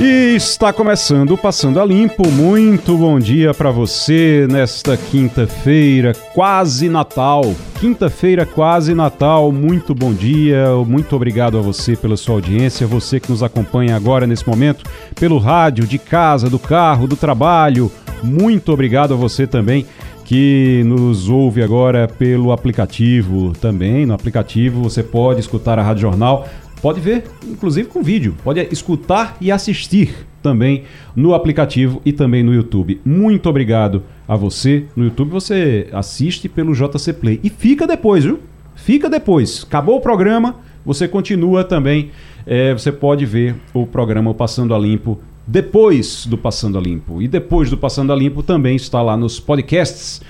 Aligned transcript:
E 0.00 0.36
está 0.36 0.72
começando 0.72 1.36
Passando 1.36 1.80
a 1.80 1.84
Limpo. 1.84 2.30
Muito 2.30 2.96
bom 2.96 3.18
dia 3.18 3.52
para 3.52 3.72
você 3.72 4.46
nesta 4.48 4.96
quinta-feira, 4.96 6.12
quase 6.34 6.88
Natal. 6.88 7.42
Quinta-feira, 7.80 8.46
quase 8.46 8.94
Natal. 8.94 9.50
Muito 9.50 9.96
bom 9.96 10.12
dia. 10.12 10.68
Muito 10.86 11.16
obrigado 11.16 11.58
a 11.58 11.60
você 11.60 11.96
pela 11.96 12.16
sua 12.16 12.36
audiência, 12.36 12.86
você 12.86 13.18
que 13.18 13.28
nos 13.28 13.42
acompanha 13.42 13.96
agora 13.96 14.24
nesse 14.24 14.46
momento 14.46 14.84
pelo 15.18 15.36
rádio, 15.38 15.84
de 15.84 15.98
casa, 15.98 16.48
do 16.48 16.60
carro, 16.60 17.08
do 17.08 17.16
trabalho. 17.16 17.90
Muito 18.22 18.72
obrigado 18.72 19.14
a 19.14 19.16
você 19.16 19.48
também 19.48 19.84
que 20.24 20.82
nos 20.84 21.28
ouve 21.30 21.62
agora 21.62 22.06
pelo 22.06 22.52
aplicativo 22.52 23.52
também. 23.60 24.06
No 24.06 24.14
aplicativo 24.14 24.82
você 24.82 25.02
pode 25.02 25.40
escutar 25.40 25.78
a 25.78 25.82
Rádio 25.82 26.02
Jornal 26.02 26.46
Pode 26.80 27.00
ver, 27.00 27.24
inclusive 27.46 27.88
com 27.88 28.02
vídeo. 28.02 28.36
Pode 28.42 28.60
escutar 28.70 29.36
e 29.40 29.50
assistir 29.50 30.26
também 30.42 30.84
no 31.14 31.34
aplicativo 31.34 32.00
e 32.04 32.12
também 32.12 32.42
no 32.42 32.54
YouTube. 32.54 33.00
Muito 33.04 33.48
obrigado 33.48 34.02
a 34.26 34.36
você. 34.36 34.84
No 34.94 35.04
YouTube 35.04 35.30
você 35.30 35.88
assiste 35.92 36.48
pelo 36.48 36.74
JC 36.74 37.12
Play. 37.12 37.40
E 37.42 37.50
fica 37.50 37.86
depois, 37.86 38.24
viu? 38.24 38.38
Fica 38.74 39.10
depois. 39.10 39.64
Acabou 39.66 39.96
o 39.96 40.00
programa, 40.00 40.56
você 40.84 41.08
continua 41.08 41.64
também. 41.64 42.10
É, 42.46 42.72
você 42.72 42.92
pode 42.92 43.26
ver 43.26 43.56
o 43.74 43.86
programa 43.86 44.32
Passando 44.32 44.74
a 44.74 44.78
Limpo 44.78 45.18
depois 45.46 46.26
do 46.26 46.38
Passando 46.38 46.78
a 46.78 46.80
Limpo. 46.80 47.20
E 47.20 47.26
depois 47.26 47.70
do 47.70 47.76
Passando 47.76 48.12
a 48.12 48.16
Limpo 48.16 48.42
também 48.42 48.76
está 48.76 49.02
lá 49.02 49.16
nos 49.16 49.40
podcasts. 49.40 50.20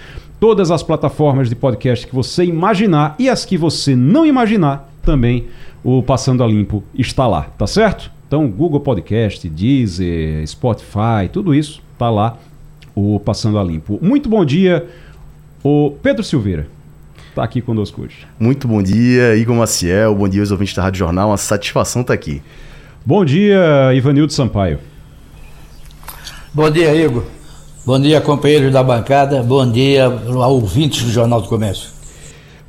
Todas 0.41 0.71
as 0.71 0.83
plataformas 0.83 1.49
de 1.49 1.57
podcast 1.57 2.07
que 2.07 2.15
você 2.15 2.45
imaginar 2.45 3.17
e 3.19 3.29
as 3.29 3.45
que 3.45 3.59
você 3.59 3.97
não 3.97 4.25
imaginar 4.25 4.89
também 5.09 5.47
o 5.83 6.03
Passando 6.03 6.45
a 6.45 6.47
Limpo 6.47 6.85
está 6.95 7.27
lá, 7.27 7.45
tá 7.57 7.67
certo? 7.67 8.11
Então, 8.27 8.47
Google 8.47 8.81
Podcast, 8.81 9.49
Deezer, 9.49 10.47
Spotify, 10.47 11.31
tudo 11.33 11.55
isso 11.55 11.81
tá 11.99 12.11
lá, 12.11 12.37
o 12.95 13.19
Passando 13.19 13.59
a 13.59 13.65
Limpo. 13.65 13.99
Muito 14.03 14.29
bom 14.29 14.45
dia, 14.45 14.87
o 15.65 15.93
Pedro 16.03 16.23
Silveira. 16.23 16.69
Está 17.31 17.43
aqui 17.43 17.63
conosco 17.63 18.03
hoje. 18.03 18.27
Muito 18.39 18.69
bom 18.69 18.83
dia, 18.83 19.35
Igor 19.35 19.57
Maciel. 19.57 20.15
Bom 20.15 20.29
dia 20.29 20.43
aos 20.43 20.51
ouvintes 20.51 20.75
da 20.75 20.83
Rádio 20.83 20.99
Jornal. 20.99 21.31
Uma 21.31 21.37
satisfação 21.39 22.03
estar 22.03 22.13
tá 22.13 22.15
aqui. 22.15 22.43
Bom 23.07 23.25
dia, 23.25 23.95
Ivanildo 23.95 24.33
Sampaio. 24.33 24.79
Bom 26.53 26.71
dia, 26.71 26.95
Igor. 26.95 27.25
Bom 27.87 27.99
dia, 27.99 28.21
companheiros 28.21 28.71
da 28.71 28.83
bancada. 28.83 29.43
Bom 29.43 29.71
dia, 29.71 30.11
ouvintes 30.11 31.05
do 31.05 31.11
Jornal 31.11 31.41
do 31.41 31.49
Comércio. 31.49 31.98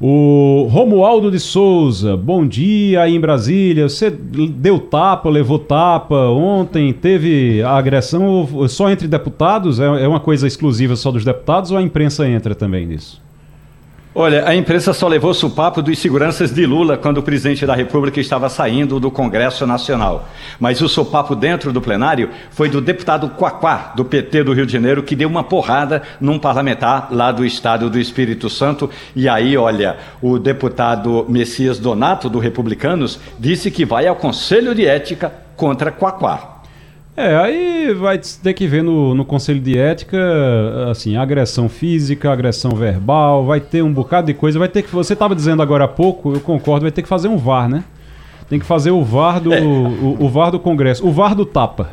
O 0.01 0.69
Romualdo 0.71 1.29
de 1.29 1.41
Souza, 1.41 2.15
bom 2.15 2.47
dia 2.47 3.01
aí 3.01 3.15
em 3.15 3.19
Brasília. 3.19 3.89
Você 3.89 4.09
deu 4.09 4.79
tapa, 4.79 5.29
levou 5.29 5.59
tapa 5.59 6.15
ontem, 6.29 6.93
teve 6.93 7.61
agressão 7.63 8.47
só 8.69 8.89
entre 8.89 9.09
deputados? 9.09 9.77
É, 9.77 9.83
é 9.83 10.07
uma 10.07 10.21
coisa 10.21 10.47
exclusiva 10.47 10.95
só 10.95 11.11
dos 11.11 11.25
deputados 11.25 11.71
ou 11.71 11.77
a 11.77 11.81
imprensa 11.81 12.25
entra 12.25 12.55
também 12.55 12.85
nisso? 12.85 13.21
Olha, 14.21 14.45
a 14.45 14.53
imprensa 14.53 14.91
só 14.91 15.07
levou 15.07 15.33
supapo 15.33 15.81
dos 15.81 15.97
seguranças 15.97 16.51
de 16.51 16.65
Lula 16.65 16.97
quando 16.97 17.19
o 17.19 17.23
presidente 17.23 17.65
da 17.65 17.73
República 17.73 18.19
estava 18.19 18.49
saindo 18.49 18.99
do 18.99 19.09
Congresso 19.09 19.65
Nacional. 19.65 20.27
Mas 20.59 20.81
o 20.81 20.89
sopapo 20.89 21.33
dentro 21.33 21.71
do 21.71 21.79
plenário 21.79 22.29
foi 22.51 22.67
do 22.67 22.81
deputado 22.81 23.29
Quaquá, 23.29 23.93
do 23.95 24.03
PT 24.03 24.43
do 24.43 24.51
Rio 24.51 24.65
de 24.65 24.73
Janeiro, 24.73 25.03
que 25.03 25.15
deu 25.15 25.29
uma 25.29 25.41
porrada 25.41 26.03
num 26.19 26.37
parlamentar 26.37 27.07
lá 27.11 27.31
do 27.31 27.45
estado 27.45 27.89
do 27.89 27.97
Espírito 27.97 28.49
Santo. 28.49 28.89
E 29.15 29.29
aí, 29.29 29.55
olha, 29.55 29.95
o 30.21 30.37
deputado 30.37 31.25
Messias 31.29 31.79
Donato, 31.79 32.29
do 32.29 32.39
Republicanos, 32.39 33.21
disse 33.39 33.71
que 33.71 33.85
vai 33.85 34.05
ao 34.05 34.17
Conselho 34.17 34.75
de 34.75 34.85
Ética 34.85 35.31
contra 35.55 35.93
Quaquá. 35.93 36.58
É, 37.19 37.35
aí 37.35 37.93
vai 37.93 38.17
ter 38.17 38.53
que 38.53 38.65
ver 38.65 38.81
no, 38.81 39.13
no 39.13 39.25
Conselho 39.25 39.59
de 39.59 39.77
Ética, 39.77 40.17
assim, 40.89 41.17
agressão 41.17 41.67
física, 41.67 42.31
agressão 42.31 42.71
verbal, 42.71 43.45
vai 43.45 43.59
ter 43.59 43.81
um 43.81 43.91
bocado 43.91 44.27
de 44.27 44.33
coisa, 44.33 44.57
vai 44.57 44.69
ter 44.69 44.83
que. 44.83 44.89
Você 44.91 45.11
estava 45.11 45.35
dizendo 45.35 45.61
agora 45.61 45.83
há 45.83 45.87
pouco, 45.89 46.33
eu 46.33 46.39
concordo, 46.39 46.83
vai 46.83 46.93
ter 46.93 47.01
que 47.01 47.09
fazer 47.09 47.27
um 47.27 47.35
VAR, 47.35 47.67
né? 47.67 47.83
Tem 48.47 48.57
que 48.57 48.65
fazer 48.65 48.91
o 48.91 49.03
VAR 49.03 49.41
do, 49.41 49.53
é. 49.53 49.59
o, 49.59 50.15
o 50.17 50.29
VAR 50.29 50.49
do 50.49 50.61
Congresso, 50.61 51.05
o 51.05 51.11
VAR 51.11 51.35
do 51.35 51.45
tapa. 51.45 51.89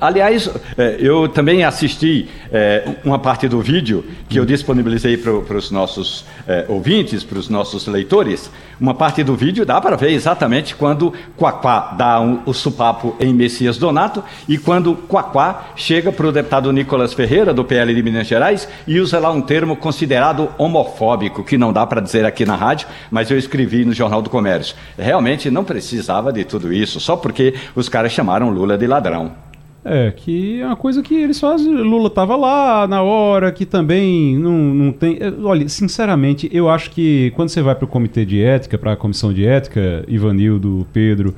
Aliás, 0.00 0.50
é, 0.76 0.96
eu 0.98 1.28
também 1.28 1.64
assisti 1.64 2.28
é, 2.52 2.84
uma 3.04 3.18
parte 3.18 3.48
do 3.48 3.60
vídeo 3.60 4.04
que 4.28 4.38
eu 4.38 4.44
disponibilizei 4.44 5.16
para 5.16 5.56
os 5.56 5.70
nossos 5.70 6.24
é, 6.46 6.64
ouvintes, 6.68 7.24
para 7.24 7.38
os 7.38 7.48
nossos 7.48 7.86
leitores. 7.86 8.50
Uma 8.80 8.94
parte 8.94 9.22
do 9.22 9.36
vídeo 9.36 9.64
dá 9.64 9.80
para 9.80 9.96
ver 9.96 10.10
exatamente 10.10 10.74
quando 10.74 11.12
Quaquá 11.36 11.94
dá 11.96 12.20
um, 12.20 12.40
o 12.46 12.52
supapo 12.52 13.16
em 13.20 13.32
Messias 13.32 13.78
Donato 13.78 14.24
e 14.48 14.58
quando 14.58 14.94
Quaquá 14.94 15.72
chega 15.76 16.10
para 16.10 16.26
o 16.26 16.32
deputado 16.32 16.72
Nicolas 16.72 17.14
Ferreira, 17.14 17.54
do 17.54 17.64
PL 17.64 17.94
de 17.94 18.02
Minas 18.02 18.26
Gerais, 18.26 18.68
e 18.86 18.98
usa 18.98 19.18
lá 19.18 19.30
um 19.30 19.40
termo 19.40 19.76
considerado 19.76 20.48
homofóbico, 20.58 21.44
que 21.44 21.56
não 21.56 21.72
dá 21.72 21.86
para 21.86 22.00
dizer 22.00 22.24
aqui 22.24 22.44
na 22.44 22.56
rádio, 22.56 22.88
mas 23.10 23.30
eu 23.30 23.38
escrevi 23.38 23.84
no 23.84 23.92
Jornal 23.92 24.22
do 24.22 24.30
Comércio. 24.30 24.74
Realmente 24.98 25.50
não 25.50 25.64
precisava 25.64 26.32
de 26.32 26.44
tudo 26.44 26.72
isso, 26.72 26.98
só 26.98 27.16
porque 27.16 27.54
os 27.74 27.88
caras 27.88 28.12
chamaram 28.12 28.50
Lula 28.50 28.76
de 28.76 28.86
ladrão. 28.86 29.51
É, 29.84 30.12
que 30.12 30.60
é 30.60 30.66
uma 30.66 30.76
coisa 30.76 31.02
que 31.02 31.14
eles 31.14 31.40
fazem. 31.40 31.74
Lula 31.74 32.08
tava 32.08 32.36
lá 32.36 32.86
na 32.86 33.02
hora, 33.02 33.50
que 33.50 33.66
também 33.66 34.38
não, 34.38 34.52
não 34.52 34.92
tem. 34.92 35.18
É, 35.20 35.32
olha, 35.42 35.68
sinceramente, 35.68 36.48
eu 36.52 36.68
acho 36.68 36.90
que 36.90 37.32
quando 37.34 37.48
você 37.48 37.60
vai 37.60 37.74
para 37.74 37.84
o 37.84 37.88
comitê 37.88 38.24
de 38.24 38.40
ética, 38.40 38.78
para 38.78 38.92
a 38.92 38.96
comissão 38.96 39.32
de 39.32 39.44
ética, 39.44 40.04
Ivanildo, 40.06 40.86
Pedro, 40.92 41.34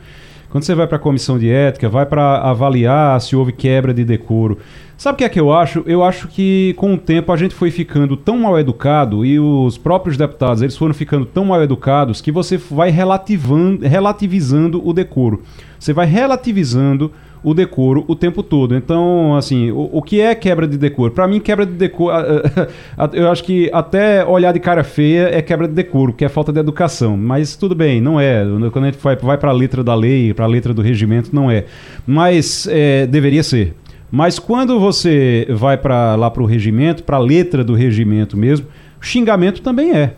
quando 0.51 0.63
você 0.63 0.75
vai 0.75 0.87
para 0.87 0.99
a 0.99 1.01
comissão 1.01 1.39
de 1.39 1.49
ética, 1.49 1.89
vai 1.89 2.05
para 2.05 2.39
avaliar 2.43 3.19
se 3.21 3.35
houve 3.35 3.51
quebra 3.51 3.95
de 3.95 4.05
decoro. 4.05 4.59
Sabe 4.97 5.17
o 5.17 5.19
que 5.19 5.25
é 5.25 5.29
que 5.29 5.41
eu 5.41 5.53
acho? 5.53 5.83
Eu 5.87 6.05
acho 6.05 6.29
que 6.29 6.75
com 6.77 6.95
o 6.95 6.99
tempo 6.99 7.33
a 7.33 7.37
gente 7.37 7.55
foi 7.55 7.71
ficando 7.71 8.17
tão 8.17 8.39
mal 8.39 8.59
educado 8.59 9.25
e 9.25 9.41
os 9.41 9.77
próprios 9.77 10.17
deputados 10.17 10.63
eles 10.63 10.77
foram 10.77 10.95
ficando 10.95 11.27
tão 11.27 11.47
mal 11.47 11.61
educados 11.63 12.21
que 12.21 12.31
você 12.31 12.57
vai 12.57 12.91
relativando, 12.91 13.85
relativizando 13.87 14.87
o 14.87 14.93
decoro. 14.93 15.43
Você 15.77 15.93
vai 15.93 16.07
relativizando 16.07 17.11
o 17.45 17.53
decoro 17.53 18.05
o 18.09 18.17
tempo 18.17 18.43
todo. 18.43 18.75
Então, 18.75 19.37
assim, 19.37 19.71
o, 19.71 19.91
o 19.93 20.03
que 20.03 20.21
é 20.21 20.35
quebra 20.35 20.67
de 20.67 20.79
decoro? 20.79 21.13
Para 21.13 21.29
mim, 21.29 21.39
quebra 21.39 21.67
de 21.67 21.73
decoro, 21.73 22.17
eu 23.13 23.31
acho 23.31 23.45
que 23.45 23.71
até 23.73 24.25
olhar 24.25 24.53
de 24.53 24.59
cara 24.59 24.83
feia 24.83 25.29
é 25.31 25.43
quebra 25.43 25.69
de 25.69 25.75
decoro, 25.75 26.13
que 26.13 26.25
é 26.25 26.29
falta 26.29 26.53
de 26.53 26.59
educação. 26.59 27.17
Mas 27.17 27.55
tudo 27.55 27.75
bem, 27.75 28.01
não 28.01 28.19
é. 28.19 28.43
Quando 28.73 28.85
a 28.85 28.91
gente 28.91 28.99
vai, 28.99 29.15
vai 29.15 29.39
para 29.39 29.51
a 29.51 29.53
letra 29.55 29.85
da 29.85 29.95
lei, 29.95 30.33
para 30.33 30.47
a 30.47 30.49
letra 30.49 30.73
do 30.73 30.81
regimento, 30.81 31.35
não 31.35 31.51
é. 31.51 31.67
Mas 32.07 32.67
é, 32.71 33.07
deveria 33.07 33.43
ser. 33.43 33.75
Mas 34.11 34.39
quando 34.39 34.81
você 34.81 35.47
vai 35.51 35.77
para 35.77 36.15
lá 36.15 36.31
para 36.31 36.43
o 36.43 36.47
regimento, 36.47 37.05
para 37.05 37.17
a 37.17 37.21
letra 37.21 37.63
do 37.63 37.75
regimento 37.75 38.37
mesmo, 38.37 38.67
xingamento 39.01 39.61
também 39.61 39.93
é 39.93 40.15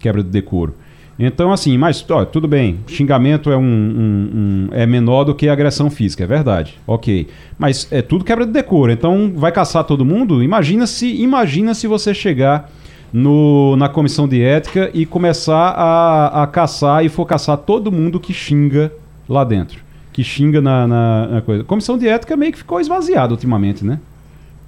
quebra 0.00 0.22
de 0.22 0.28
decoro. 0.28 0.74
Então, 1.18 1.52
assim, 1.52 1.78
mas 1.78 2.04
ó, 2.10 2.24
tudo 2.24 2.48
bem, 2.48 2.80
xingamento 2.86 3.50
é, 3.50 3.56
um, 3.56 3.62
um, 3.62 4.30
um, 4.34 4.68
é 4.72 4.84
menor 4.84 5.24
do 5.24 5.34
que 5.34 5.48
agressão 5.48 5.90
física, 5.90 6.24
é 6.24 6.26
verdade. 6.26 6.78
Ok. 6.86 7.28
Mas 7.58 7.86
é 7.90 8.02
tudo 8.02 8.24
quebra 8.24 8.44
de 8.44 8.52
decoro. 8.52 8.90
Então, 8.90 9.32
vai 9.34 9.52
caçar 9.52 9.84
todo 9.84 10.04
mundo? 10.04 10.42
Imagina 10.42 10.86
se, 10.86 11.06
imagina 11.22 11.72
se 11.72 11.86
você 11.86 12.12
chegar 12.12 12.70
no, 13.12 13.76
na 13.76 13.88
comissão 13.88 14.26
de 14.26 14.42
ética 14.42 14.90
e 14.92 15.06
começar 15.06 15.70
a, 15.70 16.42
a 16.42 16.46
caçar 16.48 17.04
e 17.04 17.08
for 17.08 17.24
caçar 17.24 17.58
todo 17.58 17.92
mundo 17.92 18.18
que 18.18 18.32
xinga 18.32 18.92
lá 19.28 19.44
dentro. 19.44 19.84
Que 20.12 20.24
xinga 20.24 20.60
na, 20.60 20.86
na, 20.86 21.26
na 21.28 21.40
coisa. 21.42 21.62
A 21.62 21.64
comissão 21.64 21.96
de 21.96 22.08
ética 22.08 22.36
meio 22.36 22.50
que 22.50 22.58
ficou 22.58 22.80
esvaziada 22.80 23.32
ultimamente, 23.32 23.84
né? 23.84 24.00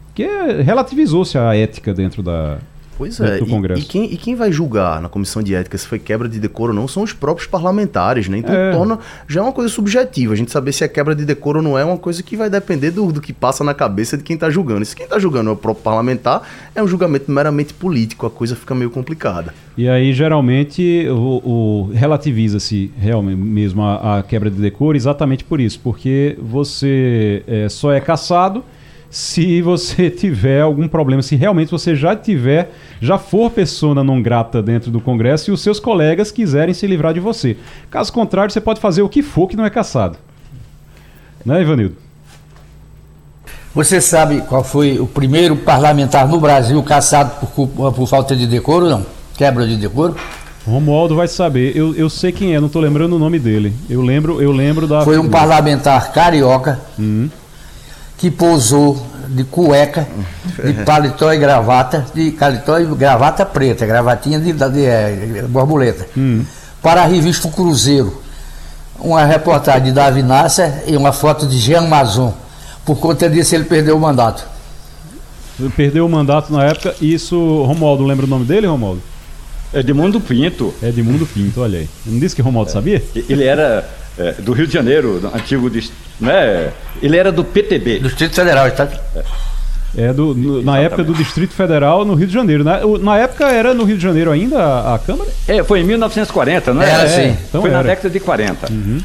Porque 0.06 0.26
relativizou-se 0.62 1.37
a 1.37 1.56
ética 1.56 1.93
dentro 1.93 2.23
da, 2.23 2.59
Pois 2.96 3.20
é, 3.20 3.40
e, 3.40 3.78
e, 3.78 3.82
quem, 3.82 4.12
e 4.12 4.16
quem 4.16 4.34
vai 4.34 4.50
julgar 4.50 5.02
na 5.02 5.08
comissão 5.08 5.43
de 5.43 5.54
ética 5.54 5.76
se 5.76 5.87
foi 5.87 5.98
quebra 5.98 6.28
de 6.28 6.40
decoro 6.40 6.72
ou 6.72 6.76
não 6.76 6.88
são 6.88 7.02
os 7.02 7.12
próprios 7.12 7.46
parlamentares, 7.46 8.26
né? 8.26 8.38
Então 8.38 8.54
é. 8.54 8.72
torna, 8.72 8.98
já 9.28 9.40
é 9.40 9.43
uma 9.43 9.52
coisa 9.52 9.72
subjetiva. 9.72 10.32
A 10.32 10.37
gente 10.37 10.50
saber 10.50 10.72
se 10.72 10.82
é 10.82 10.88
quebra 10.88 11.14
de 11.14 11.25
decoro 11.25 11.58
ou 11.58 11.62
não 11.62 11.78
é 11.78 11.84
uma 11.84 11.98
coisa 11.98 12.22
que 12.22 12.37
vai 12.37 12.48
depender 12.48 12.90
do, 12.90 13.12
do 13.12 13.20
que 13.20 13.34
passa 13.34 13.62
na 13.62 13.75
cabeça 13.75 14.16
de 14.16 14.22
quem 14.22 14.34
está 14.34 14.48
julgando. 14.48 14.82
E 14.82 14.87
se 14.87 14.96
quem 14.96 15.04
está 15.04 15.19
julgando 15.19 15.50
é 15.50 15.52
o 15.52 15.56
próprio 15.56 15.84
parlamentar, 15.84 16.43
é 16.75 16.82
um 16.82 16.88
julgamento 16.88 17.31
meramente 17.31 17.75
político, 17.75 18.26
a 18.26 18.31
coisa 18.31 18.56
fica 18.56 18.75
meio 18.75 18.90
complicada. 18.90 19.52
E 19.76 19.88
aí, 19.88 20.14
geralmente, 20.14 21.06
o, 21.10 21.43
o 21.44 21.90
relativiza-se 21.93 22.90
realmente 22.98 23.37
mesmo 23.37 23.82
a, 23.82 24.19
a, 24.19 24.22
quebra 24.22 24.50
de 24.50 24.56
decoro 24.56 24.96
exatamente 24.96 25.44
por 25.44 25.60
isso, 25.60 25.78
porque 25.81 26.38
você 26.40 27.43
é, 27.46 27.69
só 27.69 27.93
é 27.93 28.00
caçado 28.00 28.64
se 29.17 29.63
você 29.63 30.11
tiver 30.13 30.61
algum 30.61 30.87
problema, 30.87 31.23
se 31.23 31.37
realmente 31.37 31.71
você 31.71 31.97
já 31.97 32.15
tiver, 32.15 32.71
já 33.01 33.17
for 33.17 33.51
persona 33.51 34.05
não 34.05 34.21
grata 34.21 34.63
dentro 34.63 34.91
do 34.91 35.01
Congresso 35.01 35.51
e 35.51 35.55
os 35.55 35.63
seus 35.63 35.81
colegas 35.81 36.31
quiserem 36.31 36.75
se 36.75 36.87
livrar 36.87 37.15
de 37.15 37.21
você. 37.21 37.57
Caso 37.91 38.13
contrário, 38.13 38.53
você 38.53 38.61
pode 38.61 38.79
fazer 38.79 39.01
o 39.01 39.09
que 39.09 39.23
for 39.23 39.49
que 39.49 39.57
não 39.57 39.65
é 39.65 39.71
caçado. 39.71 40.19
Né, 41.47 41.63
Ivanildo? 41.63 41.97
Você 43.75 44.03
sabe 44.03 44.43
qual 44.43 44.63
foi 44.63 44.99
o 44.99 45.07
primeiro 45.07 45.57
parlamentar 45.57 46.29
no 46.29 46.39
Brasil 46.39 46.83
caçado 46.83 47.47
por, 47.47 47.69
por 47.93 48.07
falta 48.07 48.37
de 48.37 48.47
decoro, 48.47 48.87
não? 48.87 49.07
Quebra 49.35 49.67
de 49.67 49.79
decoro? 49.79 50.15
Romualdo 50.67 51.17
vai 51.17 51.29
saber. 51.29 51.75
Eu, 51.75 51.95
eu 51.95 52.11
sei 52.11 52.33
quem 52.33 52.55
é, 52.55 52.61
não 52.61 52.67
estou 52.67 52.83
lembrando 52.83 53.17
o 53.17 53.19
nome 53.19 53.39
dele. 53.39 53.73
Eu 53.89 54.03
lembro, 54.03 54.43
eu 54.43 54.53
lembro 54.53 54.87
da. 54.87 55.03
Foi 55.03 55.17
um 55.17 55.31
parlamentar 55.31 56.13
carioca 56.13 56.81
uhum. 56.99 57.31
Que 58.17 58.31
pousou 58.31 59.05
de 59.29 59.45
cueca, 59.45 60.07
de 60.65 60.73
paletó 60.85 61.33
e 61.33 61.39
gravata, 61.39 62.07
de 62.15 62.31
paletó 62.31 62.79
e 62.79 62.87
gravata 62.95 63.45
preta, 63.45 63.85
gravatinha 63.85 64.39
de, 64.39 64.53
de, 64.53 64.71
de, 64.71 64.85
é, 64.85 65.13
de 65.13 65.43
borboleta, 65.43 66.07
uhum. 66.17 66.45
para 66.83 67.03
a 67.03 67.07
revista 67.07 67.49
Cruzeiro. 67.49 68.23
Uma 68.99 69.25
reportagem 69.25 69.85
de 69.85 69.93
Davi 69.93 70.23
Nasser 70.23 70.85
e 70.87 70.97
uma 70.97 71.13
foto 71.13 71.47
de 71.47 71.59
Jean 71.59 71.83
Mazon 71.83 72.33
por 72.87 73.01
conta 73.01 73.29
disso, 73.29 73.53
ele 73.57 73.65
perdeu 73.65 73.97
o 73.97 74.01
mandato. 74.01 74.47
Perdeu 75.75 76.07
o 76.07 76.09
mandato 76.09 76.53
na 76.53 76.65
época. 76.65 76.95
Isso, 77.01 77.65
Romualdo, 77.65 78.05
lembra 78.05 78.25
o 78.25 78.29
nome 78.29 78.45
dele, 78.45 78.69
Romualdo? 78.69 79.03
Edmundo 79.78 80.20
Pinto. 80.20 80.75
Edmundo 80.82 81.26
Pinto, 81.26 81.61
olha 81.61 81.81
aí. 81.81 81.88
Não 82.05 82.19
disse 82.19 82.34
que 82.34 82.43
Romualdo 82.43 82.70
é. 82.70 82.73
sabia? 82.73 83.02
Ele 83.28 83.44
era 83.44 83.88
é, 84.19 84.32
do 84.32 84.52
Rio 84.52 84.67
de 84.67 84.73
Janeiro, 84.73 85.20
antigo. 85.34 85.70
Né? 86.20 86.73
Ele 87.02 87.17
era 87.17 87.31
do 87.31 87.44
PTB. 87.44 87.99
Do 87.99 88.08
Distrito 88.08 88.34
Federal, 88.34 88.67
está. 88.67 88.88
É. 89.14 89.23
É 89.96 90.12
do, 90.12 90.34
no, 90.34 90.62
na 90.62 90.78
época 90.78 91.02
do 91.02 91.14
Distrito 91.14 91.55
Federal, 91.55 92.05
no 92.05 92.14
Rio 92.14 92.26
de 92.26 92.32
Janeiro. 92.32 92.62
Na, 92.62 92.81
na 93.00 93.17
época 93.17 93.46
era 93.46 93.73
no 93.73 93.84
Rio 93.84 93.96
de 93.96 94.02
Janeiro 94.02 94.31
ainda 94.31 94.62
a, 94.62 94.94
a 94.94 94.99
Câmara? 94.99 95.31
É, 95.49 95.64
foi 95.64 95.81
em 95.81 95.84
1940, 95.84 96.75
não 96.75 96.82
é? 96.82 96.90
Era, 96.90 97.08
sim. 97.08 97.20
É, 97.20 97.37
então 97.49 97.62
foi 97.62 97.70
era. 97.70 97.79
na 97.79 97.88
década 97.88 98.11
de 98.11 98.20
40. 98.20 98.70
Uhum. 98.70 98.99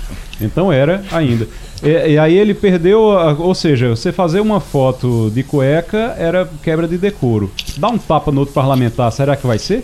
Então 0.45 0.71
era 0.71 1.03
ainda. 1.11 1.47
E, 1.83 2.13
e, 2.13 2.17
aí 2.17 2.38
ele 2.38 2.53
perdeu, 2.53 3.01
ou 3.01 3.55
seja, 3.55 3.89
você 3.89 4.11
fazer 4.11 4.39
uma 4.39 4.59
foto 4.59 5.31
de 5.33 5.41
cueca 5.41 6.15
era 6.17 6.47
quebra 6.61 6.88
de 6.88 6.97
decoro. 6.97 7.51
Dá 7.77 7.89
um 7.89 7.97
tapa 7.97 8.31
no 8.31 8.41
outro 8.41 8.53
parlamentar, 8.53 9.11
será 9.11 9.35
que 9.35 9.47
vai 9.47 9.57
ser? 9.57 9.83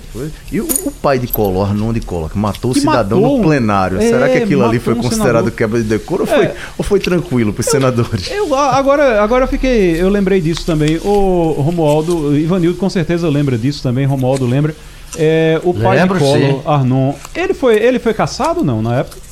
E 0.51 0.61
o, 0.61 0.67
o 0.85 0.91
pai 0.91 1.17
de 1.17 1.27
Collor, 1.27 1.69
Arnon 1.69 1.91
de 1.91 2.01
Collor, 2.01 2.29
que 2.29 2.37
matou 2.37 2.71
que 2.71 2.77
o 2.77 2.81
cidadão 2.81 3.21
matou, 3.21 3.37
no 3.37 3.43
plenário, 3.43 3.97
é, 3.97 4.01
será 4.01 4.29
que 4.29 4.37
aquilo 4.37 4.63
ali 4.63 4.77
foi 4.77 4.93
um 4.93 4.97
considerado 4.97 5.45
senador. 5.45 5.51
quebra 5.51 5.81
de 5.81 5.87
decoro 5.87 6.21
ou, 6.21 6.27
foi, 6.27 6.45
é. 6.45 6.55
ou 6.77 6.83
foi 6.83 6.99
tranquilo 6.99 7.51
para 7.51 7.61
os 7.61 7.67
senadores? 7.67 8.29
Eu, 8.29 8.53
agora, 8.53 9.21
agora 9.21 9.45
eu 9.45 9.47
fiquei, 9.47 9.99
eu 9.99 10.09
lembrei 10.09 10.39
disso 10.39 10.65
também. 10.65 10.97
O 10.97 11.55
Romualdo, 11.57 12.37
Ivanildo 12.37 12.77
com 12.77 12.89
certeza 12.89 13.27
lembra 13.27 13.57
disso 13.57 13.81
também, 13.81 14.05
Romualdo 14.05 14.45
lembra. 14.45 14.75
É, 15.17 15.59
o 15.63 15.73
pai 15.73 15.97
Lembro, 15.97 16.19
de 16.19 16.23
Collor, 16.23 16.39
sim. 16.39 16.61
Arnon, 16.65 17.13
ele 17.33 17.53
foi, 17.53 17.75
ele 17.77 17.97
foi 17.97 18.13
caçado 18.13 18.63
não 18.63 18.81
na 18.81 18.99
época? 18.99 19.26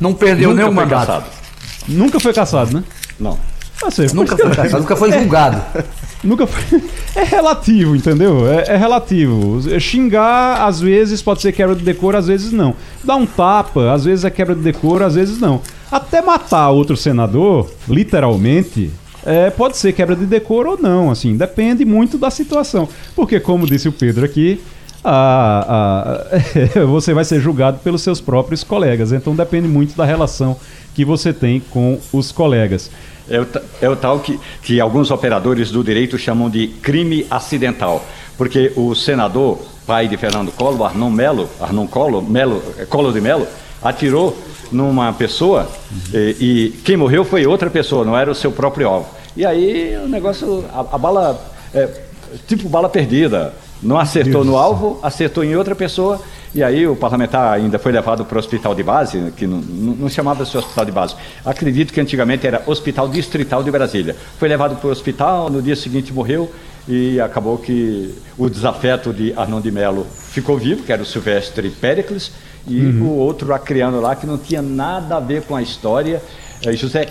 Não 0.00 0.14
perdeu 0.14 0.54
nenhum 0.54 0.72
mandato. 0.72 1.06
Caçado. 1.06 1.26
Nunca 1.88 2.20
foi 2.20 2.32
caçado, 2.32 2.74
né? 2.74 2.84
Não. 3.18 3.38
Ah, 3.82 3.90
sei, 3.90 4.08
nunca 4.12 4.36
foi 4.36 4.50
caçado, 4.50 4.80
nunca 4.80 4.96
foi 4.96 5.12
julgado. 5.12 5.62
É, 5.74 5.84
nunca 6.22 6.46
foi. 6.46 6.82
É 7.14 7.22
relativo, 7.22 7.94
entendeu? 7.94 8.48
É, 8.48 8.74
é, 8.74 8.76
relativo. 8.76 9.60
Xingar, 9.80 10.66
às 10.66 10.80
vezes, 10.80 11.22
pode 11.22 11.40
ser 11.40 11.52
quebra 11.52 11.76
de 11.76 11.84
decoro, 11.84 12.16
às 12.16 12.26
vezes 12.26 12.52
não. 12.52 12.74
Dar 13.04 13.16
um 13.16 13.26
tapa, 13.26 13.92
às 13.92 14.04
vezes 14.04 14.24
é 14.24 14.30
quebra 14.30 14.54
de 14.54 14.62
decoro, 14.62 15.04
às 15.04 15.14
vezes 15.14 15.38
não. 15.38 15.60
Até 15.90 16.20
matar 16.20 16.70
outro 16.70 16.96
senador, 16.96 17.70
literalmente, 17.88 18.90
é, 19.24 19.50
pode 19.50 19.76
ser 19.76 19.92
quebra 19.92 20.16
de 20.16 20.26
decoro 20.26 20.72
ou 20.72 20.78
não, 20.80 21.10
assim, 21.10 21.36
depende 21.36 21.84
muito 21.84 22.18
da 22.18 22.30
situação. 22.30 22.88
Porque, 23.14 23.38
como 23.38 23.66
disse 23.66 23.88
o 23.88 23.92
Pedro 23.92 24.24
aqui, 24.24 24.60
a, 25.02 26.24
a, 26.76 26.84
você 26.86 27.14
vai 27.14 27.24
ser 27.24 27.40
julgado 27.40 27.78
pelos 27.78 28.02
seus 28.02 28.20
próprios 28.20 28.64
colegas. 28.64 29.12
Então 29.12 29.34
depende 29.34 29.68
muito 29.68 29.96
da 29.96 30.04
relação 30.04 30.56
que 30.94 31.04
você 31.04 31.32
tem 31.32 31.60
com 31.60 31.98
os 32.12 32.32
colegas. 32.32 32.90
É 33.30 33.40
o, 33.40 33.46
é 33.82 33.88
o 33.88 33.96
tal 33.96 34.20
que, 34.20 34.40
que 34.62 34.80
alguns 34.80 35.10
operadores 35.10 35.70
do 35.70 35.84
direito 35.84 36.18
chamam 36.18 36.48
de 36.48 36.68
crime 36.68 37.26
acidental, 37.30 38.04
porque 38.38 38.72
o 38.74 38.94
senador, 38.94 39.58
pai 39.86 40.08
de 40.08 40.16
Fernando 40.16 40.50
Collor, 40.50 40.86
Arnon 40.86 41.10
Melo, 41.10 41.48
Arnon 41.60 41.86
Collor, 41.86 42.22
Melo, 42.22 42.62
Collor 42.88 43.12
de 43.12 43.20
Melo, 43.20 43.46
atirou 43.82 44.36
numa 44.72 45.12
pessoa 45.12 45.68
e, 46.12 46.36
e, 46.40 46.80
quem 46.84 46.96
morreu 46.96 47.24
foi 47.24 47.46
outra 47.46 47.70
pessoa, 47.70 48.04
não 48.04 48.16
era 48.16 48.30
o 48.30 48.34
seu 48.34 48.50
próprio 48.50 48.88
alvo. 48.88 49.08
E 49.36 49.44
aí 49.44 49.96
o 50.02 50.08
negócio, 50.08 50.64
a, 50.72 50.80
a 50.80 50.98
bala, 50.98 51.40
é, 51.72 51.88
tipo 52.46 52.68
bala 52.68 52.88
perdida, 52.88 53.54
não 53.82 53.98
acertou 53.98 54.42
Deus 54.42 54.46
no 54.46 54.56
alvo, 54.56 54.98
acertou 55.02 55.44
em 55.44 55.54
outra 55.56 55.74
pessoa 55.74 56.20
e 56.54 56.62
aí 56.62 56.86
o 56.86 56.96
parlamentar 56.96 57.52
ainda 57.52 57.78
foi 57.78 57.92
levado 57.92 58.24
para 58.24 58.36
o 58.36 58.38
hospital 58.38 58.74
de 58.74 58.82
base, 58.82 59.32
que 59.36 59.46
não, 59.46 59.58
não 59.58 60.08
chamava-se 60.08 60.56
hospital 60.56 60.84
de 60.84 60.92
base. 60.92 61.14
Acredito 61.44 61.92
que 61.92 62.00
antigamente 62.00 62.46
era 62.46 62.62
Hospital 62.66 63.08
Distrital 63.08 63.62
de 63.62 63.70
Brasília. 63.70 64.16
Foi 64.38 64.48
levado 64.48 64.76
para 64.76 64.88
o 64.88 64.90
hospital, 64.90 65.50
no 65.50 65.60
dia 65.60 65.76
seguinte 65.76 66.12
morreu 66.12 66.50
e 66.88 67.20
acabou 67.20 67.58
que 67.58 68.14
o 68.38 68.48
desafeto 68.48 69.12
de 69.12 69.34
Arnon 69.36 69.60
de 69.60 69.70
Melo 69.70 70.06
ficou 70.10 70.56
vivo, 70.56 70.82
que 70.82 70.92
era 70.92 71.02
o 71.02 71.06
Silvestre 71.06 71.68
Péricles, 71.68 72.32
e 72.66 72.80
uhum. 72.80 73.08
o 73.08 73.16
outro 73.16 73.52
acriano 73.52 74.00
lá 74.00 74.16
que 74.16 74.26
não 74.26 74.38
tinha 74.38 74.62
nada 74.62 75.16
a 75.16 75.20
ver 75.20 75.42
com 75.42 75.54
a 75.54 75.60
história, 75.60 76.22
é 76.64 76.72
José 76.72 77.06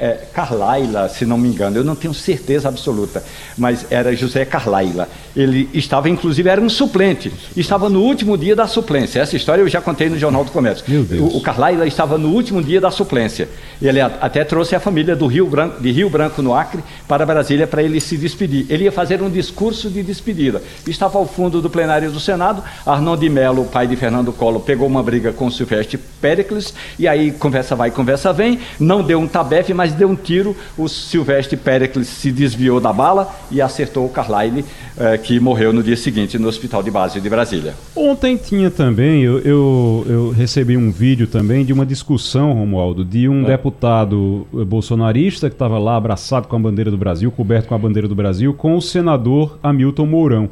é, 0.00 0.18
Carlaila, 0.32 1.08
se 1.08 1.26
não 1.26 1.36
me 1.36 1.48
engano, 1.48 1.76
eu 1.76 1.84
não 1.84 1.94
tenho 1.94 2.14
certeza 2.14 2.68
absoluta, 2.68 3.22
mas 3.56 3.86
era 3.90 4.14
José 4.16 4.44
Carlaila. 4.44 5.08
Ele 5.36 5.68
estava, 5.74 6.08
inclusive, 6.08 6.48
era 6.48 6.60
um 6.60 6.68
suplente, 6.68 7.32
estava 7.56 7.88
no 7.88 8.00
último 8.00 8.38
dia 8.38 8.56
da 8.56 8.66
suplência. 8.66 9.20
Essa 9.20 9.36
história 9.36 9.60
eu 9.60 9.68
já 9.68 9.80
contei 9.80 10.08
no 10.08 10.18
Jornal 10.18 10.44
do 10.44 10.50
Comércio. 10.50 10.84
O, 11.20 11.36
o 11.36 11.40
Carlaila 11.42 11.86
estava 11.86 12.16
no 12.16 12.30
último 12.30 12.62
dia 12.62 12.80
da 12.80 12.90
suplência. 12.90 13.48
Ele 13.80 14.00
até 14.00 14.42
trouxe 14.44 14.74
a 14.74 14.80
família 14.80 15.14
do 15.14 15.26
Rio 15.26 15.46
Branco, 15.46 15.80
de 15.80 15.90
Rio 15.90 16.08
Branco, 16.08 16.40
no 16.40 16.54
Acre, 16.54 16.82
para 17.06 17.26
Brasília 17.26 17.66
para 17.66 17.82
ele 17.82 18.00
se 18.00 18.16
despedir. 18.16 18.66
Ele 18.70 18.84
ia 18.84 18.92
fazer 18.92 19.22
um 19.22 19.30
discurso 19.30 19.90
de 19.90 20.02
despedida. 20.02 20.62
Estava 20.86 21.18
ao 21.18 21.26
fundo 21.26 21.60
do 21.60 21.68
plenário 21.68 22.10
do 22.10 22.20
Senado, 22.20 22.62
Arnon 22.86 23.16
de 23.16 23.28
Mello, 23.28 23.64
pai 23.64 23.86
de 23.86 23.96
Fernando 23.96 24.32
Collor, 24.32 24.60
pegou 24.60 24.86
uma 24.86 25.02
briga 25.02 25.32
com 25.32 25.46
o 25.46 25.52
Silvestre 25.52 25.98
Péricles, 26.20 26.72
e 26.98 27.06
aí 27.06 27.30
conversa 27.30 27.76
vai, 27.76 27.90
conversa 27.90 28.32
vem, 28.32 28.58
não 28.78 29.02
deu 29.02 29.18
um 29.18 29.28
tabefe, 29.28 29.74
mas 29.74 29.89
deu 29.94 30.08
um 30.08 30.16
tiro, 30.16 30.56
o 30.76 30.88
Silvestre 30.88 31.56
Pericles 31.56 32.08
se 32.08 32.30
desviou 32.32 32.80
da 32.80 32.92
bala 32.92 33.34
e 33.50 33.60
acertou 33.60 34.06
o 34.06 34.08
Carlyle, 34.08 34.64
eh, 34.98 35.18
que 35.18 35.38
morreu 35.40 35.72
no 35.72 35.82
dia 35.82 35.96
seguinte 35.96 36.38
no 36.38 36.48
Hospital 36.48 36.82
de 36.82 36.90
Base 36.90 37.20
de 37.20 37.28
Brasília. 37.28 37.74
Ontem 37.94 38.36
tinha 38.36 38.70
também, 38.70 39.22
eu, 39.22 39.38
eu, 39.40 40.06
eu 40.08 40.30
recebi 40.30 40.76
um 40.76 40.90
vídeo 40.90 41.26
também 41.26 41.64
de 41.64 41.72
uma 41.72 41.86
discussão, 41.86 42.52
Romualdo, 42.52 43.04
de 43.04 43.28
um 43.28 43.42
é. 43.44 43.46
deputado 43.46 44.46
bolsonarista 44.66 45.48
que 45.48 45.54
estava 45.54 45.78
lá 45.78 45.96
abraçado 45.96 46.48
com 46.48 46.56
a 46.56 46.58
bandeira 46.58 46.90
do 46.90 46.98
Brasil, 46.98 47.30
coberto 47.30 47.68
com 47.68 47.74
a 47.74 47.78
bandeira 47.78 48.08
do 48.08 48.14
Brasil, 48.14 48.54
com 48.54 48.76
o 48.76 48.82
senador 48.82 49.58
Hamilton 49.62 50.06
Mourão. 50.06 50.50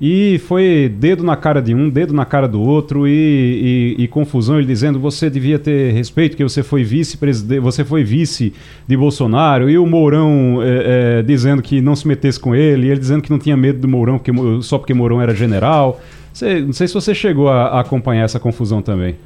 E 0.00 0.38
foi 0.46 0.90
dedo 0.98 1.22
na 1.22 1.36
cara 1.36 1.60
de 1.60 1.74
um, 1.74 1.90
dedo 1.90 2.14
na 2.14 2.24
cara 2.24 2.48
do 2.48 2.60
outro 2.60 3.06
e, 3.06 3.96
e, 3.98 4.04
e 4.04 4.08
confusão. 4.08 4.56
Ele 4.56 4.66
dizendo 4.66 4.98
você 4.98 5.28
devia 5.28 5.58
ter 5.58 5.92
respeito, 5.92 6.36
que 6.36 6.42
você 6.42 6.62
foi 6.62 6.82
vice-presidente, 6.82 7.60
você 7.60 7.84
foi 7.84 8.02
vice 8.02 8.54
de 8.88 8.96
Bolsonaro. 8.96 9.68
E 9.68 9.76
o 9.76 9.86
Mourão 9.86 10.60
é, 10.62 11.18
é, 11.18 11.22
dizendo 11.22 11.60
que 11.60 11.82
não 11.82 11.94
se 11.94 12.08
metesse 12.08 12.40
com 12.40 12.54
ele. 12.54 12.88
Ele 12.88 12.98
dizendo 12.98 13.20
que 13.20 13.30
não 13.30 13.38
tinha 13.38 13.56
medo 13.56 13.78
do 13.78 13.88
Mourão 13.88 14.18
porque, 14.18 14.32
só 14.62 14.78
porque 14.78 14.94
Mourão 14.94 15.20
era 15.20 15.34
general. 15.34 16.00
Você, 16.32 16.60
não 16.60 16.72
sei 16.72 16.88
se 16.88 16.94
você 16.94 17.14
chegou 17.14 17.48
a, 17.48 17.66
a 17.66 17.80
acompanhar 17.80 18.24
essa 18.24 18.40
confusão 18.40 18.80
também. 18.80 19.16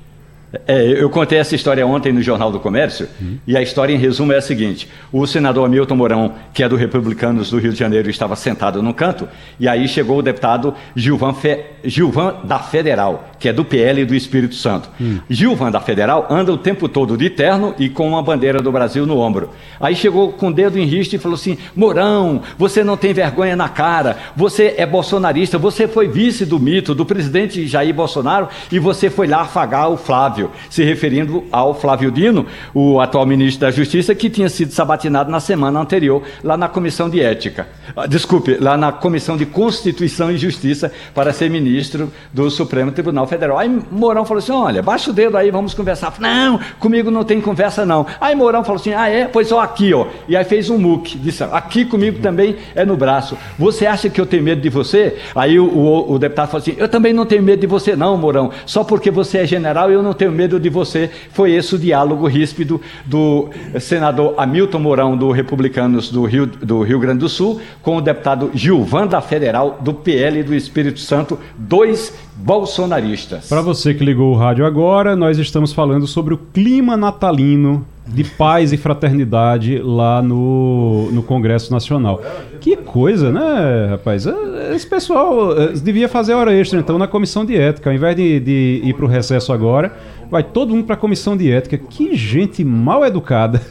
É, 0.66 0.82
eu 1.02 1.08
contei 1.10 1.38
essa 1.38 1.54
história 1.54 1.86
ontem 1.86 2.12
no 2.12 2.22
Jornal 2.22 2.50
do 2.50 2.60
Comércio 2.60 3.08
uhum. 3.20 3.38
e 3.46 3.56
a 3.56 3.62
história 3.62 3.92
em 3.92 3.98
resumo 3.98 4.32
é 4.32 4.38
a 4.38 4.42
seguinte: 4.42 4.88
o 5.12 5.26
senador 5.26 5.66
Hamilton 5.66 5.96
Mourão, 5.96 6.34
que 6.52 6.62
é 6.62 6.68
do 6.68 6.76
Republicanos 6.76 7.50
do 7.50 7.58
Rio 7.58 7.72
de 7.72 7.78
Janeiro, 7.78 8.10
estava 8.10 8.36
sentado 8.36 8.82
num 8.82 8.92
canto 8.92 9.28
e 9.58 9.68
aí 9.68 9.88
chegou 9.88 10.18
o 10.18 10.22
deputado 10.22 10.74
Gilvan, 10.94 11.34
Fe... 11.34 11.64
Gilvan 11.84 12.36
da 12.44 12.58
Federal, 12.58 13.30
que 13.44 13.48
é 13.48 13.52
do 13.52 13.64
PL 13.64 14.04
do 14.04 14.14
Espírito 14.14 14.54
Santo. 14.54 14.88
Uhum. 14.98 15.20
Gilvan 15.28 15.70
da 15.70 15.80
Federal 15.80 16.26
anda 16.30 16.52
o 16.52 16.58
tempo 16.58 16.88
todo 16.88 17.16
de 17.16 17.30
terno 17.30 17.74
e 17.78 17.88
com 17.88 18.08
uma 18.08 18.22
bandeira 18.22 18.60
do 18.60 18.72
Brasil 18.72 19.06
no 19.06 19.18
ombro. 19.18 19.50
Aí 19.78 19.94
chegou 19.94 20.32
com 20.32 20.48
o 20.48 20.52
dedo 20.52 20.78
em 20.78 20.84
riste 20.84 21.16
e 21.16 21.18
falou 21.18 21.36
assim: 21.36 21.58
Mourão, 21.76 22.42
você 22.58 22.82
não 22.82 22.96
tem 22.96 23.12
vergonha 23.12 23.54
na 23.54 23.68
cara, 23.68 24.16
você 24.34 24.74
é 24.76 24.86
bolsonarista, 24.86 25.58
você 25.58 25.86
foi 25.86 26.08
vice 26.08 26.44
do 26.44 26.58
mito 26.58 26.94
do 26.94 27.04
presidente 27.04 27.66
Jair 27.66 27.94
Bolsonaro 27.94 28.48
e 28.72 28.78
você 28.78 29.10
foi 29.10 29.26
lá 29.26 29.42
afagar 29.42 29.90
o 29.90 29.96
Flávio. 29.96 30.24
Flávio, 30.24 30.50
se 30.70 30.84
referindo 30.84 31.44
ao 31.50 31.74
Flávio 31.74 32.10
Dino, 32.10 32.46
o 32.72 33.00
atual 33.00 33.26
ministro 33.26 33.62
da 33.62 33.70
Justiça, 33.70 34.14
que 34.14 34.30
tinha 34.30 34.48
sido 34.48 34.72
sabatinado 34.72 35.30
na 35.30 35.40
semana 35.40 35.80
anterior 35.80 36.22
lá 36.42 36.56
na 36.56 36.68
Comissão 36.68 37.08
de 37.08 37.20
Ética. 37.20 37.66
Ah, 37.96 38.06
desculpe, 38.06 38.56
lá 38.60 38.76
na 38.76 38.92
Comissão 38.92 39.36
de 39.36 39.44
Constituição 39.46 40.30
e 40.30 40.38
Justiça 40.38 40.92
para 41.14 41.32
ser 41.32 41.50
ministro 41.50 42.12
do 42.32 42.50
Supremo 42.50 42.92
Tribunal 42.92 43.26
Federal. 43.26 43.33
Aí 43.58 43.70
Mourão 43.90 44.24
falou 44.24 44.42
assim: 44.42 44.52
olha, 44.52 44.82
baixa 44.82 45.10
o 45.10 45.12
dedo 45.12 45.36
aí, 45.36 45.50
vamos 45.50 45.74
conversar. 45.74 46.14
Não, 46.18 46.60
comigo 46.78 47.10
não 47.10 47.24
tem 47.24 47.40
conversa, 47.40 47.84
não. 47.84 48.06
Aí 48.20 48.34
Mourão 48.34 48.64
falou 48.64 48.80
assim: 48.80 48.92
ah, 48.92 49.08
é? 49.08 49.26
Pois 49.26 49.50
ó, 49.52 49.60
aqui, 49.60 49.92
ó. 49.92 50.06
E 50.28 50.36
aí 50.36 50.44
fez 50.44 50.70
um 50.70 50.78
muque, 50.78 51.18
disse: 51.18 51.42
aqui 51.44 51.84
comigo 51.84 52.20
também 52.20 52.56
é 52.74 52.84
no 52.84 52.96
braço. 52.96 53.36
Você 53.58 53.86
acha 53.86 54.08
que 54.08 54.20
eu 54.20 54.26
tenho 54.26 54.42
medo 54.42 54.60
de 54.60 54.68
você? 54.68 55.18
Aí 55.34 55.58
o, 55.58 55.66
o, 55.66 56.12
o 56.12 56.18
deputado 56.18 56.48
falou 56.48 56.62
assim: 56.62 56.74
eu 56.76 56.88
também 56.88 57.12
não 57.12 57.26
tenho 57.26 57.42
medo 57.42 57.60
de 57.60 57.66
você, 57.66 57.96
não, 57.96 58.16
Mourão. 58.16 58.50
Só 58.66 58.84
porque 58.84 59.10
você 59.10 59.38
é 59.38 59.46
general, 59.46 59.90
eu 59.90 60.02
não 60.02 60.12
tenho 60.12 60.32
medo 60.32 60.58
de 60.58 60.68
você. 60.68 61.10
Foi 61.32 61.52
esse 61.52 61.74
o 61.74 61.78
diálogo 61.78 62.26
ríspido 62.26 62.80
do 63.04 63.48
senador 63.80 64.34
Hamilton 64.36 64.78
Mourão, 64.78 65.16
do 65.16 65.30
Republicanos 65.30 66.10
do 66.10 66.24
Rio, 66.24 66.46
do 66.46 66.82
Rio 66.82 66.98
Grande 66.98 67.20
do 67.20 67.28
Sul, 67.28 67.60
com 67.82 67.96
o 67.96 68.00
deputado 68.00 68.50
Gilvan 68.54 69.06
da 69.06 69.20
Federal, 69.20 69.78
do 69.80 69.92
PL 69.92 70.42
do 70.42 70.54
Espírito 70.54 71.00
Santo, 71.00 71.38
dois 71.56 72.12
bolsonaristas. 72.36 73.48
Para 73.48 73.60
você 73.60 73.94
que 73.94 74.04
ligou 74.04 74.32
o 74.32 74.36
rádio 74.36 74.66
agora, 74.66 75.14
nós 75.14 75.38
estamos 75.38 75.72
falando 75.72 76.06
sobre 76.06 76.34
o 76.34 76.38
clima 76.38 76.96
natalino 76.96 77.86
de 78.06 78.22
paz 78.22 78.72
e 78.72 78.76
fraternidade 78.76 79.78
lá 79.78 80.20
no, 80.20 81.10
no 81.10 81.22
Congresso 81.22 81.72
Nacional. 81.72 82.20
Que 82.60 82.76
coisa, 82.76 83.30
né, 83.30 83.88
rapaz? 83.90 84.26
É, 84.26 84.74
esse 84.74 84.86
pessoal 84.86 85.58
é, 85.58 85.72
devia 85.72 86.08
fazer 86.08 86.34
hora 86.34 86.52
extra, 86.52 86.78
então, 86.78 86.98
na 86.98 87.06
comissão 87.06 87.44
de 87.44 87.56
ética. 87.56 87.88
Ao 87.88 87.96
invés 87.96 88.14
de, 88.16 88.40
de 88.40 88.80
ir 88.84 88.94
para 88.94 89.04
o 89.04 89.08
recesso 89.08 89.52
agora, 89.52 89.96
vai 90.30 90.42
todo 90.42 90.74
mundo 90.74 90.84
para 90.84 90.94
a 90.94 90.98
comissão 90.98 91.36
de 91.36 91.50
ética. 91.50 91.78
Que 91.78 92.14
gente 92.14 92.62
mal 92.62 93.04
educada. 93.04 93.62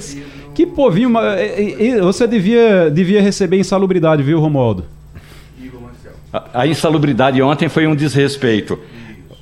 que 0.54 0.64
povinho. 0.66 1.12
É, 1.18 2.00
você 2.00 2.26
devia, 2.26 2.90
devia 2.90 3.20
receber 3.20 3.58
insalubridade, 3.58 4.22
viu, 4.22 4.40
Romualdo? 4.40 4.84
A 6.52 6.66
insalubridade 6.66 7.40
ontem 7.40 7.68
foi 7.68 7.86
um 7.86 7.94
desrespeito. 7.94 8.78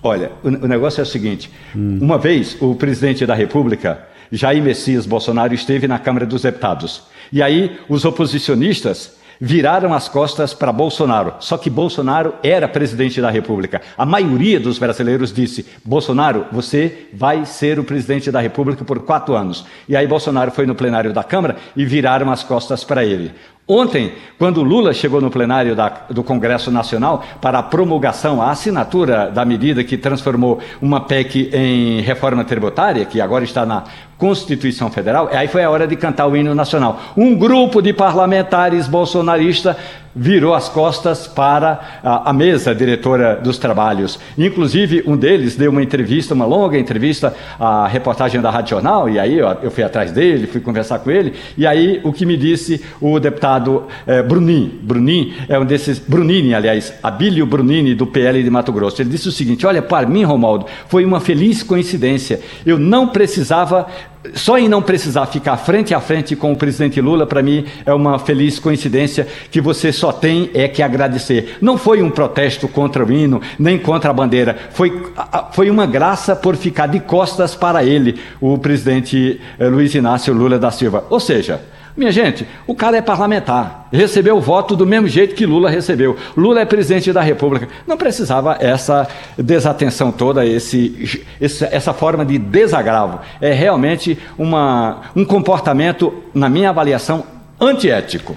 Olha, 0.03 0.33
o, 0.43 0.49
o 0.49 0.69
negócio 0.69 1.01
é 1.01 1.05
o 1.05 1.07
seguinte: 1.07 1.51
hum. 1.75 1.99
uma 2.01 2.19
vez 2.19 2.57
o 2.61 2.75
presidente 2.75 3.25
da 3.25 3.35
República, 3.35 4.07
Jair 4.31 4.63
Messias 4.63 5.07
Bolsonaro, 5.07 5.55
esteve 5.55 5.89
na 5.89 5.99
Câmara 5.99 6.27
dos 6.27 6.43
Deputados. 6.43 7.05
E 7.33 7.43
aí 7.43 7.79
os 7.89 8.05
oposicionistas 8.05 9.17
viraram 9.41 9.93
as 9.93 10.07
costas 10.07 10.55
para 10.55 10.71
Bolsonaro. 10.71 11.35
Só 11.41 11.57
que 11.57 11.69
Bolsonaro 11.71 12.35
era 12.45 12.69
presidente 12.69 13.21
da 13.21 13.29
República. 13.29 13.83
A 13.99 14.07
maioria 14.07 14.61
dos 14.61 14.79
brasileiros 14.79 15.33
disse: 15.33 15.65
Bolsonaro, 15.85 16.47
você 16.53 17.09
vai 17.13 17.47
ser 17.47 17.79
o 17.79 17.85
presidente 17.85 18.31
da 18.31 18.41
República 18.41 18.85
por 18.85 19.01
quatro 19.01 19.35
anos. 19.35 19.65
E 19.89 19.97
aí 19.97 20.07
Bolsonaro 20.07 20.51
foi 20.51 20.67
no 20.67 20.75
plenário 20.75 21.13
da 21.13 21.25
Câmara 21.25 21.57
e 21.75 21.87
viraram 21.87 22.31
as 22.31 22.43
costas 22.45 22.85
para 22.85 23.03
ele. 23.05 23.33
Ontem, 23.67 24.13
quando 24.39 24.61
Lula 24.61 24.93
chegou 24.93 25.21
no 25.21 25.31
plenário 25.31 25.77
da, 25.77 25.89
do 26.11 26.25
Congresso 26.25 26.69
Nacional 26.69 27.25
para 27.41 27.61
a 27.61 27.63
promulgação, 27.63 28.43
a 28.43 28.51
assinatura 28.51 29.31
da 29.31 29.45
medida 29.45 29.85
que 29.85 29.97
transformou 29.97 30.59
uma 30.81 31.03
PEC 31.03 31.49
em 31.53 32.01
reforma 32.01 32.45
tributária, 32.45 33.05
que 33.05 33.21
agora 33.21 33.45
está 33.45 33.65
na 33.65 33.85
Constituição 34.19 34.91
Federal, 34.91 35.29
aí 35.33 35.47
foi 35.47 35.63
a 35.63 35.71
hora 35.71 35.87
de 35.87 35.95
cantar 35.95 36.27
o 36.27 36.37
hino 36.37 36.57
nacional. 36.57 37.01
Um 37.17 37.37
grupo 37.37 37.81
de 37.81 37.93
parlamentares 37.93 38.89
bolsonaristas 38.89 39.77
virou 40.15 40.55
as 40.55 40.69
costas 40.69 41.27
para 41.27 42.01
a, 42.03 42.33
mesa 42.33 42.75
diretora 42.75 43.37
dos 43.37 43.59
trabalhos. 43.59 44.19
Inclusive, 44.37 45.03
um 45.07 45.17
deles 45.17 45.57
deu 45.57 45.71
uma 45.71 45.83
entrevista, 45.83 46.35
uma 46.35 46.45
longa 46.45 46.79
entrevista 46.79 47.35
à 47.59 47.87
reportagem 47.87 48.41
da 48.41 48.51
Rádio 48.51 48.71
Jornal, 48.71 49.09
e 49.09 49.19
aí 49.19 49.41
ó, 49.41 49.57
eu 49.63 49.71
fui 49.71 49.83
atrás 49.83 50.13
dele, 50.13 50.47
fui 50.47 50.61
conversar 50.61 50.99
com 50.99 51.11
ele, 51.11 51.35
e 51.57 51.67
aí 51.67 52.01
o 52.05 52.13
que 52.13 52.27
me 52.27 52.37
disse 52.37 52.85
o 53.01 53.19
deputado 53.19 53.85
eh, 54.07 54.23
Brunin, 54.23 54.81
Brunin 54.83 55.35
é 55.49 55.59
um 55.59 55.65
desses, 55.65 55.99
Brunini, 55.99 56.55
aliás, 56.55 56.93
Abílio 57.03 57.47
Brunini, 57.47 57.95
do 57.95 58.07
PL 58.07 58.43
de 58.43 58.51
Mato 58.51 58.73
Grosso, 58.73 59.01
ele 59.01 59.11
disse 59.11 59.29
o 59.29 59.33
seguinte, 59.33 59.67
olha, 59.67 59.83
para 59.83 60.07
mim, 60.07 60.25
Romaldo, 60.25 60.67
foi 60.89 61.05
uma 61.05 61.21
feliz 61.21 61.63
coincidência, 61.63 62.41
eu 62.65 62.79
não 62.79 63.09
precisava 63.09 63.87
só 64.35 64.59
em 64.59 64.69
não 64.69 64.81
precisar 64.81 65.27
ficar 65.27 65.57
frente 65.57 65.93
a 65.93 66.01
frente 66.01 66.37
com 66.37 66.53
o 66.53 66.57
presidente 66.57 67.01
Lula, 67.01 67.27
para 67.27 67.43
mim 67.43 67.65
é 67.85 67.93
uma 67.93 68.19
feliz 68.19 68.59
coincidência 68.59 69.27
que 69.51 69.61
você 69.61 69.93
só 69.93 70.13
tem 70.13 70.51
é 70.55 70.69
que 70.69 70.83
agradecer. 70.83 71.59
Não 71.61 71.77
foi 71.77 72.03
um 72.03 72.11
protesto 72.11 72.69
contra 72.69 73.05
o 73.05 73.13
hino, 73.13 73.41
nem 73.59 73.79
contra 73.79 74.11
a 74.11 74.15
bandeira, 74.15 74.57
foi, 74.71 75.07
foi 75.53 75.71
uma 75.71 75.87
graça 75.87 76.37
por 76.37 76.57
ficar 76.57 76.87
de 76.87 77.01
costas 77.01 77.55
para 77.55 77.85
ele, 77.85 78.21
o 78.41 78.57
presidente 78.59 79.41
eh, 79.59 79.69
Luiz 79.69 79.95
Inácio 79.95 80.33
Lula 80.33 80.59
da 80.59 80.71
Silva. 80.71 81.05
Ou 81.11 81.19
seja, 81.19 81.61
minha 81.97 82.11
gente, 82.11 82.47
o 82.67 82.75
cara 82.75 82.97
é 82.97 83.03
parlamentar, 83.03 83.89
recebeu 83.93 84.37
o 84.37 84.41
voto 84.41 84.75
do 84.75 84.87
mesmo 84.87 85.07
jeito 85.07 85.35
que 85.35 85.45
Lula 85.45 85.69
recebeu. 85.69 86.17
Lula 86.37 86.61
é 86.61 86.65
presidente 86.65 87.13
da 87.13 87.21
República. 87.21 87.69
Não 87.87 87.97
precisava 87.97 88.57
essa 88.61 89.07
desatenção 89.37 90.11
toda, 90.11 90.45
esse, 90.47 91.25
essa 91.39 91.93
forma 91.93 92.25
de 92.25 92.39
desagravo. 92.39 93.21
É 93.41 93.53
realmente 93.53 94.19
uma, 94.39 95.03
um 95.15 95.25
comportamento, 95.25 96.15
na 96.35 96.49
minha 96.49 96.71
avaliação, 96.71 97.25
antiético. 97.61 98.37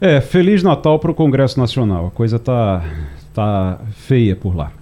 É, 0.00 0.20
Feliz 0.20 0.62
Natal 0.62 0.98
para 0.98 1.10
o 1.10 1.14
Congresso 1.14 1.58
Nacional. 1.60 2.06
A 2.06 2.10
coisa 2.10 2.38
tá, 2.38 2.82
tá 3.34 3.78
feia 3.94 4.34
por 4.34 4.56
lá. 4.56 4.72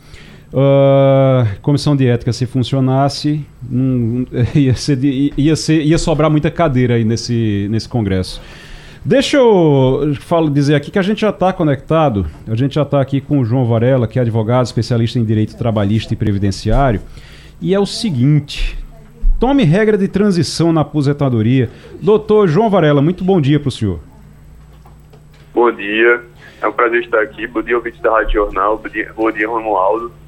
Uh, 0.54 1.58
comissão 1.62 1.96
de 1.96 2.06
ética, 2.06 2.32
se 2.32 2.46
funcionasse, 2.46 3.44
ia, 4.54 4.76
ser, 4.76 5.02
ia, 5.02 5.56
ser, 5.56 5.82
ia 5.82 5.98
sobrar 5.98 6.30
muita 6.30 6.48
cadeira 6.48 6.94
aí 6.94 7.04
nesse, 7.04 7.66
nesse 7.68 7.88
congresso. 7.88 8.40
Deixa 9.04 9.36
eu 9.36 10.14
falo, 10.20 10.48
dizer 10.48 10.76
aqui 10.76 10.92
que 10.92 10.98
a 10.98 11.02
gente 11.02 11.22
já 11.22 11.30
está 11.30 11.52
conectado, 11.52 12.24
a 12.46 12.54
gente 12.54 12.76
já 12.76 12.82
está 12.82 13.00
aqui 13.00 13.20
com 13.20 13.40
o 13.40 13.44
João 13.44 13.64
Varela, 13.66 14.06
que 14.06 14.16
é 14.16 14.22
advogado, 14.22 14.64
especialista 14.64 15.18
em 15.18 15.24
direito 15.24 15.58
trabalhista 15.58 16.14
e 16.14 16.16
previdenciário. 16.16 17.00
E 17.60 17.74
é 17.74 17.80
o 17.80 17.84
seguinte: 17.84 18.78
tome 19.40 19.64
regra 19.64 19.98
de 19.98 20.06
transição 20.06 20.72
na 20.72 20.82
aposentadoria. 20.82 21.68
Doutor 22.00 22.46
João 22.46 22.70
Varela, 22.70 23.02
muito 23.02 23.24
bom 23.24 23.40
dia 23.40 23.58
para 23.58 23.70
o 23.70 23.72
senhor. 23.72 23.98
Bom 25.52 25.72
dia, 25.72 26.22
é 26.62 26.68
um 26.68 26.72
prazer 26.72 27.02
estar 27.02 27.20
aqui. 27.22 27.44
Bom 27.48 27.60
dia, 27.60 27.76
ouvintes 27.76 28.00
da 28.00 28.12
Rádio 28.12 28.34
Jornal. 28.34 28.78
Bom 28.78 28.88
dia, 28.88 29.12
bom 29.16 29.30
dia 29.32 29.48
Romualdo. 29.48 30.23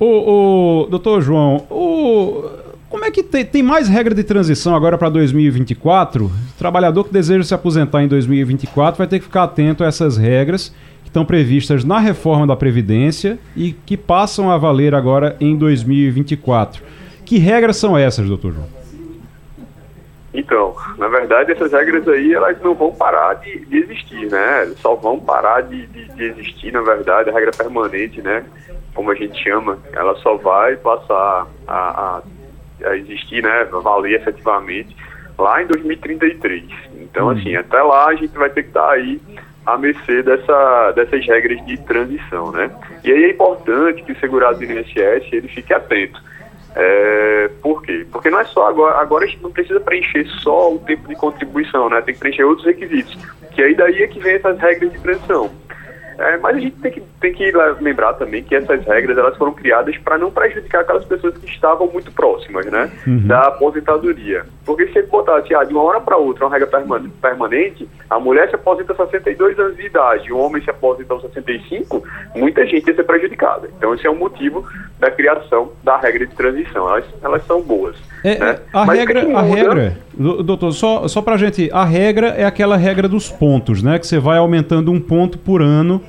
O, 0.00 0.82
o, 0.82 0.86
doutor 0.90 1.22
João, 1.22 1.58
o, 1.70 2.44
como 2.88 3.04
é 3.04 3.10
que 3.10 3.22
tem, 3.22 3.44
tem 3.44 3.62
mais 3.62 3.88
regra 3.88 4.14
de 4.14 4.24
transição 4.24 4.74
agora 4.74 4.98
para 4.98 5.08
2024? 5.08 6.24
O 6.24 6.30
trabalhador 6.58 7.04
que 7.04 7.12
deseja 7.12 7.44
se 7.44 7.54
aposentar 7.54 8.02
em 8.02 8.08
2024 8.08 8.98
vai 8.98 9.06
ter 9.06 9.18
que 9.18 9.26
ficar 9.26 9.44
atento 9.44 9.84
a 9.84 9.86
essas 9.86 10.16
regras 10.16 10.72
que 11.02 11.10
estão 11.10 11.24
previstas 11.24 11.84
na 11.84 11.98
reforma 11.98 12.46
da 12.46 12.56
Previdência 12.56 13.38
e 13.56 13.72
que 13.72 13.96
passam 13.96 14.50
a 14.50 14.58
valer 14.58 14.94
agora 14.94 15.36
em 15.40 15.56
2024. 15.56 16.82
Que 17.24 17.38
regras 17.38 17.76
são 17.76 17.96
essas, 17.96 18.26
doutor 18.26 18.54
João? 18.54 18.77
Então, 20.32 20.76
na 20.98 21.08
verdade, 21.08 21.52
essas 21.52 21.72
regras 21.72 22.06
aí, 22.06 22.34
elas 22.34 22.60
não 22.60 22.74
vão 22.74 22.92
parar 22.92 23.34
de, 23.34 23.64
de 23.64 23.78
existir, 23.78 24.30
né? 24.30 24.72
Só 24.76 24.94
vão 24.94 25.18
parar 25.18 25.62
de, 25.62 25.86
de, 25.86 26.04
de, 26.12 26.24
existir, 26.24 26.72
na 26.72 26.82
verdade, 26.82 27.30
a 27.30 27.32
regra 27.32 27.50
permanente, 27.50 28.20
né? 28.20 28.44
Como 28.94 29.10
a 29.10 29.14
gente 29.14 29.42
chama, 29.42 29.78
ela 29.92 30.14
só 30.16 30.36
vai 30.36 30.76
passar 30.76 31.46
a, 31.66 31.78
a, 31.78 32.22
a 32.84 32.96
existir, 32.96 33.42
né? 33.42 33.64
Valer 33.64 34.20
efetivamente 34.20 34.94
lá 35.38 35.62
em 35.62 35.66
2033. 35.66 36.64
Então, 37.00 37.28
hum. 37.28 37.30
assim, 37.30 37.56
até 37.56 37.82
lá 37.82 38.08
a 38.08 38.14
gente 38.14 38.36
vai 38.36 38.50
ter 38.50 38.64
que 38.64 38.68
estar 38.68 38.90
aí 38.90 39.18
à 39.64 39.78
mercê 39.78 40.22
dessa, 40.22 40.92
dessas 40.92 41.26
regras 41.26 41.64
de 41.64 41.78
transição, 41.84 42.52
né? 42.52 42.70
E 43.02 43.10
aí 43.10 43.24
é 43.24 43.30
importante 43.30 44.02
que 44.02 44.12
o 44.12 44.18
segurado 44.20 44.58
do 44.58 44.64
INSS 44.64 45.32
ele 45.32 45.48
fique 45.48 45.72
atento 45.72 46.20
é, 46.74 47.50
por 47.62 47.82
quê? 47.82 48.06
Porque 48.10 48.30
não 48.30 48.40
é 48.40 48.44
só 48.44 48.68
agora, 48.68 49.00
agora 49.00 49.24
a 49.24 49.28
gente 49.28 49.42
não 49.42 49.50
precisa 49.50 49.80
preencher 49.80 50.26
só 50.42 50.72
o 50.72 50.78
tempo 50.78 51.08
de 51.08 51.14
contribuição, 51.14 51.88
né? 51.88 52.00
Tem 52.02 52.14
que 52.14 52.20
preencher 52.20 52.44
outros 52.44 52.66
requisitos. 52.66 53.16
Que 53.52 53.62
aí 53.62 53.74
daí 53.74 54.02
é 54.02 54.06
que 54.06 54.20
vem 54.20 54.34
essas 54.34 54.58
regras 54.58 54.92
de 54.92 54.98
transição. 55.00 55.50
É, 56.18 56.36
mas 56.38 56.56
a 56.56 56.58
gente 56.58 56.76
tem 56.76 56.90
que, 56.90 57.00
tem 57.20 57.32
que 57.32 57.52
lembrar 57.80 58.14
também 58.14 58.42
que 58.42 58.52
essas 58.52 58.84
regras 58.84 59.16
elas 59.16 59.36
foram 59.36 59.52
criadas 59.52 59.96
para 59.98 60.18
não 60.18 60.32
prejudicar 60.32 60.80
aquelas 60.80 61.04
pessoas 61.04 61.38
que 61.38 61.46
estavam 61.46 61.86
muito 61.86 62.10
próximas 62.10 62.66
né, 62.66 62.90
uhum. 63.06 63.24
da 63.24 63.46
aposentadoria. 63.46 64.44
Porque 64.66 64.88
se 64.88 64.98
ele 64.98 65.06
botasse 65.06 65.54
ah, 65.54 65.62
de 65.62 65.72
uma 65.72 65.84
hora 65.84 66.00
para 66.00 66.16
outra 66.16 66.44
uma 66.44 66.58
regra 66.58 66.82
permanente, 67.22 67.88
a 68.10 68.18
mulher 68.18 68.48
se 68.48 68.56
aposenta 68.56 68.92
aos 68.98 69.10
62 69.10 69.58
anos 69.60 69.76
de 69.76 69.86
idade, 69.86 70.32
o 70.32 70.38
homem 70.38 70.60
se 70.60 70.68
aposenta 70.70 71.14
aos 71.14 71.22
65, 71.22 72.02
muita 72.34 72.66
gente 72.66 72.88
ia 72.88 72.96
ser 72.96 73.04
prejudicada. 73.04 73.68
Então 73.76 73.94
esse 73.94 74.04
é 74.04 74.10
o 74.10 74.16
motivo 74.16 74.66
da 74.98 75.12
criação 75.12 75.70
da 75.84 75.98
regra 75.98 76.26
de 76.26 76.34
transição. 76.34 76.88
Elas, 76.88 77.04
elas 77.22 77.46
são 77.46 77.62
boas. 77.62 77.96
É, 78.24 78.38
né? 78.38 78.58
A 78.72 78.84
Mas 78.84 78.98
regra, 78.98 79.38
a 79.38 79.42
regra, 79.42 79.96
doutor, 80.12 80.72
só, 80.72 81.06
só 81.06 81.22
pra 81.22 81.36
gente, 81.36 81.70
a 81.72 81.84
regra 81.84 82.28
é 82.30 82.44
aquela 82.44 82.76
regra 82.76 83.06
dos 83.06 83.30
pontos, 83.30 83.84
né? 83.84 84.00
Que 84.00 84.06
você 84.06 84.18
vai 84.18 84.38
aumentando 84.38 84.90
um 84.90 85.00
ponto 85.00 85.38
por 85.38 85.62
ano 85.62 86.02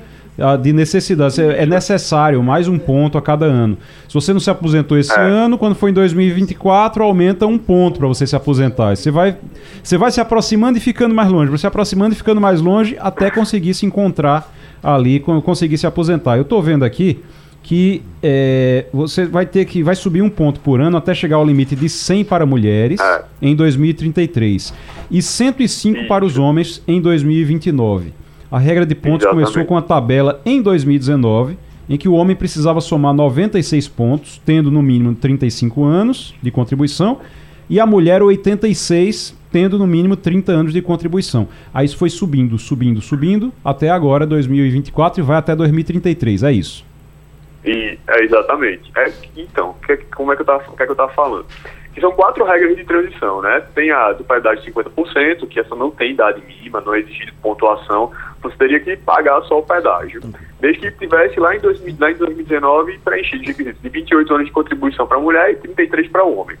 de 0.60 0.72
necessidade. 0.72 1.40
É 1.40 1.66
necessário 1.66 2.42
mais 2.42 2.66
um 2.68 2.78
ponto 2.78 3.18
a 3.18 3.22
cada 3.22 3.46
ano. 3.46 3.76
Se 4.08 4.14
você 4.14 4.32
não 4.32 4.40
se 4.40 4.50
aposentou 4.50 4.98
esse 4.98 5.12
é. 5.12 5.20
ano, 5.20 5.58
quando 5.58 5.74
for 5.74 5.88
em 5.88 5.92
2024, 5.92 7.02
aumenta 7.02 7.46
um 7.46 7.58
ponto 7.58 7.98
para 7.98 8.08
você 8.08 8.26
se 8.26 8.34
aposentar. 8.34 8.96
Você 8.96 9.10
vai, 9.10 9.36
você 9.82 9.98
vai 9.98 10.10
se 10.10 10.20
aproximando 10.20 10.78
e 10.78 10.80
ficando 10.80 11.14
mais 11.14 11.30
longe, 11.30 11.50
você 11.50 11.62
se 11.62 11.66
aproximando 11.66 12.14
e 12.14 12.16
ficando 12.16 12.40
mais 12.40 12.60
longe 12.60 12.96
até 12.98 13.30
conseguir 13.30 13.74
se 13.74 13.84
encontrar 13.84 14.52
ali, 14.82 15.20
conseguir 15.20 15.76
se 15.78 15.86
aposentar. 15.86 16.36
Eu 16.36 16.42
estou 16.42 16.62
vendo 16.62 16.84
aqui 16.84 17.20
que 17.62 18.02
é, 18.22 18.86
você 18.92 19.26
vai 19.26 19.44
ter 19.44 19.64
que 19.66 19.82
vai 19.82 19.94
subir 19.94 20.22
um 20.22 20.30
ponto 20.30 20.60
por 20.60 20.80
ano 20.80 20.96
até 20.96 21.12
chegar 21.12 21.36
ao 21.36 21.44
limite 21.44 21.76
de 21.76 21.88
100 21.88 22.24
para 22.24 22.46
mulheres 22.46 22.98
é. 23.00 23.24
em 23.42 23.54
2033 23.54 24.72
e 25.10 25.20
105 25.20 25.98
Isso. 25.98 26.08
para 26.08 26.24
os 26.24 26.38
homens 26.38 26.82
em 26.88 27.00
2029. 27.00 28.14
A 28.50 28.58
regra 28.58 28.84
de 28.84 28.94
pontos 28.94 29.24
Exatamente. 29.24 29.46
começou 29.46 29.64
com 29.64 29.76
a 29.76 29.82
tabela 29.82 30.40
em 30.44 30.60
2019, 30.60 31.56
em 31.88 31.96
que 31.96 32.08
o 32.08 32.14
homem 32.14 32.34
precisava 32.34 32.80
somar 32.80 33.14
96 33.14 33.88
pontos, 33.88 34.40
tendo 34.44 34.70
no 34.70 34.82
mínimo 34.82 35.14
35 35.14 35.84
anos 35.84 36.34
de 36.42 36.50
contribuição, 36.50 37.18
e 37.68 37.78
a 37.78 37.86
mulher 37.86 38.22
86, 38.22 39.38
tendo 39.52 39.78
no 39.78 39.86
mínimo 39.86 40.16
30 40.16 40.50
anos 40.50 40.72
de 40.72 40.82
contribuição. 40.82 41.48
Aí 41.72 41.86
isso 41.86 41.96
foi 41.96 42.10
subindo, 42.10 42.58
subindo, 42.58 43.00
subindo, 43.00 43.52
até 43.64 43.90
agora, 43.90 44.26
2024, 44.26 45.20
e 45.20 45.24
vai 45.24 45.36
até 45.36 45.54
2033. 45.54 46.42
É 46.42 46.52
isso. 46.52 46.84
E, 47.64 47.98
é, 48.08 48.24
exatamente. 48.24 48.90
É, 48.96 49.12
então, 49.36 49.74
que, 49.86 49.96
como 50.14 50.32
é 50.32 50.36
que 50.36 50.42
eu 50.42 50.44
estava 50.44 50.64
que 50.64 50.82
é 50.82 50.86
que 50.86 50.92
eu 50.92 51.08
falando? 51.10 51.46
Que 51.94 52.00
são 52.00 52.12
quatro 52.12 52.44
regras 52.44 52.76
de 52.76 52.84
transição, 52.84 53.42
né? 53.42 53.62
Tem 53.74 53.90
a 53.90 54.12
do 54.12 54.24
paridade 54.24 54.62
de 54.62 54.72
50%, 54.72 55.46
que 55.48 55.60
essa 55.60 55.74
não 55.74 55.90
tem 55.90 56.12
idade 56.12 56.42
mínima, 56.46 56.80
não 56.80 56.94
é 56.94 57.00
exigido 57.00 57.32
pontuação, 57.42 58.12
você 58.42 58.56
teria 58.56 58.80
que 58.80 58.96
pagar 58.96 59.42
só 59.42 59.58
o 59.58 59.62
pedágio. 59.62 60.20
Desde 60.60 60.80
que 60.80 60.98
tivesse 60.98 61.38
lá 61.38 61.54
em, 61.54 61.60
2000, 61.60 61.96
lá 61.98 62.10
em 62.10 62.14
2019 62.14 62.98
preenchido 62.98 63.44
de, 63.44 63.72
de 63.72 63.88
28 63.88 64.34
anos 64.34 64.46
de 64.46 64.52
contribuição 64.52 65.06
para 65.06 65.18
a 65.18 65.20
mulher 65.20 65.50
e 65.50 65.56
33 65.56 66.08
para 66.08 66.24
o 66.24 66.36
homem. 66.38 66.56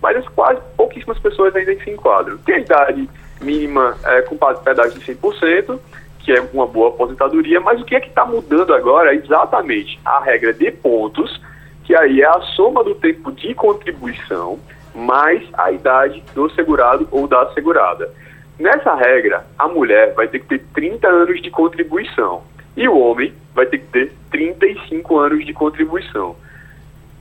Mas 0.00 0.16
as 0.16 0.28
quase 0.28 0.60
pouquíssimas 0.76 1.18
pessoas 1.18 1.54
ainda 1.56 1.74
se 1.76 1.90
enquadram. 1.90 2.36
Tem 2.38 2.56
a 2.56 2.58
idade 2.58 3.08
mínima 3.40 3.96
é, 4.04 4.22
com 4.22 4.36
pedágio 4.36 4.98
de 4.98 5.14
100%, 5.14 5.78
que 6.20 6.32
é 6.32 6.40
uma 6.52 6.66
boa 6.66 6.88
aposentadoria, 6.88 7.60
mas 7.60 7.80
o 7.80 7.84
que 7.84 7.94
é 7.94 8.00
que 8.00 8.08
está 8.08 8.24
mudando 8.24 8.74
agora 8.74 9.12
é 9.12 9.16
exatamente 9.16 10.00
a 10.04 10.20
regra 10.20 10.52
de 10.52 10.70
pontos, 10.70 11.40
que 11.84 11.94
aí 11.94 12.22
é 12.22 12.26
a 12.26 12.40
soma 12.56 12.82
do 12.82 12.94
tempo 12.94 13.30
de 13.32 13.54
contribuição 13.54 14.58
mais 14.94 15.42
a 15.54 15.72
idade 15.72 16.22
do 16.34 16.48
segurado 16.50 17.08
ou 17.10 17.26
da 17.26 17.52
segurada. 17.52 18.10
Nessa 18.58 18.94
regra, 18.94 19.44
a 19.58 19.66
mulher 19.66 20.14
vai 20.14 20.28
ter 20.28 20.38
que 20.38 20.46
ter 20.46 20.64
30 20.74 21.08
anos 21.08 21.42
de 21.42 21.50
contribuição 21.50 22.42
e 22.76 22.88
o 22.88 22.98
homem 22.98 23.32
vai 23.54 23.66
ter 23.66 23.78
que 23.78 23.86
ter 23.86 24.12
35 24.30 25.18
anos 25.18 25.44
de 25.44 25.52
contribuição. 25.52 26.36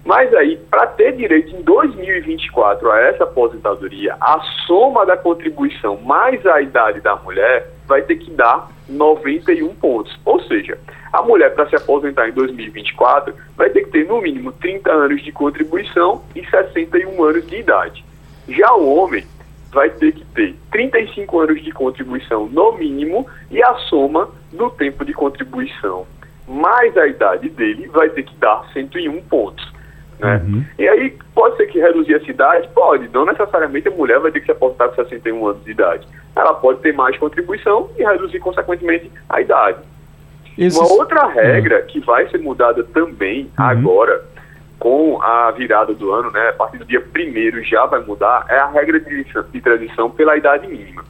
Mas 0.06 0.34
aí, 0.34 0.58
para 0.70 0.86
ter 0.88 1.14
direito 1.14 1.56
em 1.56 1.62
2024 1.62 2.92
a 2.92 3.00
essa 3.00 3.24
aposentadoria, 3.24 4.16
a 4.20 4.40
soma 4.68 5.06
da 5.06 5.16
contribuição 5.16 5.98
mais 5.98 6.46
a 6.46 6.62
idade 6.62 7.00
da 7.00 7.16
mulher 7.16 7.70
vai 7.88 8.02
ter 8.02 8.18
que 8.18 8.30
dar 8.32 8.70
91 8.90 9.74
pontos. 9.76 10.18
Ou 10.26 10.42
seja, 10.42 10.78
a 11.12 11.22
mulher, 11.22 11.54
para 11.54 11.70
se 11.70 11.76
aposentar 11.76 12.28
em 12.28 12.34
2024, 12.34 13.34
vai 13.56 13.70
ter 13.70 13.86
que 13.86 13.92
ter 13.92 14.06
no 14.06 14.22
mínimo 14.22 14.52
30 14.52 14.92
anos 14.92 15.24
de 15.24 15.32
contribuição 15.32 16.22
e 16.36 16.46
61 16.46 17.24
anos 17.24 17.48
de 17.48 17.58
idade. 17.58 18.04
Já 18.50 18.74
o 18.74 18.94
homem 18.94 19.26
vai 19.74 19.90
ter 19.90 20.14
que 20.14 20.26
ter 20.26 20.56
35 20.72 21.40
anos 21.40 21.62
de 21.62 21.72
contribuição 21.72 22.48
no 22.48 22.74
mínimo 22.74 23.28
e 23.52 23.62
a 23.62 23.74
soma 23.90 24.30
do 24.52 24.70
tempo 24.70 25.04
de 25.04 25.14
contribuição 25.14 26.06
mais 26.48 26.96
a 26.98 27.08
idade 27.08 27.50
dele 27.50 27.88
vai 27.88 28.10
ter 28.10 28.24
que 28.24 28.36
dar 28.36 28.66
101 28.74 29.22
pontos. 29.24 29.72
Né? 30.20 30.42
Uhum. 30.46 30.66
E 30.78 30.88
aí, 30.88 31.18
pode 31.34 31.58
ser 31.58 31.68
que 31.68 31.80
reduzir 31.80 32.16
essa 32.16 32.30
idade? 32.30 32.68
Pode. 32.74 33.10
Não 33.14 33.26
necessariamente 33.26 33.88
a 33.88 33.92
mulher 33.92 34.20
vai 34.20 34.32
ter 34.32 34.40
que 34.40 34.46
se 34.46 34.52
aposentar 34.52 34.90
com 34.90 34.96
61 34.96 35.48
anos 35.48 35.64
de 35.64 35.72
idade. 35.72 36.08
Ela 36.36 36.54
pode 36.54 36.80
ter 36.80 36.94
mais 36.94 37.18
contribuição 37.18 37.90
e 37.98 38.04
reduzir, 38.04 38.40
consequentemente, 38.40 39.12
a 39.30 39.42
idade. 39.42 39.80
Uma 40.58 40.94
outra 40.94 41.28
regra 41.28 41.80
uhum. 41.80 41.86
que 41.88 42.00
vai 42.02 42.28
ser 42.30 42.38
mudada 42.40 42.84
também 42.84 43.50
uhum. 43.58 43.66
agora, 43.66 44.24
com 44.84 45.18
a 45.22 45.50
virada 45.52 45.94
do 45.94 46.12
ano, 46.12 46.30
né, 46.30 46.50
a 46.50 46.54
partir 46.54 46.78
do 46.78 46.84
dia 46.84 47.00
1 47.02 47.64
já 47.64 47.86
vai 47.86 48.02
mudar, 48.02 48.46
é 48.50 48.58
a 48.58 48.68
regra 48.68 49.00
de, 49.00 49.24
de 49.24 49.62
transição 49.62 50.12
pela 50.12 50.36
idade 50.36 50.68
mínima. 50.68 51.06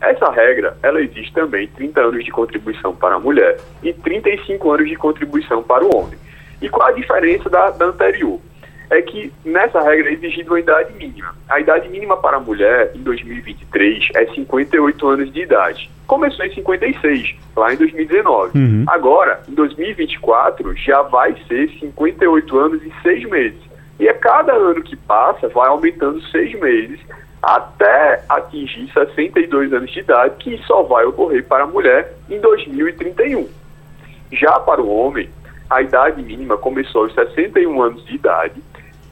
Essa 0.00 0.30
regra, 0.30 0.76
ela 0.80 1.00
existe 1.00 1.32
também 1.32 1.66
30 1.66 2.00
anos 2.02 2.24
de 2.24 2.30
contribuição 2.30 2.94
para 2.94 3.16
a 3.16 3.18
mulher 3.18 3.58
e 3.82 3.92
35 3.92 4.70
anos 4.70 4.88
de 4.88 4.94
contribuição 4.94 5.60
para 5.60 5.84
o 5.84 5.96
homem. 5.96 6.16
E 6.62 6.68
qual 6.68 6.86
a 6.86 6.92
diferença 6.92 7.50
da, 7.50 7.70
da 7.70 7.86
anterior? 7.86 8.38
É 8.90 9.02
que 9.02 9.32
nessa 9.44 9.80
regra 9.80 10.08
é 10.08 10.12
exigida 10.12 10.48
uma 10.48 10.60
idade 10.60 10.92
mínima. 10.92 11.34
A 11.48 11.58
idade 11.58 11.88
mínima 11.88 12.16
para 12.16 12.36
a 12.36 12.40
mulher 12.40 12.92
em 12.94 13.02
2023 13.02 14.08
é 14.14 14.26
58 14.26 15.08
anos 15.08 15.32
de 15.32 15.40
idade. 15.40 15.90
Começou 16.06 16.44
em 16.44 16.54
56, 16.54 17.34
lá 17.56 17.72
em 17.72 17.76
2019. 17.76 18.58
Uhum. 18.58 18.84
Agora, 18.86 19.40
em 19.48 19.54
2024, 19.54 20.74
já 20.76 21.02
vai 21.02 21.34
ser 21.48 21.68
58 21.80 22.58
anos 22.58 22.82
e 22.82 22.92
6 23.02 23.28
meses. 23.28 23.60
E 23.98 24.08
a 24.08 24.14
cada 24.14 24.52
ano 24.52 24.82
que 24.82 24.94
passa, 24.94 25.48
vai 25.48 25.68
aumentando 25.68 26.20
6 26.22 26.60
meses 26.60 27.00
até 27.42 28.22
atingir 28.28 28.90
62 28.92 29.72
anos 29.72 29.90
de 29.90 30.00
idade, 30.00 30.34
que 30.38 30.58
só 30.66 30.82
vai 30.82 31.04
ocorrer 31.04 31.44
para 31.44 31.64
a 31.64 31.66
mulher 31.66 32.14
em 32.28 32.40
2031. 32.40 33.48
Já 34.32 34.58
para 34.60 34.82
o 34.82 34.88
homem, 34.88 35.28
a 35.70 35.82
idade 35.82 36.22
mínima 36.22 36.56
começou 36.56 37.02
aos 37.02 37.14
61 37.14 37.82
anos 37.82 38.04
de 38.04 38.14
idade. 38.14 38.62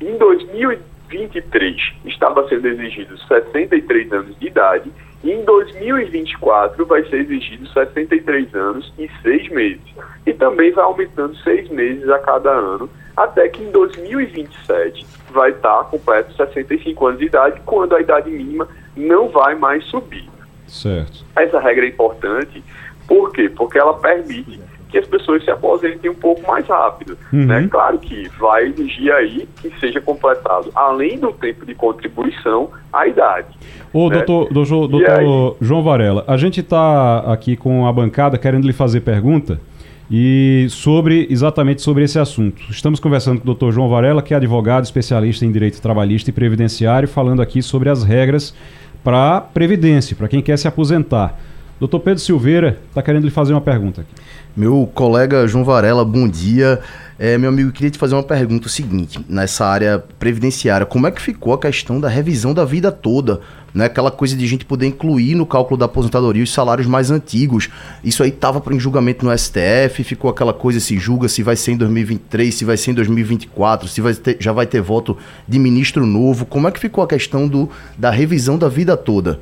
Em 0.00 0.16
2023 0.18 1.94
estava 2.04 2.48
sendo 2.48 2.66
exigido 2.66 3.16
63 3.18 4.12
anos 4.12 4.38
de 4.38 4.46
idade 4.46 4.90
em 5.30 5.44
2024 5.44 6.84
vai 6.86 7.04
ser 7.04 7.20
exigido 7.20 7.66
63 7.68 8.54
anos 8.54 8.92
e 8.98 9.10
6 9.22 9.48
meses. 9.50 9.94
E 10.26 10.32
também 10.32 10.70
vai 10.72 10.84
aumentando 10.84 11.34
6 11.36 11.70
meses 11.70 12.08
a 12.08 12.18
cada 12.18 12.50
ano, 12.50 12.88
até 13.16 13.48
que 13.48 13.62
em 13.62 13.70
2027 13.70 15.06
vai 15.30 15.50
estar 15.50 15.84
completo 15.84 16.34
65 16.34 17.06
anos 17.06 17.18
de 17.20 17.26
idade, 17.26 17.60
quando 17.64 17.94
a 17.94 18.00
idade 18.00 18.30
mínima 18.30 18.68
não 18.96 19.28
vai 19.28 19.54
mais 19.54 19.84
subir. 19.86 20.28
Certo. 20.66 21.24
Essa 21.36 21.58
regra 21.58 21.84
é 21.84 21.88
importante, 21.88 22.62
por 23.06 23.32
quê? 23.32 23.48
Porque 23.48 23.78
ela 23.78 23.94
permite 23.94 24.60
que 24.94 24.98
as 24.98 25.06
pessoas 25.08 25.44
se 25.44 25.50
aposentem 25.50 26.08
um 26.08 26.14
pouco 26.14 26.46
mais 26.46 26.64
rápido. 26.68 27.18
Uhum. 27.32 27.46
Né? 27.46 27.66
Claro 27.68 27.98
que 27.98 28.28
vai 28.38 28.66
exigir 28.68 29.12
aí 29.12 29.48
que 29.60 29.68
seja 29.80 30.00
completado, 30.00 30.70
além 30.72 31.18
do 31.18 31.32
tempo 31.32 31.66
de 31.66 31.74
contribuição, 31.74 32.70
a 32.92 33.04
idade. 33.08 33.48
Ô, 33.92 34.08
né? 34.08 34.18
doutor, 34.18 34.52
doutor, 34.52 34.86
doutor. 34.86 35.56
João 35.60 35.82
Varela, 35.82 36.22
a 36.28 36.36
gente 36.36 36.60
está 36.60 37.24
aqui 37.32 37.56
com 37.56 37.88
a 37.88 37.92
bancada 37.92 38.38
querendo 38.38 38.68
lhe 38.68 38.72
fazer 38.72 39.00
pergunta 39.00 39.60
e 40.08 40.68
sobre 40.70 41.26
exatamente 41.28 41.82
sobre 41.82 42.04
esse 42.04 42.20
assunto. 42.20 42.62
Estamos 42.70 43.00
conversando 43.00 43.38
com 43.38 43.42
o 43.42 43.46
doutor 43.46 43.72
João 43.72 43.88
Varela, 43.88 44.22
que 44.22 44.32
é 44.32 44.36
advogado 44.36 44.84
especialista 44.84 45.44
em 45.44 45.50
direito 45.50 45.82
trabalhista 45.82 46.30
e 46.30 46.32
previdenciário, 46.32 47.08
falando 47.08 47.42
aqui 47.42 47.60
sobre 47.60 47.88
as 47.88 48.04
regras 48.04 48.54
para 49.02 49.40
previdência, 49.40 50.14
para 50.14 50.28
quem 50.28 50.40
quer 50.40 50.56
se 50.56 50.68
aposentar. 50.68 51.36
Doutor 51.80 52.00
Pedro 52.00 52.20
Silveira 52.20 52.78
está 52.88 53.02
querendo 53.02 53.24
lhe 53.24 53.30
fazer 53.30 53.52
uma 53.52 53.60
pergunta 53.60 54.02
aqui. 54.02 54.10
Meu 54.56 54.88
colega 54.94 55.46
João 55.48 55.64
Varela, 55.64 56.04
bom 56.04 56.28
dia. 56.28 56.80
É, 57.18 57.36
meu 57.36 57.48
amigo, 57.48 57.72
queria 57.72 57.90
te 57.90 57.98
fazer 57.98 58.14
uma 58.14 58.22
pergunta 58.22 58.66
o 58.66 58.70
seguinte, 58.70 59.24
nessa 59.28 59.66
área 59.66 60.02
previdenciária, 60.18 60.86
como 60.86 61.06
é 61.06 61.10
que 61.10 61.20
ficou 61.20 61.52
a 61.52 61.58
questão 61.58 62.00
da 62.00 62.08
revisão 62.08 62.54
da 62.54 62.64
vida 62.64 62.92
toda? 62.92 63.40
Né? 63.72 63.86
Aquela 63.86 64.10
coisa 64.10 64.36
de 64.36 64.46
gente 64.46 64.64
poder 64.64 64.86
incluir 64.86 65.34
no 65.34 65.44
cálculo 65.44 65.76
da 65.76 65.86
aposentadoria 65.86 66.44
os 66.44 66.52
salários 66.52 66.86
mais 66.86 67.10
antigos. 67.10 67.68
Isso 68.04 68.22
aí 68.22 68.30
estava 68.30 68.62
em 68.72 68.78
julgamento 68.78 69.24
no 69.24 69.36
STF, 69.36 70.04
ficou 70.04 70.30
aquela 70.30 70.52
coisa 70.52 70.78
se 70.78 70.96
julga 70.96 71.28
se 71.28 71.42
vai 71.42 71.56
ser 71.56 71.72
em 71.72 71.76
2023, 71.76 72.54
se 72.54 72.64
vai 72.64 72.76
ser 72.76 72.92
em 72.92 72.94
2024, 72.94 73.88
se 73.88 74.00
vai 74.00 74.14
ter, 74.14 74.36
já 74.38 74.52
vai 74.52 74.66
ter 74.66 74.80
voto 74.80 75.16
de 75.46 75.58
ministro 75.58 76.06
novo. 76.06 76.46
Como 76.46 76.68
é 76.68 76.70
que 76.70 76.78
ficou 76.78 77.02
a 77.02 77.08
questão 77.08 77.48
do, 77.48 77.68
da 77.98 78.10
revisão 78.10 78.56
da 78.56 78.68
vida 78.68 78.96
toda? 78.96 79.40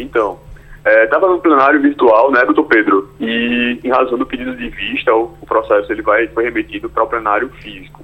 Então, 0.00 0.38
Estava 0.84 1.26
é, 1.26 1.28
no 1.28 1.40
plenário 1.40 1.80
virtual, 1.80 2.32
né, 2.32 2.42
doutor 2.44 2.64
Pedro? 2.64 3.10
E 3.20 3.78
em 3.84 3.90
razão 3.90 4.16
do 4.16 4.24
pedido 4.24 4.56
de 4.56 4.70
vista, 4.70 5.14
o, 5.14 5.34
o 5.40 5.46
processo 5.46 5.92
ele 5.92 6.00
vai, 6.00 6.26
foi 6.28 6.44
remetido 6.44 6.88
para 6.88 7.02
o 7.02 7.06
plenário 7.06 7.50
físico. 7.60 8.02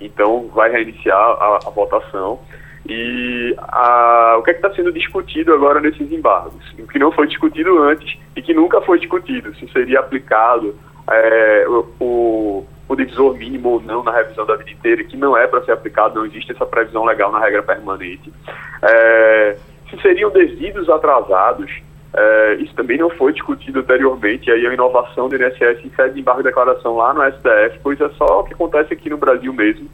Então, 0.00 0.48
vai 0.54 0.70
reiniciar 0.70 1.18
a, 1.18 1.58
a 1.66 1.70
votação. 1.70 2.40
E 2.88 3.54
a, 3.58 4.36
o 4.38 4.42
que 4.42 4.50
é 4.50 4.54
está 4.54 4.72
sendo 4.72 4.92
discutido 4.92 5.52
agora 5.52 5.80
nesses 5.80 6.10
embargos? 6.10 6.62
O 6.78 6.86
que 6.86 6.98
não 6.98 7.12
foi 7.12 7.26
discutido 7.26 7.82
antes 7.82 8.18
e 8.34 8.42
que 8.42 8.54
nunca 8.54 8.80
foi 8.82 8.98
discutido, 8.98 9.54
se 9.56 9.66
seria 9.68 10.00
aplicado 10.00 10.74
é, 11.10 11.66
o, 11.68 11.86
o, 12.00 12.66
o, 12.88 12.96
divisor 12.96 13.34
mínimo 13.36 13.68
ou 13.70 13.80
não 13.80 14.02
na 14.02 14.12
revisão 14.12 14.46
da 14.46 14.56
vida 14.56 14.70
inteira, 14.70 15.04
que 15.04 15.16
não 15.16 15.36
é 15.36 15.46
para 15.46 15.62
ser 15.64 15.72
aplicado, 15.72 16.16
não 16.18 16.26
existe 16.26 16.52
essa 16.52 16.66
previsão 16.66 17.04
legal 17.04 17.30
na 17.32 17.38
regra 17.38 17.62
permanente. 17.62 18.32
É, 18.82 19.56
se 19.90 20.00
seriam 20.00 20.30
desídios 20.30 20.88
atrasados 20.88 21.70
É, 22.16 22.54
isso 22.60 22.72
também 22.76 22.96
não 22.96 23.10
foi 23.10 23.32
discutido 23.32 23.80
anteriormente, 23.80 24.48
aí 24.48 24.64
a 24.64 24.72
inovação 24.72 25.28
do 25.28 25.34
INSS 25.34 25.84
em 25.84 25.90
sede 25.96 26.14
de 26.14 26.20
embargo 26.20 26.42
de 26.42 26.48
declaração 26.48 26.96
lá 26.96 27.12
no 27.12 27.24
STF, 27.24 27.80
pois 27.82 28.00
é 28.00 28.08
só 28.10 28.40
o 28.40 28.44
que 28.44 28.54
acontece 28.54 28.92
aqui 28.94 29.10
no 29.10 29.16
Brasil 29.16 29.52
mesmo. 29.52 29.88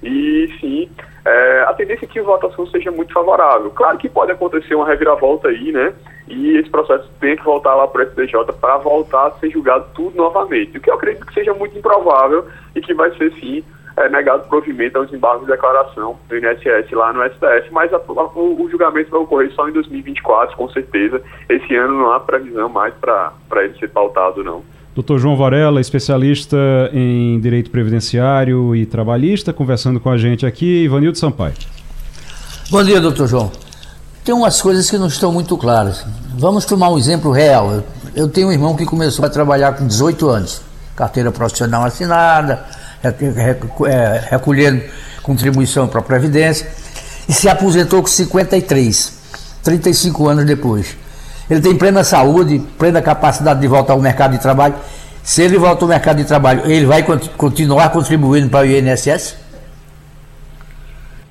E 0.00 0.48
sim, 0.60 0.88
é, 1.24 1.64
a 1.66 1.72
tendência 1.72 2.04
é 2.04 2.08
que 2.08 2.20
a 2.20 2.22
votação 2.22 2.64
seja 2.68 2.92
muito 2.92 3.12
favorável. 3.12 3.70
Claro 3.70 3.98
que 3.98 4.08
pode 4.08 4.30
acontecer 4.30 4.76
uma 4.76 4.86
reviravolta 4.86 5.48
aí, 5.48 5.72
né? 5.72 5.92
E 6.28 6.56
esse 6.58 6.70
processo 6.70 7.10
tem 7.18 7.36
que 7.36 7.42
voltar 7.42 7.74
lá 7.74 7.88
para 7.88 8.04
o 8.04 8.06
STJ 8.06 8.52
para 8.60 8.76
voltar 8.76 9.26
a 9.26 9.30
ser 9.32 9.50
julgado 9.50 9.86
tudo 9.94 10.16
novamente. 10.16 10.78
O 10.78 10.80
que 10.80 10.90
eu 10.90 10.94
acredito 10.94 11.26
que 11.26 11.34
seja 11.34 11.52
muito 11.54 11.76
improvável 11.76 12.46
e 12.76 12.80
que 12.80 12.94
vai 12.94 13.10
ser 13.16 13.32
sim 13.40 13.64
é, 13.96 14.08
negado 14.08 14.48
provimento 14.48 14.98
aos 14.98 15.12
embargos 15.12 15.46
de 15.46 15.52
declaração 15.52 16.16
do 16.28 16.36
INSS 16.36 16.90
lá 16.92 17.12
no 17.12 17.22
STF, 17.24 17.70
mas 17.70 17.92
a, 17.92 17.96
a, 17.96 18.00
o, 18.00 18.64
o, 18.64 18.70
julgamento 18.70 19.10
vai 19.10 19.20
ocorrer 19.20 19.52
só 19.52 19.68
em 19.68 19.72
2024, 19.72 20.56
com 20.56 20.68
certeza. 20.70 21.22
Esse 21.48 21.76
ano 21.76 21.98
não 21.98 22.12
há 22.12 22.20
previsão 22.20 22.68
mais 22.68 22.92
para 22.94 23.32
ele 23.56 23.78
ser 23.78 23.90
pautado, 23.90 24.42
não. 24.42 24.62
Doutor 24.94 25.18
João 25.18 25.36
Varela, 25.36 25.80
especialista 25.80 26.56
em 26.92 27.40
direito 27.40 27.70
previdenciário 27.70 28.76
e 28.76 28.86
trabalhista, 28.86 29.52
conversando 29.52 29.98
com 29.98 30.08
a 30.08 30.16
gente 30.16 30.46
aqui. 30.46 30.84
Ivanildo 30.84 31.18
Sampaio. 31.18 31.54
Bom 32.70 32.82
dia, 32.82 33.00
doutor 33.00 33.26
João. 33.26 33.50
Tem 34.24 34.34
umas 34.34 34.62
coisas 34.62 34.88
que 34.88 34.96
não 34.96 35.08
estão 35.08 35.32
muito 35.32 35.56
claras. 35.56 36.06
Vamos 36.38 36.64
tomar 36.64 36.90
um 36.90 36.96
exemplo 36.96 37.30
real. 37.30 37.72
Eu, 37.72 37.84
eu 38.14 38.28
tenho 38.28 38.48
um 38.48 38.52
irmão 38.52 38.76
que 38.76 38.86
começou 38.86 39.24
a 39.24 39.28
trabalhar 39.28 39.76
com 39.76 39.86
18 39.86 40.28
anos, 40.28 40.62
carteira 40.96 41.32
profissional 41.32 41.84
assinada, 41.84 42.64
recolhendo 44.30 44.82
contribuição 45.22 45.88
para 45.88 46.00
a 46.00 46.02
Previdência, 46.02 46.68
e 47.28 47.32
se 47.32 47.48
aposentou 47.48 48.00
com 48.02 48.06
53, 48.06 49.60
35 49.64 50.28
anos 50.28 50.44
depois. 50.44 50.96
Ele 51.50 51.60
tem 51.60 51.76
plena 51.76 52.04
saúde, 52.04 52.58
plena 52.78 53.02
capacidade 53.02 53.60
de 53.60 53.66
voltar 53.66 53.94
ao 53.94 54.00
mercado 54.00 54.32
de 54.32 54.40
trabalho. 54.40 54.74
Se 55.22 55.42
ele 55.42 55.56
volta 55.56 55.84
ao 55.84 55.88
mercado 55.88 56.18
de 56.18 56.24
trabalho, 56.24 56.62
ele 56.70 56.86
vai 56.86 57.02
continuar 57.36 57.90
contribuindo 57.90 58.50
para 58.50 58.66
o 58.66 58.70
INSS? 58.70 59.42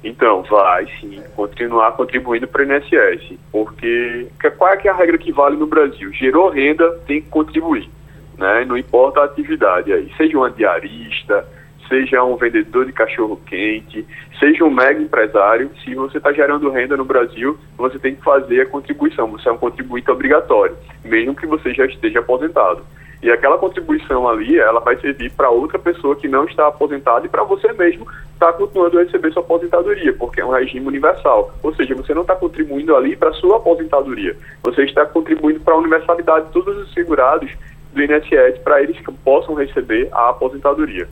Então, 0.04 0.44
vai 0.44 0.86
sim, 1.00 1.22
continuar 1.36 1.94
contribuindo 1.94 2.48
para 2.48 2.62
o 2.62 2.66
INSS. 2.66 3.38
Porque 3.52 4.28
qual 4.58 4.72
é, 4.74 4.80
é 4.84 4.90
a 4.90 4.96
regra 4.96 5.18
que 5.18 5.32
vale 5.32 5.56
no 5.56 5.66
Brasil? 5.66 6.12
Gerou 6.14 6.50
renda, 6.50 6.90
tem 7.08 7.22
que 7.22 7.30
contribuir. 7.30 7.90
Né? 8.38 8.66
Não 8.66 8.78
importa 8.78 9.22
a 9.22 9.26
atividade 9.26 9.94
aí. 9.94 10.12
Seja 10.18 10.38
um 10.38 10.50
diarista, 10.50 11.46
seja 11.94 12.24
um 12.24 12.36
vendedor 12.36 12.88
de 12.88 12.92
cachorro 12.92 13.40
quente, 13.46 14.04
seja 14.40 14.66
um 14.66 14.72
mega 14.72 15.00
empresário, 15.00 15.70
se 15.84 15.94
você 15.94 16.18
está 16.18 16.34
gerando 16.34 16.72
renda 16.72 16.98
no 16.98 17.06
Brasil, 17.06 17.56
você 17.78 18.00
tem 18.00 18.16
que 18.16 18.24
fazer 18.24 18.62
a 18.62 18.66
contribuição. 18.66 19.30
Você 19.32 19.48
é 19.48 19.52
um 19.52 19.58
contribuinte 19.58 20.10
obrigatório, 20.10 20.76
mesmo 21.06 21.36
que 21.36 21.46
você 21.46 21.72
já 21.72 21.86
esteja 21.86 22.20
aposentado. 22.20 22.84
E 23.22 23.32
aquela 23.32 23.60
contribuição 23.60 24.28
ali, 24.28 24.58
ela 24.58 24.80
vai 24.80 24.98
servir 24.98 25.32
para 25.32 25.52
outra 25.52 25.78
pessoa 25.78 26.16
que 26.16 26.28
não 26.28 26.46
está 26.46 26.68
aposentada 26.68 27.26
e 27.26 27.30
para 27.30 27.44
você 27.44 27.72
mesmo 27.74 28.08
estar 28.34 28.48
tá 28.48 28.54
continuando 28.54 28.98
a 28.98 29.04
receber 29.04 29.32
sua 29.32 29.44
aposentadoria, 29.44 30.14
porque 30.14 30.42
é 30.42 30.46
um 30.46 30.52
regime 30.52 30.88
universal. 30.88 31.54
Ou 31.62 31.76
seja, 31.76 31.94
você 31.94 32.14
não 32.14 32.24
está 32.24 32.36
contribuindo 32.36 32.96
ali 32.96 33.16
para 33.16 33.32
sua 33.34 33.58
aposentadoria, 33.58 34.36
você 34.64 34.84
está 34.84 35.06
contribuindo 35.06 35.60
para 35.60 35.76
a 35.76 35.78
universalidade 35.78 36.48
de 36.48 36.54
todos 36.54 36.76
os 36.76 36.92
segurados 36.94 37.52
do 37.94 38.02
INSS 38.02 38.58
para 38.64 38.82
eles 38.82 38.98
que 38.98 39.12
possam 39.24 39.54
receber 39.54 40.10
a 40.12 40.30
aposentadoria. 40.30 41.08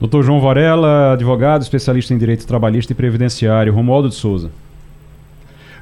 Doutor 0.00 0.24
João 0.24 0.40
Varela, 0.40 1.12
advogado, 1.12 1.60
especialista 1.60 2.14
em 2.14 2.18
direito 2.18 2.46
trabalhista 2.46 2.90
e 2.90 2.96
previdenciário. 2.96 3.70
Romualdo 3.70 4.08
de 4.08 4.14
Souza. 4.14 4.50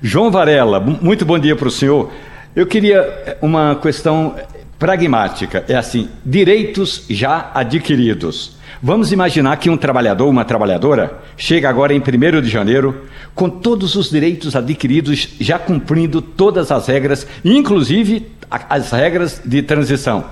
João 0.03 0.29
Varela, 0.29 0.81
muito 0.81 1.25
bom 1.25 1.39
dia 1.39 1.55
para 1.55 1.69
o 1.69 1.71
senhor. 1.71 2.11
Eu 2.55 2.67
queria 2.67 3.39
uma 3.41 3.77
questão 3.77 4.35
pragmática. 4.77 5.65
É 5.69 5.77
assim: 5.77 6.09
direitos 6.27 7.05
já 7.09 7.53
adquiridos. 7.55 8.57
Vamos 8.83 9.13
imaginar 9.13 9.57
que 9.57 9.71
um 9.71 9.77
trabalhador, 9.77 10.29
uma 10.29 10.45
trabalhadora, 10.45 11.21
chega 11.37 11.69
agora 11.69 11.95
em 11.95 12.01
1 12.01 12.41
de 12.43 12.49
janeiro 12.49 13.05
com 13.37 13.49
todos 13.49 13.95
os 13.95 14.11
direitos 14.11 14.57
adquiridos, 14.57 15.29
já 15.39 15.61
cumprindo 15.61 16.21
todas 16.21 16.73
as 16.73 16.89
regras, 16.89 17.25
inclusive 17.45 18.27
as 18.51 18.91
regras 18.91 19.41
de 19.45 19.63
transição. 19.63 20.25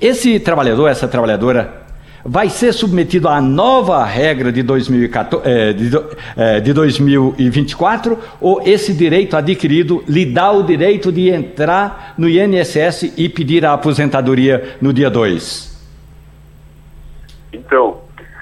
Esse 0.00 0.38
trabalhador, 0.38 0.86
essa 0.86 1.08
trabalhadora, 1.08 1.87
vai 2.24 2.48
ser 2.48 2.72
submetido 2.72 3.28
à 3.28 3.40
nova 3.40 4.04
regra 4.04 4.50
de, 4.50 4.62
2014, 4.62 5.48
é, 5.48 5.72
de, 5.72 5.90
é, 6.36 6.60
de 6.60 6.72
2024 6.72 8.18
ou 8.40 8.60
esse 8.64 8.92
direito 8.92 9.36
adquirido 9.36 10.02
lhe 10.08 10.26
dá 10.26 10.50
o 10.50 10.62
direito 10.62 11.12
de 11.12 11.30
entrar 11.30 12.14
no 12.18 12.28
INSS 12.28 13.14
e 13.16 13.28
pedir 13.28 13.64
a 13.64 13.72
aposentadoria 13.72 14.76
no 14.80 14.92
dia 14.92 15.10
2? 15.10 15.68
Então, 17.52 18.00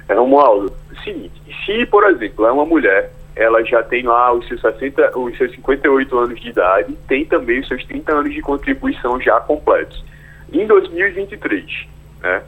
é, 0.09 0.15
Romualdo, 0.15 0.73
seguinte, 1.03 1.41
se, 1.65 1.87
por 1.87 2.09
exemplo, 2.11 2.47
é 2.47 2.53
uma 2.53 2.65
mulher, 2.65 3.13
ela 3.35 3.63
já 3.65 3.83
tem 3.83 4.03
lá 4.03 4.33
os 4.33 4.47
seus, 4.49 4.61
60, 4.61 5.19
os 5.19 5.37
seus 5.37 5.53
58 5.53 6.19
anos 6.19 6.41
de 6.41 6.49
idade, 6.49 6.97
tem 7.07 7.25
também 7.25 7.61
os 7.61 7.69
seus 7.69 7.85
30 7.85 8.13
anos 8.13 8.35
de 8.35 8.41
contribuição 8.41 9.21
já 9.21 9.39
completos. 9.41 10.03
Em 10.53 10.67
2023, 10.67 11.65
né? 12.23 12.43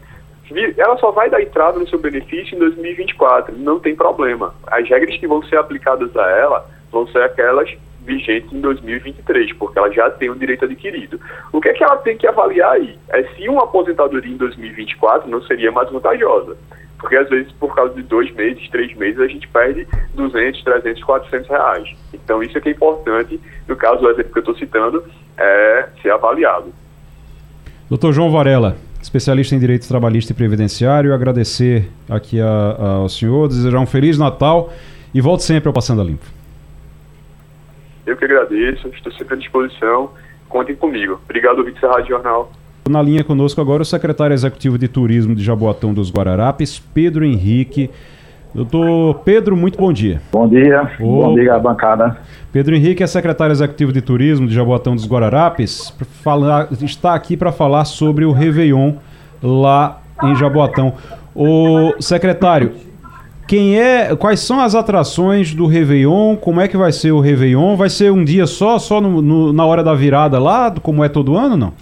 Ela 0.77 0.97
só 0.99 1.11
vai 1.11 1.29
dar 1.29 1.43
entrada 1.43 1.79
no 1.79 1.89
seu 1.89 1.99
benefício 1.99 2.55
em 2.55 2.59
2024, 2.59 3.57
não 3.57 3.79
tem 3.79 3.95
problema. 3.95 4.55
As 4.67 4.89
regras 4.89 5.17
que 5.17 5.27
vão 5.27 5.43
ser 5.43 5.57
aplicadas 5.57 6.17
a 6.17 6.31
ela 6.31 6.67
vão 6.91 7.07
ser 7.09 7.23
aquelas 7.23 7.71
vigentes 8.09 8.51
em 8.53 8.61
2023, 8.61 9.53
porque 9.55 9.79
ela 9.79 9.91
já 9.93 10.09
tem 10.11 10.31
o 10.31 10.33
um 10.33 10.39
direito 10.39 10.65
adquirido. 10.65 11.21
O 11.53 11.61
que 11.61 11.69
é 11.69 11.75
que 11.75 11.85
ela 11.85 11.99
tem 11.99 12.17
que 12.17 12.27
avaliar 12.27 12.73
aí? 12.73 12.99
É 13.11 13.23
se 13.35 13.49
uma 13.49 13.65
aposentadoria 13.65 14.33
em 14.33 14.37
2024 14.37 15.29
não 15.29 15.43
seria 15.43 15.71
mais 15.71 15.91
vantajosa. 15.91 16.57
Porque 16.99 17.17
às 17.17 17.29
vezes, 17.29 17.53
por 17.53 17.75
causa 17.75 17.95
de 17.95 18.03
dois 18.03 18.33
meses, 18.35 18.69
três 18.71 18.93
meses, 18.97 19.21
a 19.21 19.29
gente 19.29 19.47
perde 19.49 19.87
200, 20.15 20.65
300, 20.65 21.05
400 21.05 21.49
reais. 21.49 21.97
Então, 22.13 22.43
isso 22.43 22.59
é 22.59 22.61
que 22.61 22.71
é 22.71 22.73
importante, 22.73 23.41
no 23.69 23.77
caso 23.77 24.01
do 24.01 24.11
exemplo 24.11 24.33
que 24.33 24.39
eu 24.39 24.41
estou 24.41 24.57
citando, 24.57 25.05
é 25.37 25.89
ser 26.03 26.11
avaliado. 26.11 26.73
Doutor 27.89 28.13
João 28.13 28.31
Varela, 28.31 28.77
especialista 29.01 29.55
em 29.55 29.59
direito 29.59 29.87
trabalhista 29.87 30.33
e 30.33 30.35
previdenciário, 30.35 31.15
agradecer 31.15 31.89
aqui 32.09 32.41
a, 32.41 32.47
a, 32.47 32.89
ao 32.97 33.09
senhor, 33.09 33.49
desejar 33.49 33.79
um 33.79 33.87
feliz 33.87 34.19
Natal 34.19 34.73
e 35.15 35.21
volte 35.21 35.45
sempre 35.45 35.69
ao 35.69 35.73
Passando 35.73 36.01
a 36.01 36.05
Limpo. 36.05 36.27
Eu 38.07 38.17
que 38.17 38.25
agradeço, 38.25 38.89
estou 38.89 39.13
sempre 39.13 39.35
à 39.35 39.37
disposição. 39.37 40.11
Contem 40.49 40.75
comigo. 40.75 41.21
Obrigado, 41.25 41.59
ouvinte 41.59 41.81
da 41.81 41.91
Rádio 41.91 42.09
Jornal. 42.09 42.51
Na 42.89 43.03
linha 43.03 43.23
conosco 43.23 43.61
agora 43.61 43.83
o 43.83 43.85
secretário 43.85 44.33
executivo 44.33 44.79
de 44.79 44.89
Turismo 44.89 45.35
de 45.35 45.45
Jaboatão 45.45 45.93
dos 45.93 46.11
Guararapes, 46.11 46.79
Pedro 46.79 47.25
Henrique. 47.25 47.91
Doutor 48.55 49.21
Pedro, 49.25 49.57
muito 49.57 49.79
bom 49.79 49.93
dia. 49.93 50.23
Bom 50.33 50.49
dia, 50.49 50.91
bom 50.99 51.35
dia 51.35 51.59
bancada. 51.59 52.17
Pedro 52.51 52.75
Henrique 52.75 53.03
é 53.03 53.07
secretário 53.07 53.53
executivo 53.53 53.93
de 53.93 54.01
Turismo 54.01 54.47
de 54.47 54.55
Jaboatão 54.55 54.97
dos 54.97 55.07
Guararapes, 55.07 55.95
falar, 56.23 56.69
está 56.83 57.15
aqui 57.15 57.37
para 57.37 57.53
falar 57.53 57.85
sobre 57.85 58.25
o 58.25 58.33
Réveillon 58.33 58.95
lá 59.43 60.01
em 60.25 60.35
Jaboatão. 60.35 60.95
O 61.35 61.95
secretário, 62.01 62.73
quem 63.47 63.79
é, 63.79 64.17
quais 64.17 64.41
são 64.41 64.61
as 64.61 64.75
atrações 64.75 65.55
do 65.55 65.67
Réveillon? 65.67 66.37
Como 66.37 66.61
é 66.61 66.67
que 66.67 66.77
vai 66.77 66.91
ser 66.91 67.13
o 67.13 67.21
Réveillon? 67.21 67.77
Vai 67.77 67.91
ser 67.91 68.11
um 68.11 68.25
dia 68.25 68.47
só, 68.47 68.79
só 68.79 69.01
no, 69.01 69.23
no, 69.23 69.53
na 69.53 69.65
hora 69.65 69.85
da 69.85 69.95
virada 69.95 70.39
lá, 70.39 70.75
como 70.83 71.05
é 71.05 71.09
todo 71.09 71.37
ano, 71.37 71.57
não? 71.57 71.73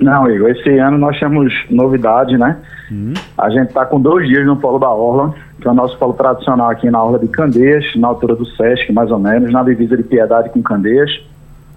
Não, 0.00 0.30
Igor, 0.30 0.48
esse 0.48 0.78
ano 0.78 0.96
nós 0.96 1.18
temos 1.20 1.52
novidade, 1.68 2.38
né? 2.38 2.56
Uhum. 2.90 3.12
A 3.36 3.50
gente 3.50 3.68
está 3.68 3.84
com 3.84 4.00
dois 4.00 4.26
dias 4.26 4.46
no 4.46 4.56
Polo 4.56 4.78
da 4.78 4.88
Orla, 4.88 5.34
que 5.60 5.68
é 5.68 5.70
o 5.70 5.74
nosso 5.74 5.96
polo 5.98 6.14
tradicional 6.14 6.70
aqui 6.70 6.90
na 6.90 7.04
Orla 7.04 7.18
de 7.18 7.28
Candeias, 7.28 7.84
na 7.96 8.08
altura 8.08 8.34
do 8.34 8.46
Sesc, 8.46 8.90
mais 8.92 9.10
ou 9.10 9.18
menos, 9.18 9.52
na 9.52 9.62
divisa 9.62 9.96
de 9.96 10.02
Piedade 10.02 10.48
com 10.48 10.62
Candeias. 10.62 11.10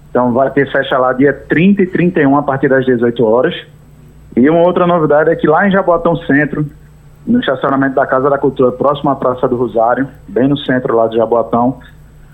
Então 0.08 0.32
vai 0.32 0.50
ter 0.50 0.70
festa 0.72 0.96
lá 0.96 1.12
dia 1.12 1.32
30 1.32 1.82
e 1.82 1.86
31 1.86 2.36
a 2.38 2.42
partir 2.42 2.68
das 2.68 2.86
18 2.86 3.24
horas. 3.24 3.54
E 4.34 4.48
uma 4.48 4.62
outra 4.62 4.86
novidade 4.86 5.30
é 5.30 5.36
que 5.36 5.46
lá 5.46 5.68
em 5.68 5.70
Jaboatão 5.70 6.16
Centro, 6.16 6.66
no 7.26 7.40
estacionamento 7.40 7.94
da 7.94 8.06
Casa 8.06 8.30
da 8.30 8.38
Cultura, 8.38 8.72
próximo 8.72 9.10
à 9.10 9.16
Praça 9.16 9.46
do 9.46 9.56
Rosário, 9.56 10.08
bem 10.26 10.48
no 10.48 10.56
centro 10.56 10.96
lá 10.96 11.08
de 11.08 11.16
Jaboatão, 11.16 11.78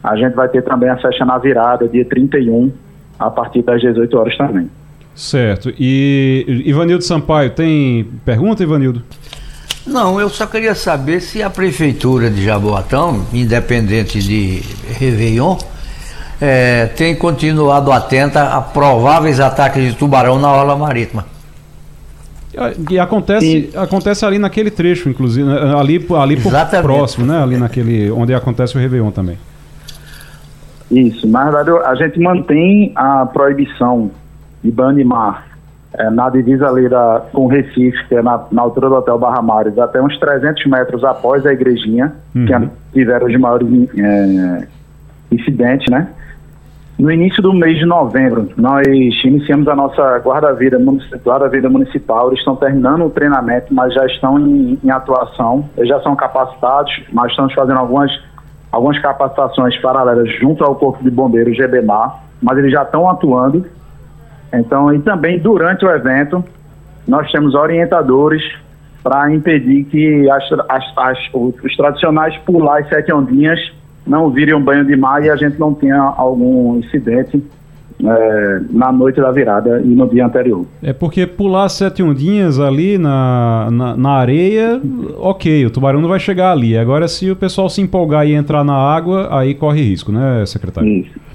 a 0.04 0.16
gente 0.16 0.34
vai 0.34 0.48
ter 0.48 0.62
também 0.62 0.88
a 0.88 0.96
festa 0.96 1.24
na 1.24 1.36
virada, 1.36 1.88
dia 1.88 2.04
31, 2.04 2.72
a 3.18 3.28
partir 3.28 3.62
das 3.62 3.80
18 3.80 4.18
horas 4.18 4.36
também. 4.36 4.70
Certo. 5.20 5.70
E 5.78 6.62
Ivanildo 6.64 7.04
Sampaio, 7.04 7.50
tem 7.50 8.04
pergunta, 8.24 8.62
Ivanildo? 8.62 9.02
Não, 9.86 10.18
eu 10.18 10.30
só 10.30 10.46
queria 10.46 10.74
saber 10.74 11.20
se 11.20 11.42
a 11.42 11.50
prefeitura 11.50 12.30
de 12.30 12.42
Jaboatão, 12.42 13.26
independente 13.30 14.18
de 14.18 14.62
Réveillon, 14.98 15.58
é, 16.40 16.86
tem 16.86 17.14
continuado 17.14 17.92
atenta 17.92 18.44
a 18.44 18.62
prováveis 18.62 19.40
ataques 19.40 19.84
de 19.84 19.94
tubarão 19.94 20.38
na 20.38 20.50
orla 20.50 20.74
marítima. 20.74 21.26
E 22.88 22.98
acontece, 22.98 23.70
acontece 23.76 24.24
ali 24.24 24.38
naquele 24.38 24.70
trecho, 24.70 25.10
inclusive, 25.10 25.46
né, 25.46 25.74
ali, 25.78 26.02
ali 26.18 26.36
próximo, 26.82 27.26
né? 27.26 27.42
Ali 27.42 27.58
naquele 27.58 28.10
onde 28.10 28.32
acontece 28.32 28.74
o 28.74 28.80
Réveillon 28.80 29.10
também. 29.10 29.38
Isso, 30.90 31.28
na 31.28 31.44
verdade 31.44 31.70
a 31.84 31.94
gente 31.94 32.18
mantém 32.18 32.90
a 32.96 33.26
proibição 33.26 34.10
de 34.62 34.70
banho 34.70 34.96
de 34.96 35.04
mar 35.04 35.50
é, 35.94 36.08
na 36.10 36.30
divisa 36.30 36.68
ali 36.68 36.88
da, 36.88 37.22
com 37.32 37.46
Recife, 37.46 38.06
que 38.08 38.14
é 38.14 38.22
na, 38.22 38.44
na, 38.52 38.62
altura 38.62 38.88
do 38.88 38.94
Hotel 38.94 39.18
Barra 39.18 39.42
Mares, 39.42 39.76
até 39.78 40.00
uns 40.00 40.16
300 40.18 40.66
metros 40.66 41.02
após 41.02 41.44
a 41.44 41.52
igrejinha, 41.52 42.12
uhum. 42.34 42.46
que 42.46 42.70
tiveram 42.92 43.26
os 43.26 43.36
maiores 43.38 43.68
é, 43.98 44.66
incidentes, 45.32 45.90
né? 45.90 46.08
No 47.00 47.10
início 47.10 47.42
do 47.42 47.54
mês 47.54 47.78
de 47.78 47.86
novembro, 47.86 48.50
nós 48.58 48.86
iniciamos 49.24 49.66
a 49.68 49.74
nossa 49.74 50.18
guarda-vida 50.18 50.78
guarda 51.24 51.68
municipal. 51.70 52.28
Eles 52.28 52.40
estão 52.40 52.56
terminando 52.56 53.06
o 53.06 53.10
treinamento, 53.10 53.72
mas 53.72 53.94
já 53.94 54.04
estão 54.04 54.38
em, 54.38 54.78
em 54.84 54.90
atuação. 54.90 55.64
Eles 55.78 55.88
já 55.88 55.98
são 56.02 56.14
capacitados, 56.14 56.92
mas 57.10 57.30
estamos 57.30 57.54
fazendo 57.54 57.78
algumas, 57.78 58.12
algumas 58.70 58.98
capacitações 58.98 59.74
paralelas 59.78 60.30
junto 60.38 60.62
ao 60.62 60.74
Corpo 60.74 61.02
de 61.02 61.10
Bombeiros 61.10 61.56
GBMAR, 61.56 62.22
mas 62.42 62.58
eles 62.58 62.70
já 62.70 62.82
estão 62.82 63.08
atuando. 63.08 63.64
Então, 64.52 64.92
e 64.94 64.98
também 65.00 65.38
durante 65.38 65.84
o 65.84 65.90
evento, 65.90 66.44
nós 67.06 67.30
temos 67.30 67.54
orientadores 67.54 68.42
para 69.02 69.32
impedir 69.32 69.84
que 69.84 70.30
as, 70.30 70.44
as, 70.68 70.84
as, 70.96 71.18
os 71.32 71.76
tradicionais 71.76 72.36
pular 72.38 72.80
as 72.80 72.88
sete 72.88 73.12
ondinhas 73.12 73.58
não 74.06 74.30
virem 74.30 74.54
um 74.54 74.62
banho 74.62 74.84
de 74.84 74.96
mar 74.96 75.22
e 75.22 75.30
a 75.30 75.36
gente 75.36 75.58
não 75.58 75.72
tenha 75.72 75.98
algum 75.98 76.78
incidente 76.78 77.42
é, 78.02 78.60
na 78.70 78.90
noite 78.90 79.20
da 79.20 79.30
virada 79.30 79.80
e 79.80 79.88
no 79.88 80.08
dia 80.08 80.26
anterior. 80.26 80.66
É 80.82 80.92
porque 80.92 81.26
pular 81.26 81.68
sete 81.68 82.02
ondinhas 82.02 82.58
ali 82.58 82.98
na, 82.98 83.68
na, 83.70 83.96
na, 83.96 84.10
areia, 84.10 84.80
ok, 85.18 85.66
o 85.66 85.70
tubarão 85.70 86.00
não 86.00 86.08
vai 86.08 86.18
chegar 86.18 86.52
ali. 86.52 86.76
Agora, 86.76 87.08
se 87.08 87.30
o 87.30 87.36
pessoal 87.36 87.68
se 87.68 87.80
empolgar 87.80 88.26
e 88.26 88.34
entrar 88.34 88.64
na 88.64 88.74
água, 88.74 89.28
aí 89.30 89.54
corre 89.54 89.82
risco, 89.82 90.10
né, 90.10 90.44
secretário? 90.46 90.88
Isso. 90.88 91.29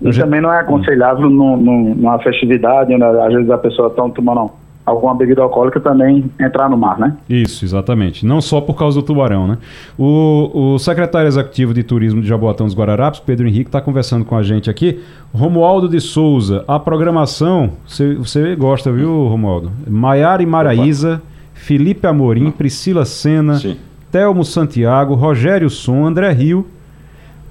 E 0.00 0.12
gente... 0.12 0.20
também 0.20 0.40
não 0.40 0.52
é 0.52 0.60
aconselhável 0.60 1.28
numa 1.28 2.18
festividade, 2.20 2.96
né, 2.96 3.06
às 3.06 3.32
vezes 3.32 3.50
a 3.50 3.58
pessoa 3.58 3.88
está 3.88 4.08
tomando 4.08 4.50
alguma 4.88 5.14
bebida 5.14 5.42
alcoólica 5.42 5.78
também 5.80 6.30
entrar 6.40 6.68
no 6.68 6.76
mar, 6.76 6.98
né? 6.98 7.16
Isso, 7.28 7.64
exatamente. 7.64 8.24
Não 8.24 8.40
só 8.40 8.60
por 8.60 8.74
causa 8.74 9.00
do 9.00 9.04
tubarão, 9.04 9.46
né? 9.46 9.58
O, 9.98 10.74
o 10.74 10.78
secretário 10.78 11.28
executivo 11.28 11.74
de 11.74 11.82
turismo 11.82 12.20
de 12.20 12.28
Jaboatão 12.28 12.66
dos 12.66 12.74
Guararapes, 12.74 13.20
Pedro 13.20 13.46
Henrique, 13.46 13.68
está 13.68 13.80
conversando 13.80 14.24
com 14.24 14.36
a 14.36 14.42
gente 14.42 14.70
aqui. 14.70 15.00
Romualdo 15.32 15.88
de 15.88 16.00
Souza, 16.00 16.64
a 16.66 16.78
programação, 16.78 17.72
você, 17.86 18.14
você 18.14 18.56
gosta, 18.56 18.90
viu, 18.90 19.26
Romualdo? 19.26 19.70
Maiara 19.86 20.42
e 20.42 20.46
Maraíza, 20.46 21.20
Felipe 21.52 22.06
Amorim, 22.06 22.50
Priscila 22.50 23.04
Sena, 23.04 23.56
Sim. 23.56 23.76
Telmo 24.10 24.44
Santiago, 24.44 25.14
Rogério 25.14 25.68
Som, 25.68 26.06
André 26.06 26.30
Rio. 26.32 26.66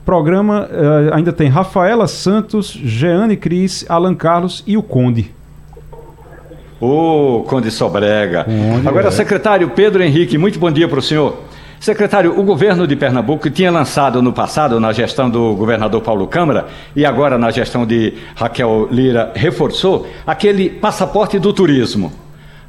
Programa 0.08 0.70
uh, 0.72 1.14
ainda 1.14 1.34
tem 1.34 1.50
Rafaela 1.50 2.08
Santos, 2.08 2.72
Jeane 2.72 3.36
Cris, 3.36 3.86
Alan 3.90 4.16
Carlos 4.16 4.64
e 4.66 4.78
o 4.78 4.82
Conde. 4.82 5.34
Ô, 6.80 7.44
Conde 7.46 7.70
Sobrega. 7.70 8.46
Conde, 8.46 8.88
Agora, 8.88 9.10
é. 9.10 9.12
secretário 9.12 9.70
Pedro 9.72 10.02
Henrique, 10.02 10.38
muito 10.38 10.58
bom 10.60 10.72
dia 10.72 10.88
para 10.88 11.00
o 11.00 11.02
senhor. 11.02 11.36
Secretário, 11.78 12.40
o 12.40 12.44
governo 12.44 12.88
de 12.88 12.96
Pernambuco 12.96 13.50
tinha 13.50 13.70
lançado 13.70 14.22
no 14.22 14.32
passado, 14.32 14.80
na 14.80 14.94
gestão 14.94 15.30
do 15.30 15.54
governador 15.56 16.02
Paulo 16.02 16.26
Câmara, 16.26 16.68
e 16.96 17.06
agora 17.06 17.38
na 17.38 17.52
gestão 17.52 17.86
de 17.86 18.14
Raquel 18.34 18.88
Lira, 18.90 19.34
reforçou 19.36 20.08
aquele 20.26 20.70
passaporte 20.70 21.38
do 21.38 21.52
turismo. 21.52 22.14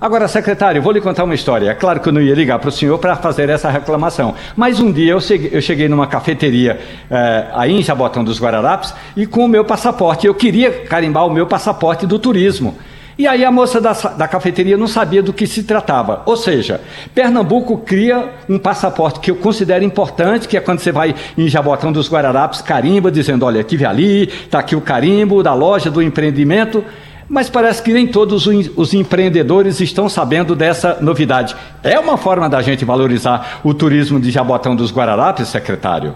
Agora, 0.01 0.29
secretário, 0.29 0.81
vou 0.81 0.93
lhe 0.93 1.01
contar 1.01 1.25
uma 1.25 1.35
história. 1.35 1.71
É 1.71 1.75
claro 1.75 1.99
que 1.99 2.09
eu 2.09 2.13
não 2.13 2.21
ia 2.21 2.33
ligar 2.33 2.61
para 2.61 2.69
o 2.69 2.73
senhor 2.73 2.97
para 2.99 3.17
fazer 3.17 3.51
essa 3.51 3.69
reclamação, 3.69 4.33
mas 4.57 4.79
um 4.79 4.93
dia 4.93 5.11
eu 5.11 5.61
cheguei, 5.61 5.89
numa 5.89 6.07
cafeteria 6.07 6.79
eh, 7.11 7.47
aí 7.53 7.73
em 7.73 7.83
Jabotão 7.83 8.23
dos 8.23 8.41
Guararapes 8.41 8.95
e 9.17 9.27
com 9.27 9.45
o 9.45 9.49
meu 9.49 9.65
passaporte, 9.65 10.25
eu 10.25 10.35
queria 10.35 10.71
carimbar 10.71 11.27
o 11.27 11.31
meu 11.31 11.49
passaporte 11.49 12.07
do 12.07 12.17
turismo. 12.17 12.79
E 13.19 13.27
aí 13.27 13.45
a 13.45 13.51
moça 13.51 13.81
da, 13.81 13.93
da 13.93 14.29
cafeteria 14.29 14.77
não 14.77 14.87
sabia 14.87 15.21
do 15.21 15.33
que 15.33 15.49
se 15.49 15.65
tratava. 15.65 16.23
Ou 16.27 16.37
seja, 16.37 16.81
Pernambuco 17.13 17.79
cria 17.79 18.35
um 18.49 18.61
passaporte 18.61 19.19
que 19.19 19.33
eu 19.33 19.35
considero 19.35 19.85
importante, 19.85 20.47
que 20.47 20.57
é 20.57 20.61
quando 20.61 20.79
você 20.79 20.93
vai 20.93 21.13
em 21.37 21.49
Jabotão 21.49 21.91
dos 21.91 22.09
Guararapes, 22.09 22.63
carimba, 22.63 23.11
dizendo, 23.11 23.45
olha, 23.45 23.65
tive 23.65 23.85
ali, 23.85 24.29
está 24.29 24.61
aqui 24.61 24.77
o 24.77 24.81
carimbo 24.81 25.43
da 25.43 25.53
loja, 25.55 25.91
do 25.91 26.01
empreendimento. 26.01 26.85
Mas 27.29 27.51
parece 27.51 27.83
que 27.83 27.93
nem 27.93 28.07
todos 28.07 28.47
os 28.47 28.95
empreendedores 28.95 29.81
estão 29.81 30.09
sabendo 30.09 30.57
dessa 30.57 30.99
novidade. 31.01 31.55
É 31.83 31.99
uma 31.99 32.17
forma 32.17 32.49
da 32.49 32.62
gente 32.62 32.85
valorizar 32.85 33.61
o 33.62 33.75
turismo 33.75 34.19
de 34.19 34.31
Jabotão 34.31 34.75
dos 34.75 34.91
Guararapes, 34.91 35.49
secretário? 35.49 36.14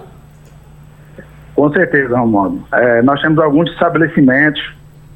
Com 1.55 1.71
certeza, 1.71 2.19
Romualdo. 2.19 2.65
É, 2.73 3.03
nós 3.03 3.21
temos 3.21 3.39
alguns 3.39 3.71
estabelecimentos 3.71 4.61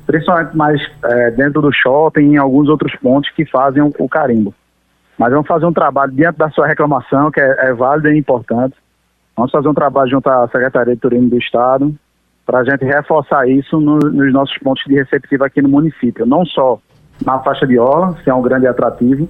principalmente 0.07 0.57
mais 0.57 0.81
é, 1.05 1.31
dentro 1.33 1.61
do 1.61 1.73
shopping 1.73 2.21
e 2.21 2.35
em 2.35 2.37
alguns 2.37 2.69
outros 2.69 2.95
pontos 2.97 3.31
que 3.31 3.45
fazem 3.45 3.83
o, 3.83 3.93
o, 3.99 4.09
carimbo. 4.09 4.55
Mas 5.19 5.33
vamos 5.33 5.47
fazer 5.47 5.67
um 5.67 5.73
trabalho 5.73 6.13
diante 6.13 6.39
da 6.39 6.49
sua 6.51 6.67
reclamação, 6.67 7.31
que 7.31 7.41
é, 7.41 7.69
é 7.69 7.73
válida 7.73 8.13
e 8.13 8.19
importante. 8.19 8.77
Vamos 9.37 9.51
fazer 9.51 9.69
um 9.69 9.75
trabalho 9.75 10.11
junto 10.11 10.29
à 10.29 10.47
Secretaria 10.49 10.95
de 10.95 11.01
Turismo 11.01 11.29
do 11.29 11.39
Estado 11.39 11.95
para 12.47 12.61
a 12.61 12.65
gente 12.65 12.85
reforçar 12.85 13.49
isso 13.49 13.81
no, 13.81 13.99
nos 13.99 14.33
nossos 14.33 14.57
pontos 14.59 14.83
de 14.87 14.95
receptiva 14.95 15.47
aqui 15.47 15.61
no 15.61 15.69
município. 15.69 16.25
Não 16.25 16.47
só 16.47 16.79
na 17.25 17.41
faixa 17.41 17.67
de 17.67 17.79
Orla, 17.79 18.15
que 18.23 18.31
é 18.31 18.35
um 18.35 18.41
grande 18.41 18.67
atrativo, 18.69 19.29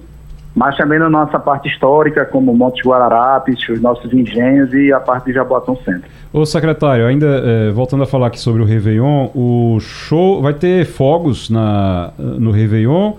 mas 0.55 0.77
também 0.77 0.99
na 0.99 1.09
nossa 1.09 1.39
parte 1.39 1.67
histórica, 1.67 2.25
como 2.25 2.53
Montes 2.55 2.85
Guararapes, 2.85 3.67
os 3.69 3.81
nossos 3.81 4.11
engenhos 4.13 4.73
e 4.73 4.93
a 4.93 4.99
parte 4.99 5.25
de 5.25 5.33
Jaboatão 5.33 5.75
Centro. 5.77 6.09
Ô 6.31 6.45
secretário, 6.45 7.05
ainda 7.05 7.27
é, 7.27 7.71
voltando 7.71 8.03
a 8.03 8.07
falar 8.07 8.27
aqui 8.27 8.39
sobre 8.39 8.61
o 8.61 8.65
Réveillon, 8.65 9.29
o 9.35 9.77
show 9.79 10.41
vai 10.41 10.53
ter 10.53 10.85
fogos 10.85 11.49
na, 11.49 12.11
no 12.17 12.51
Réveillon 12.51 13.13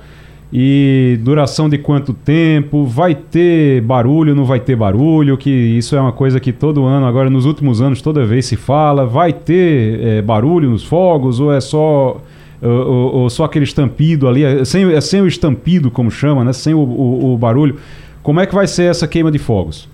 e 0.53 1.19
duração 1.23 1.69
de 1.69 1.77
quanto 1.79 2.13
tempo? 2.15 2.85
Vai 2.85 3.15
ter 3.15 3.83
barulho, 3.83 4.35
não 4.35 4.45
vai 4.45 4.61
ter 4.61 4.77
barulho? 4.77 5.37
Que 5.37 5.51
isso 5.51 5.95
é 5.95 6.01
uma 6.01 6.13
coisa 6.13 6.41
que 6.41 6.53
todo 6.53 6.85
ano, 6.85 7.07
agora 7.07 7.29
nos 7.29 7.45
últimos 7.45 7.83
anos, 7.83 8.01
toda 8.01 8.25
vez 8.25 8.47
se 8.47 8.57
fala. 8.57 9.07
Vai 9.07 9.33
ter 9.33 10.01
é, 10.01 10.23
barulho 10.23 10.71
nos 10.71 10.85
fogos 10.85 11.39
ou 11.39 11.53
é 11.53 11.61
só 11.61 12.21
ou, 12.61 13.15
ou, 13.15 13.31
só 13.31 13.45
aquele 13.45 13.65
estampido 13.65 14.27
ali, 14.27 14.43
é 14.43 14.65
sem, 14.65 14.93
é 14.93 15.01
sem 15.01 15.21
o 15.21 15.27
estampido, 15.27 15.91
como 15.91 16.11
chama, 16.11 16.45
né? 16.45 16.53
sem 16.53 16.75
o, 16.75 16.79
o, 16.79 17.35
o 17.35 17.39
barulho. 17.39 17.77
Como 18.23 18.41
é 18.41 18.47
que 18.47 18.55
vai 18.55 18.67
ser 18.67 18.85
essa 18.85 19.07
queima 19.07 19.31
de 19.31 19.39
fogos? 19.39 19.89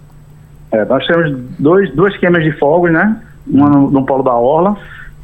É, 0.72 0.84
nós 0.84 1.06
temos 1.06 1.38
dois, 1.58 1.94
duas 1.94 2.16
queimas 2.16 2.42
de 2.42 2.52
fogos, 2.58 2.90
né? 2.90 3.20
Uma 3.46 3.68
no, 3.68 3.90
no 3.90 4.06
Polo 4.06 4.22
da 4.22 4.34
Orla, 4.34 4.76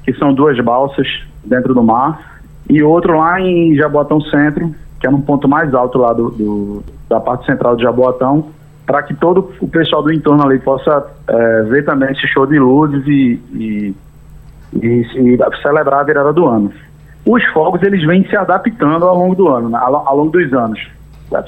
que 0.04 0.12
são 0.14 0.34
duas 0.34 0.58
balsas 0.60 1.06
dentro 1.44 1.74
do 1.74 1.82
mar, 1.82 2.40
e 2.68 2.82
outro 2.82 3.16
lá 3.16 3.40
em 3.40 3.74
Jaboatão 3.74 4.20
Centro, 4.20 4.74
que 5.00 5.06
é 5.06 5.10
no 5.10 5.22
ponto 5.22 5.48
mais 5.48 5.72
alto 5.74 5.98
lá 5.98 6.12
do, 6.12 6.30
do 6.30 6.84
da 7.08 7.18
parte 7.18 7.46
central 7.46 7.74
de 7.74 7.82
Jaboatão, 7.82 8.50
para 8.86 9.02
que 9.02 9.14
todo 9.14 9.50
o 9.60 9.66
pessoal 9.66 10.02
do 10.02 10.12
entorno 10.12 10.44
ali 10.44 10.58
possa 10.58 11.06
é, 11.26 11.62
ver 11.62 11.84
também 11.84 12.10
esse 12.12 12.26
show 12.28 12.46
de 12.46 12.58
luzes 12.58 13.04
e, 13.06 13.40
e, 13.52 13.94
e, 14.74 14.88
e 15.14 15.38
celebrar 15.62 16.00
a 16.00 16.04
virada 16.04 16.32
do 16.32 16.46
ano 16.46 16.72
os 17.24 17.44
fogos 17.52 17.82
eles 17.82 18.04
vêm 18.04 18.24
se 18.28 18.36
adaptando 18.36 19.06
ao 19.06 19.16
longo 19.16 19.34
do 19.34 19.48
ano, 19.48 19.68
né, 19.68 19.78
ao, 19.80 20.08
ao, 20.08 20.16
longo 20.16 20.30
dos 20.30 20.52
anos, 20.52 20.80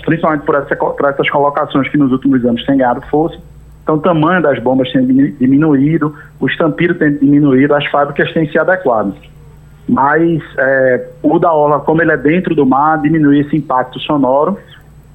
principalmente 0.05 0.45
por, 0.45 0.55
essa, 0.55 0.77
por, 0.77 1.09
essas 1.09 1.29
colocações 1.31 1.89
que 1.89 1.97
nos 1.97 2.13
últimos 2.13 2.45
anos 2.45 2.65
têm 2.65 2.77
ganhado 2.77 3.01
força. 3.09 3.39
Então, 3.83 3.97
o 3.97 4.01
tamanho 4.01 4.41
das 4.41 4.61
bombas 4.61 4.93
tem 4.93 5.05
diminuído, 5.41 6.15
o 6.39 6.47
estampido 6.47 6.95
tem 6.95 7.17
diminuído, 7.17 7.75
as 7.75 7.85
fábricas 7.87 8.33
têm 8.33 8.49
se 8.49 8.57
adequado. 8.57 9.13
Mas 9.89 10.41
é, 10.59 11.09
o 11.23 11.39
da 11.39 11.53
Orla, 11.53 11.81
como 11.81 12.03
ele 12.03 12.13
é 12.13 12.17
dentro 12.17 12.55
do 12.55 12.65
mar, 12.65 13.01
diminui 13.01 13.41
esse 13.41 13.57
impacto 13.57 13.99
sonoro. 14.01 14.59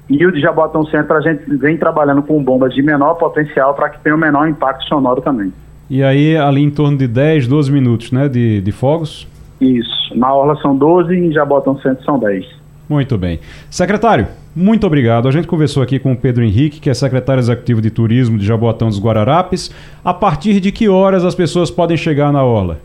E 0.08 0.24
o 0.24 0.32
de 0.32 0.40
Jabotão 0.40 0.86
Centro, 0.86 1.16
a 1.16 1.20
gente 1.20 1.44
vem 1.56 1.76
trabalhando 1.76 2.22
com 2.22 2.42
bombas 2.42 2.74
de 2.74 2.82
menor 2.82 3.14
potencial 3.14 3.74
para 3.74 3.90
que 3.90 4.00
tenha 4.00 4.14
um 4.14 4.18
menor 4.18 4.48
impacto 4.48 4.84
sonoro 4.84 5.20
também. 5.20 5.52
E 5.90 6.02
aí, 6.02 6.36
ali 6.36 6.62
em 6.62 6.70
torno 6.70 6.96
de 6.96 7.06
10, 7.06 7.46
12 7.46 7.72
minutos 7.72 8.12
né, 8.12 8.28
de, 8.28 8.60
de 8.60 8.72
fogos? 8.72 9.26
Isso. 9.60 10.14
Na 10.14 10.32
Orla 10.32 10.56
são 10.60 10.76
12 10.76 11.14
e 11.14 11.26
em 11.26 11.32
Jabotão 11.32 11.78
Centro 11.80 12.04
são 12.04 12.18
10. 12.18 12.46
Muito 12.88 13.18
bem. 13.18 13.38
Secretário, 13.70 14.26
muito 14.56 14.86
obrigado. 14.86 15.28
A 15.28 15.30
gente 15.30 15.46
conversou 15.46 15.82
aqui 15.82 15.98
com 15.98 16.12
o 16.12 16.16
Pedro 16.16 16.42
Henrique, 16.42 16.80
que 16.80 16.88
é 16.88 16.94
secretário 16.94 17.40
executivo 17.40 17.82
de 17.82 17.90
turismo 17.90 18.38
de 18.38 18.46
Jaboatão 18.46 18.88
dos 18.88 18.98
Guararapes. 18.98 19.70
A 20.02 20.14
partir 20.14 20.58
de 20.58 20.72
que 20.72 20.88
horas 20.88 21.24
as 21.24 21.34
pessoas 21.34 21.70
podem 21.70 21.96
chegar 21.96 22.32
na 22.32 22.42
Orla? 22.42 22.78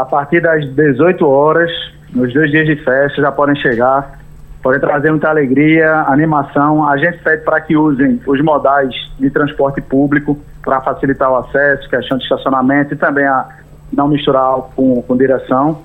A 0.00 0.04
partir 0.06 0.40
das 0.40 0.64
18 0.64 1.28
horas, 1.28 1.70
nos 2.14 2.32
dois 2.32 2.50
dias 2.50 2.64
de 2.64 2.76
festa, 2.76 3.20
já 3.20 3.30
podem 3.30 3.54
chegar. 3.56 4.18
Podem 4.62 4.80
trazer 4.80 5.10
muita 5.10 5.28
alegria, 5.28 6.04
animação. 6.06 6.88
A 6.88 6.96
gente 6.96 7.18
pede 7.18 7.44
para 7.44 7.60
que 7.60 7.76
usem 7.76 8.18
os 8.26 8.42
modais 8.42 8.94
de 9.18 9.28
transporte 9.28 9.82
público 9.82 10.38
para 10.64 10.80
facilitar 10.80 11.30
o 11.30 11.36
acesso, 11.36 11.86
questão 11.90 12.16
de 12.16 12.24
estacionamento 12.24 12.94
e 12.94 12.96
também 12.96 13.26
a, 13.26 13.46
não 13.92 14.08
misturar 14.08 14.62
com, 14.74 15.02
com 15.02 15.16
direção 15.18 15.82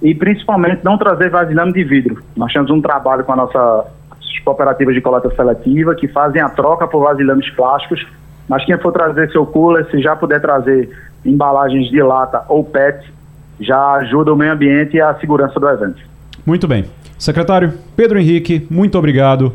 e 0.00 0.14
principalmente 0.14 0.84
não 0.84 0.96
trazer 0.96 1.28
vasilhame 1.28 1.72
de 1.72 1.82
vidro. 1.82 2.22
Nós 2.36 2.52
temos 2.52 2.70
um 2.70 2.80
trabalho 2.80 3.24
com 3.24 3.32
a 3.32 3.36
nossa 3.36 3.86
cooperativa 4.44 4.92
de 4.92 5.00
coleta 5.00 5.34
seletiva 5.34 5.96
que 5.96 6.06
fazem 6.06 6.40
a 6.40 6.48
troca 6.48 6.86
por 6.86 7.02
vasilhames 7.02 7.50
plásticos 7.50 8.06
Mas 8.48 8.64
quem 8.64 8.78
for 8.78 8.92
trazer 8.92 9.32
seu 9.32 9.44
cooler, 9.44 9.84
se 9.90 10.00
já 10.00 10.14
puder 10.14 10.40
trazer 10.40 10.88
embalagens 11.24 11.90
de 11.90 12.00
lata 12.00 12.44
ou 12.48 12.62
PET, 12.62 13.17
já 13.60 13.94
ajuda 13.94 14.32
o 14.32 14.36
meio 14.36 14.52
ambiente 14.52 14.96
e 14.96 15.00
a 15.00 15.14
segurança 15.14 15.58
do 15.58 15.68
evento. 15.68 16.00
Muito 16.46 16.66
bem. 16.66 16.84
Secretário 17.18 17.74
Pedro 17.96 18.18
Henrique, 18.18 18.66
muito 18.70 18.96
obrigado. 18.96 19.52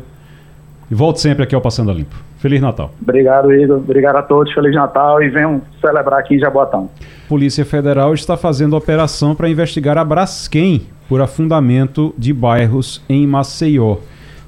E 0.90 0.94
volte 0.94 1.20
sempre 1.20 1.42
aqui 1.42 1.54
ao 1.54 1.60
Passando 1.60 1.90
a 1.90 1.94
Limpo. 1.94 2.14
Feliz 2.38 2.60
Natal. 2.60 2.92
Obrigado, 3.00 3.50
Igor. 3.54 3.78
Obrigado 3.78 4.16
a 4.16 4.22
todos. 4.22 4.52
Feliz 4.52 4.74
Natal 4.74 5.22
e 5.22 5.30
venham 5.30 5.62
celebrar 5.80 6.20
aqui 6.20 6.34
em 6.34 6.38
Jaboatão. 6.38 6.90
Polícia 7.26 7.64
Federal 7.64 8.12
está 8.12 8.36
fazendo 8.36 8.76
operação 8.76 9.34
para 9.34 9.48
investigar 9.48 9.96
a 9.96 10.04
Braskem 10.04 10.82
por 11.08 11.22
afundamento 11.22 12.14
de 12.18 12.34
bairros 12.34 13.02
em 13.08 13.26
Maceió. 13.26 13.96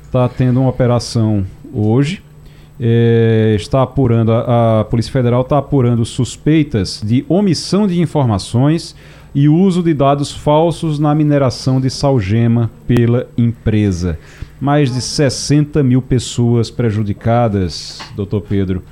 Está 0.03 0.29
tendo 0.29 0.61
uma 0.61 0.69
operação 0.69 1.47
hoje. 1.73 2.23
É, 2.79 3.55
está 3.57 3.81
apurando, 3.83 4.31
a, 4.31 4.81
a 4.81 4.85
Polícia 4.85 5.11
Federal 5.11 5.41
está 5.41 5.57
apurando 5.57 6.05
suspeitas 6.05 7.01
de 7.03 7.25
omissão 7.27 7.87
de 7.87 7.99
informações 7.99 8.95
e 9.37 9.51
uso 9.51 9.83
de 9.83 9.93
dados 9.93 10.33
falsos 10.33 10.99
na 10.99 11.15
mineração 11.15 11.79
de 11.79 11.91
salgema 11.91 12.71
pela 12.87 13.29
empresa. 13.37 14.19
Mais 14.59 14.91
de 14.91 15.03
60 15.03 15.83
mil 15.83 16.01
pessoas 16.01 16.71
prejudicadas, 16.71 18.01
doutor 18.17 18.41
Pedro, 18.41 18.83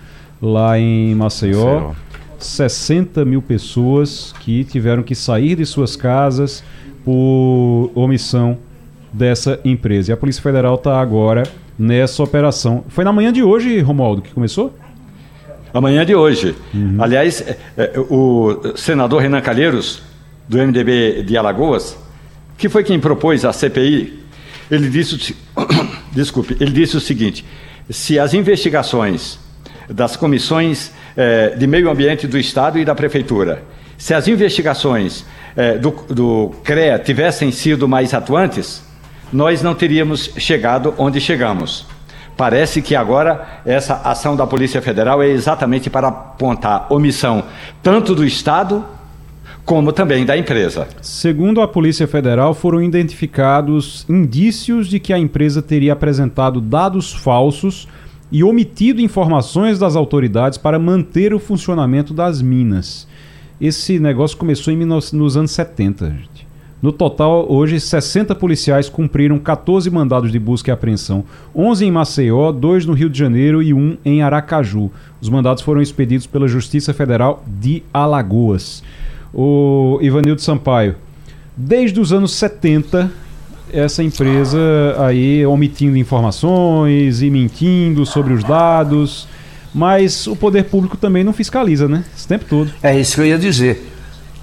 lá 0.43 0.79
em 0.79 1.15
Maceió. 1.15 1.77
Maceió. 1.77 1.95
60 2.39 3.25
mil 3.25 3.41
pessoas 3.41 4.35
que 4.41 4.65
tiveram 4.65 5.03
que 5.03 5.15
sair 5.15 5.57
de 5.57 5.65
suas 5.65 5.97
casas 5.97 6.63
por 7.03 7.91
omissão 7.95 8.59
dessa 9.11 9.59
empresa. 9.65 10.11
E 10.11 10.13
a 10.13 10.17
Polícia 10.17 10.43
Federal 10.43 10.75
está 10.75 11.01
agora 11.01 11.45
nessa 11.79 12.23
operação. 12.23 12.85
Foi 12.89 13.03
na 13.03 13.15
manhã 13.15 13.33
de 13.33 13.43
hoje, 13.43 13.81
Romualdo, 13.81 14.21
que 14.21 14.35
começou? 14.35 14.75
Amanhã 15.73 16.05
de 16.05 16.15
hoje. 16.15 16.55
Uhum. 16.75 16.97
Aliás, 16.99 17.41
é, 17.41 17.57
é, 17.79 17.93
o 17.99 18.75
senador 18.77 19.23
Renan 19.23 19.41
Calheiros, 19.41 20.03
do 20.49 20.59
MDB 20.59 21.23
de 21.23 21.37
Alagoas, 21.37 21.97
que 22.57 22.69
foi 22.69 22.85
quem 22.85 23.01
propôs 23.01 23.45
a 23.45 23.53
CPI, 23.53 24.25
ele 24.71 24.89
disse, 24.89 25.37
desculpe, 26.13 26.57
ele 26.61 26.71
disse 26.71 26.97
o 26.97 27.01
seguinte: 27.01 27.45
se 27.91 28.19
as 28.19 28.35
investigações 28.35 29.39
das 29.89 30.17
comissões 30.17 30.93
é, 31.17 31.51
de 31.51 31.67
meio 31.67 31.91
ambiente 31.91 32.27
do 32.27 32.39
Estado 32.39 32.79
e 32.79 32.85
da 32.85 32.95
Prefeitura, 32.95 33.63
se 33.99 34.15
as 34.15 34.27
investigações 34.29 35.25
é, 35.57 35.79
do, 35.79 35.91
do 36.09 36.55
CREA 36.65 36.99
tivessem 36.99 37.51
sido 37.53 37.87
mais 37.87 38.13
atuantes, 38.15 38.83
nós 39.33 39.63
não 39.63 39.75
teríamos 39.75 40.31
chegado 40.37 40.95
onde 40.99 41.21
chegamos. 41.21 41.87
Parece 42.37 42.83
que 42.83 42.97
agora 42.97 43.61
essa 43.65 43.95
ação 44.03 44.35
da 44.35 44.47
Polícia 44.47 44.83
Federal 44.83 45.23
é 45.23 45.29
exatamente 45.29 45.89
para 45.89 46.09
apontar 46.09 46.93
omissão 46.93 47.45
tanto 47.83 48.15
do 48.15 48.25
Estado 48.25 48.85
como 49.65 49.93
também 49.93 50.27
da 50.27 50.37
empresa. 50.37 50.87
Segundo 51.01 51.61
a 51.61 51.69
Polícia 51.69 52.07
Federal, 52.07 52.53
foram 52.53 52.83
identificados 52.83 54.05
indícios 54.09 54.89
de 54.89 55.01
que 55.01 55.13
a 55.13 55.19
empresa 55.19 55.63
teria 55.63 55.95
apresentado 55.95 56.61
dados 56.61 57.13
falsos 57.13 57.89
e 58.31 58.45
omitido 58.45 59.01
informações 59.01 59.79
das 59.79 59.97
autoridades 59.97 60.59
para 60.59 60.79
manter 60.79 61.33
o 61.33 61.39
funcionamento 61.39 62.13
das 62.13 62.43
minas. 62.43 63.09
Esse 63.61 63.99
negócio 63.99 64.37
começou 64.37 64.73
em, 64.73 64.85
nos 64.85 65.37
anos 65.37 65.53
70. 65.53 66.11
Gente. 66.11 66.45
No 66.83 66.93
total, 66.93 67.51
hoje, 67.51 67.81
60 67.81 68.35
policiais 68.35 68.91
cumpriram 68.91 69.39
14 69.39 69.89
mandados 69.89 70.31
de 70.31 70.39
busca 70.39 70.71
e 70.71 70.73
apreensão, 70.73 71.25
11 71.57 71.87
em 71.87 71.91
Maceió, 71.91 72.53
2 72.53 72.85
no 72.85 72.93
Rio 72.93 73.09
de 73.09 73.19
Janeiro 73.19 73.63
e 73.63 73.73
1 73.73 73.97
em 74.05 74.21
Aracaju. 74.21 74.91
Os 75.19 75.31
mandados 75.31 75.63
foram 75.63 75.81
expedidos 75.81 76.27
pela 76.27 76.47
Justiça 76.47 76.93
Federal 76.93 77.43
de 77.47 77.83
Alagoas 77.91 78.83
o 79.35 79.99
Ivanildo 80.01 80.41
Sampaio. 80.41 80.97
Desde 81.57 82.01
os 82.01 82.13
anos 82.13 82.35
70, 82.35 83.11
essa 83.73 84.03
empresa 84.03 84.59
aí 84.99 85.45
omitindo 85.45 85.97
informações 85.97 87.21
e 87.21 87.29
mentindo 87.29 88.07
sobre 88.07 88.33
os 88.33 88.45
dados, 88.45 89.27
mas 89.75 90.27
o 90.29 90.37
poder 90.37 90.65
público 90.65 90.97
também 90.97 91.25
não 91.25 91.33
fiscaliza, 91.33 91.89
né? 91.89 92.05
Esse 92.17 92.29
tempo 92.29 92.45
todo. 92.45 92.71
É 92.83 92.99
isso 92.99 93.17
que 93.17 93.21
eu 93.23 93.27
ia 93.27 93.39
dizer. 93.39 93.91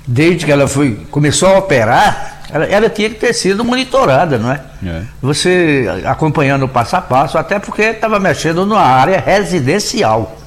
Desde 0.06 0.46
que 0.46 0.52
ela 0.52 0.68
foi 0.68 0.96
começou 1.10 1.48
a 1.48 1.60
operar, 1.60 2.42
ela, 2.52 2.66
ela 2.66 2.90
tinha 2.90 3.10
que 3.10 3.16
ter 3.16 3.34
sido 3.34 3.64
monitorada, 3.64 4.38
não 4.38 4.52
é? 4.52 4.62
é. 4.86 5.04
Você 5.22 5.86
acompanhando 6.06 6.64
o 6.64 6.68
passo 6.68 6.98
a 6.98 7.02
passo, 7.02 7.38
até 7.38 7.60
porque 7.60 7.84
estava 7.84 8.20
mexendo 8.20 8.66
numa 8.66 8.82
área 8.82 9.20
residencial. 9.20 10.38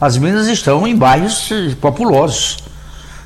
As 0.00 0.18
minas 0.18 0.48
estão 0.48 0.86
em 0.86 0.96
bairros 0.96 1.48
populosos, 1.80 2.58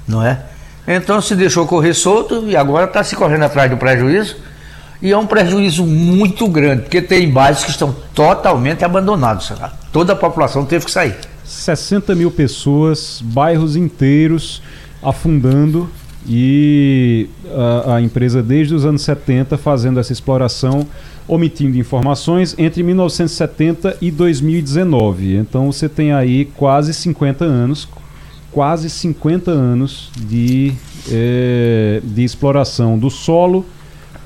não 0.06 0.22
é? 0.22 0.49
Então 0.92 1.20
se 1.20 1.36
deixou 1.36 1.68
correr 1.68 1.94
solto 1.94 2.44
e 2.48 2.56
agora 2.56 2.86
está 2.86 3.04
se 3.04 3.14
correndo 3.14 3.44
atrás 3.44 3.70
do 3.70 3.76
prejuízo. 3.76 4.34
E 5.00 5.12
é 5.12 5.16
um 5.16 5.24
prejuízo 5.24 5.86
muito 5.86 6.48
grande, 6.48 6.82
porque 6.82 7.00
tem 7.00 7.30
bairros 7.30 7.62
que 7.62 7.70
estão 7.70 7.94
totalmente 8.12 8.84
abandonados. 8.84 9.52
Toda 9.92 10.14
a 10.14 10.16
população 10.16 10.64
teve 10.64 10.84
que 10.84 10.90
sair. 10.90 11.14
60 11.44 12.12
mil 12.16 12.30
pessoas, 12.30 13.22
bairros 13.24 13.76
inteiros 13.76 14.60
afundando 15.00 15.88
e 16.28 17.28
a, 17.86 17.94
a, 17.94 18.02
empresa 18.02 18.42
desde 18.42 18.74
os 18.74 18.84
anos 18.84 19.02
70 19.02 19.56
fazendo 19.56 20.00
essa 20.00 20.12
exploração, 20.12 20.86
omitindo 21.26 21.78
informações 21.78 22.54
entre 22.58 22.82
1970 22.82 23.96
e 24.02 24.10
2019. 24.10 25.36
Então 25.36 25.72
você 25.72 25.88
tem 25.88 26.12
aí 26.12 26.44
quase 26.44 26.92
50 26.92 27.44
anos 27.44 27.88
quase 28.52 28.90
50 28.90 29.50
anos 29.50 30.10
de, 30.16 30.72
é, 31.10 32.00
de 32.02 32.24
exploração 32.24 32.98
do 32.98 33.10
solo, 33.10 33.64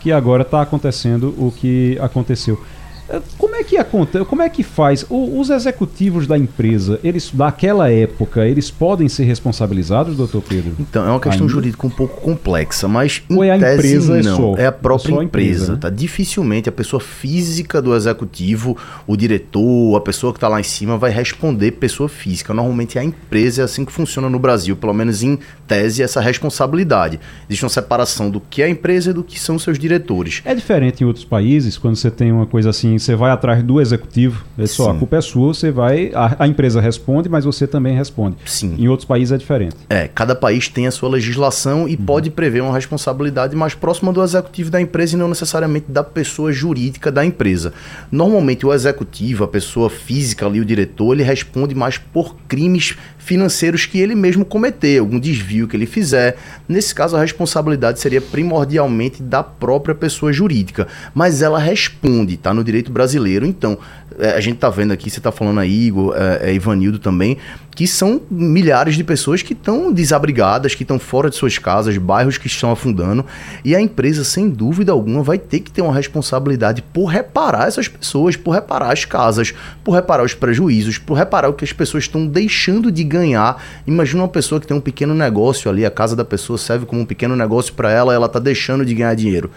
que 0.01 0.13
agora 0.13 0.43
está 0.43 0.61
acontecendo 0.61 1.35
o 1.39 1.51
que 1.51 1.99
aconteceu. 2.01 2.61
É, 3.09 3.21
como 3.37 3.55
é 3.55 3.63
que 3.63 3.77
acontece? 3.77 4.25
Como 4.25 4.43
é 4.43 4.49
que 4.49 4.63
faz? 4.63 5.05
O, 5.11 5.39
os 5.39 5.51
executivos 5.51 6.27
da 6.27 6.39
empresa, 6.39 6.99
eles 7.05 7.31
daquela 7.33 7.91
época, 7.91 8.47
eles 8.47 8.71
podem 8.71 9.09
ser 9.09 9.25
responsabilizados, 9.25 10.17
doutor 10.17 10.43
Pedro? 10.43 10.75
Então, 10.79 11.07
é 11.07 11.11
uma 11.11 11.21
questão 11.21 11.43
Ainda? 11.43 11.53
jurídica 11.53 11.87
um 11.87 11.91
pouco 11.91 12.21
complexa, 12.21 12.89
mas 12.89 13.23
Ou 13.29 13.45
é 13.45 13.51
a 13.51 13.57
empresa 13.57 14.23
não, 14.23 14.37
só? 14.37 14.55
é 14.57 14.67
a 14.67 14.73
própria 14.73 15.15
é 15.15 15.19
a 15.19 15.25
empresa, 15.25 15.51
empresa 15.51 15.73
né? 15.73 15.79
tá? 15.81 15.91
Dificilmente 15.91 16.69
a 16.69 16.73
pessoa 16.73 17.01
física 17.01 17.83
do 17.83 17.95
executivo, 17.95 18.77
o 19.07 19.17
diretor, 19.17 19.97
a 19.97 20.01
pessoa 20.01 20.33
que 20.33 20.39
está 20.39 20.49
lá 20.49 20.61
em 20.61 20.65
cima 20.65 20.97
vai 20.97 21.11
responder 21.11 21.73
pessoa 21.73 22.09
física. 22.09 22.55
Normalmente 22.55 22.97
é 22.99 23.03
a 23.03 23.05
empresa, 23.05 23.63
é 23.63 23.65
assim 23.65 23.85
que 23.85 23.93
funciona 23.93 24.31
no 24.31 24.39
Brasil, 24.39 24.77
pelo 24.77 24.95
menos 24.95 25.23
em 25.23 25.39
tese 25.67 26.03
essa 26.03 26.21
responsabilidade. 26.21 27.21
Existe 27.49 27.65
uma 27.65 27.71
separação 27.71 28.31
do 28.31 28.41
que 28.41 28.63
é 28.63 28.67
a 28.67 28.69
empresa 28.69 29.11
e 29.11 29.13
do 29.13 29.23
que 29.23 29.39
são 29.39 29.59
seus 29.59 29.79
diretores. 29.79 30.41
É 30.45 30.55
diferente 30.55 31.03
em 31.03 31.07
outros 31.07 31.25
países, 31.25 31.77
quando 31.77 31.97
você 31.97 32.11
tem 32.11 32.33
uma 32.33 32.47
coisa 32.47 32.71
assim 32.71 32.94
você 32.99 33.15
vai 33.15 33.31
atrás 33.31 33.63
do 33.63 33.81
executivo, 33.81 34.45
é 34.59 34.67
só, 34.67 34.91
a 34.91 34.95
culpa 34.95 35.17
é 35.17 35.21
sua, 35.21 35.55
você 35.55 35.71
vai, 35.71 36.11
a, 36.15 36.37
a, 36.41 36.47
empresa 36.47 36.81
responde, 36.81 37.29
mas 37.29 37.45
você 37.45 37.67
também 37.67 37.97
responde. 37.97 38.37
Sim. 38.47 38.75
Em 38.79 38.89
outros 38.89 39.07
países 39.07 39.33
é 39.33 39.37
diferente. 39.37 39.77
É, 39.89 40.09
cada 40.09 40.35
país 40.35 40.69
tem 40.69 40.87
a 40.87 40.91
sua 40.91 41.09
legislação 41.09 41.89
e 41.89 41.97
uhum. 41.97 42.05
pode 42.05 42.31
prever 42.31 42.63
uma 42.63 42.75
responsabilidade 42.75 43.57
mais 43.57 43.75
próxima 43.75 44.13
do 44.13 44.23
executivo 44.23 44.71
da 44.71 44.81
empresa 44.81 45.15
e 45.15 45.19
não 45.19 45.29
necessariamente 45.29 45.87
da 45.89 46.03
pessoa 46.05 46.53
jurídica 46.53 47.11
da 47.11 47.25
empresa. 47.25 47.73
Normalmente 48.11 48.67
o 48.67 48.73
executivo, 48.73 49.45
a 49.45 49.49
pessoa 49.49 49.91
física 49.91 50.47
ali, 50.47 50.61
o 50.61 50.65
diretor, 50.65 51.15
ele 51.15 51.23
responde 51.23 51.75
mais 51.75 51.99
por 51.99 52.37
crimes 52.49 52.97
financeiros 53.25 53.87
que 53.87 53.99
ele 53.99 54.15
mesmo 54.15 54.45
cometer, 54.45 54.99
algum 54.99 55.19
desvio 55.19 55.67
que 55.67 55.75
ele 55.75 55.87
fizer. 55.87 56.37
Nesse 56.69 56.95
caso, 56.95 57.17
a 57.17 57.21
responsabilidade 57.21 57.99
seria 57.99 58.21
primordialmente 58.21 59.23
da 59.23 59.43
própria 59.43 59.95
pessoa 59.95 60.33
jurídica, 60.33 60.87
mas 61.15 61.41
ela 61.41 61.59
responde, 61.59 62.37
tá 62.37 62.53
no 62.53 62.63
direito 62.63 62.84
brasileiro. 62.93 63.47
Então, 63.47 63.79
é, 64.19 64.31
a 64.33 64.41
gente 64.41 64.59
tá 64.59 64.71
vendo 64.71 64.93
aqui, 64.93 65.11
você 65.11 65.21
tá 65.21 65.33
falando 65.33 65.61
aí, 65.61 65.87
Igor, 65.87 66.15
é, 66.17 66.51
é, 66.51 66.55
Ivanildo 66.55 66.99
também, 66.99 67.37
que 67.75 67.87
são 67.87 68.21
milhares 68.31 68.95
de 68.95 69.03
pessoas 69.03 69.43
que 69.43 69.53
estão 69.53 69.93
desabrigadas, 69.93 70.75
que 70.75 70.85
estão 70.85 70.99
fora 70.99 71.29
de 71.29 71.35
suas 71.35 71.59
casas, 71.59 71.97
bairros 71.99 72.39
que 72.39 72.47
estão 72.47 72.71
afundando, 72.71 73.27
e 73.65 73.75
a 73.75 73.81
empresa, 73.81 74.23
sem 74.23 74.49
dúvida 74.49 74.93
alguma, 74.93 75.23
vai 75.23 75.39
ter 75.39 75.61
que 75.61 75.71
ter 75.71 75.83
uma 75.83 75.93
responsabilidade 75.93 76.83
por 76.93 77.07
reparar 77.07 77.67
essas 77.67 77.89
pessoas, 77.89 78.37
por 78.37 78.53
reparar 78.53 78.93
as 78.93 79.05
casas, 79.05 79.53
por 79.83 79.93
reparar 79.93 80.23
os 80.23 80.35
prejuízos, 80.35 80.99
por 80.99 81.15
reparar 81.15 81.49
o 81.49 81.55
que 81.55 81.65
as 81.65 81.73
pessoas 81.73 82.05
estão 82.05 82.27
deixando 82.27 82.93
de 82.93 83.03
ganhar. 83.03 83.61
Imagina 83.87 84.23
uma 84.23 84.29
pessoa 84.29 84.61
que 84.61 84.67
tem 84.67 84.77
um 84.77 84.81
pequeno 84.81 85.15
negócio 85.15 85.69
ali, 85.69 85.85
a 85.85 85.91
casa 85.91 86.15
da 86.15 86.25
pessoa 86.25 86.57
serve 86.57 86.87
como 86.87 87.01
um 87.03 87.07
pequeno 87.07 87.35
negócio 87.35 87.75
para 87.75 87.91
ela, 87.91 88.15
ela 88.15 88.29
tá 88.29 88.39
deixando 88.39 88.85
de 88.85 88.95
ganhar 88.95 89.15
dinheiro 89.15 89.51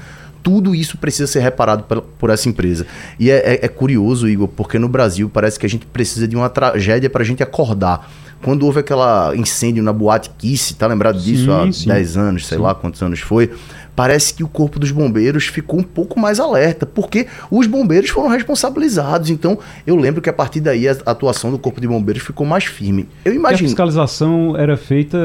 tudo 0.47 0.73
isso 0.73 0.97
precisa 0.97 1.27
ser 1.27 1.41
reparado 1.41 1.83
por, 1.83 2.01
por 2.01 2.29
essa 2.29 2.47
empresa. 2.47 2.88
E 3.19 3.29
é, 3.29 3.36
é, 3.36 3.65
é, 3.65 3.67
curioso, 3.67 4.29
Igor, 4.29 4.47
porque 4.47 4.79
no 4.79 4.88
Brasil 4.88 5.29
parece 5.29 5.60
que 5.60 5.65
a 5.65 5.69
gente 5.69 5.86
precisa 5.86 6.25
de 6.25 6.38
uma 6.38 6.47
tragédia 6.47 7.10
para 7.10 7.21
a 7.21 7.25
gente 7.25 7.43
acordar. 7.43 8.10
Quando 8.41 8.65
houve 8.65 8.79
aquele 8.79 9.01
incêndio 9.36 9.83
na 9.83 9.91
Boate 9.91 10.29
Kiss, 10.38 10.73
tá 10.75 10.88
lembrado 10.88 11.19
disso 11.19 11.43
sim, 11.43 11.51
há 11.51 11.71
sim. 11.73 11.88
10 11.89 12.15
anos, 12.15 12.47
sei 12.47 12.57
sim. 12.57 12.63
lá 12.63 12.73
quantos 12.73 13.02
anos 13.04 13.19
foi, 13.19 13.52
parece 13.98 14.31
que 14.31 14.43
o 14.43 14.48
corpo 14.48 14.77
dos 14.77 14.91
bombeiros 14.91 15.48
ficou 15.48 15.79
um 15.79 15.83
pouco 15.83 16.19
mais 16.19 16.39
alerta, 16.39 16.85
porque 16.85 17.25
os 17.50 17.65
bombeiros 17.65 18.12
foram 18.12 18.29
responsabilizados. 18.29 19.31
Então, 19.31 19.58
eu 19.87 19.95
lembro 19.95 20.21
que 20.21 20.29
a 20.29 20.33
partir 20.33 20.62
daí 20.62 20.87
a 20.87 20.91
atuação 21.04 21.50
do 21.50 21.58
corpo 21.58 21.81
de 21.81 21.87
bombeiros 21.87 22.21
ficou 22.21 22.45
mais 22.45 22.65
firme. 22.65 23.10
Eu 23.25 23.33
imagino. 23.33 23.65
a 23.65 23.69
fiscalização 23.69 24.56
era 24.56 24.77
feita, 24.77 25.17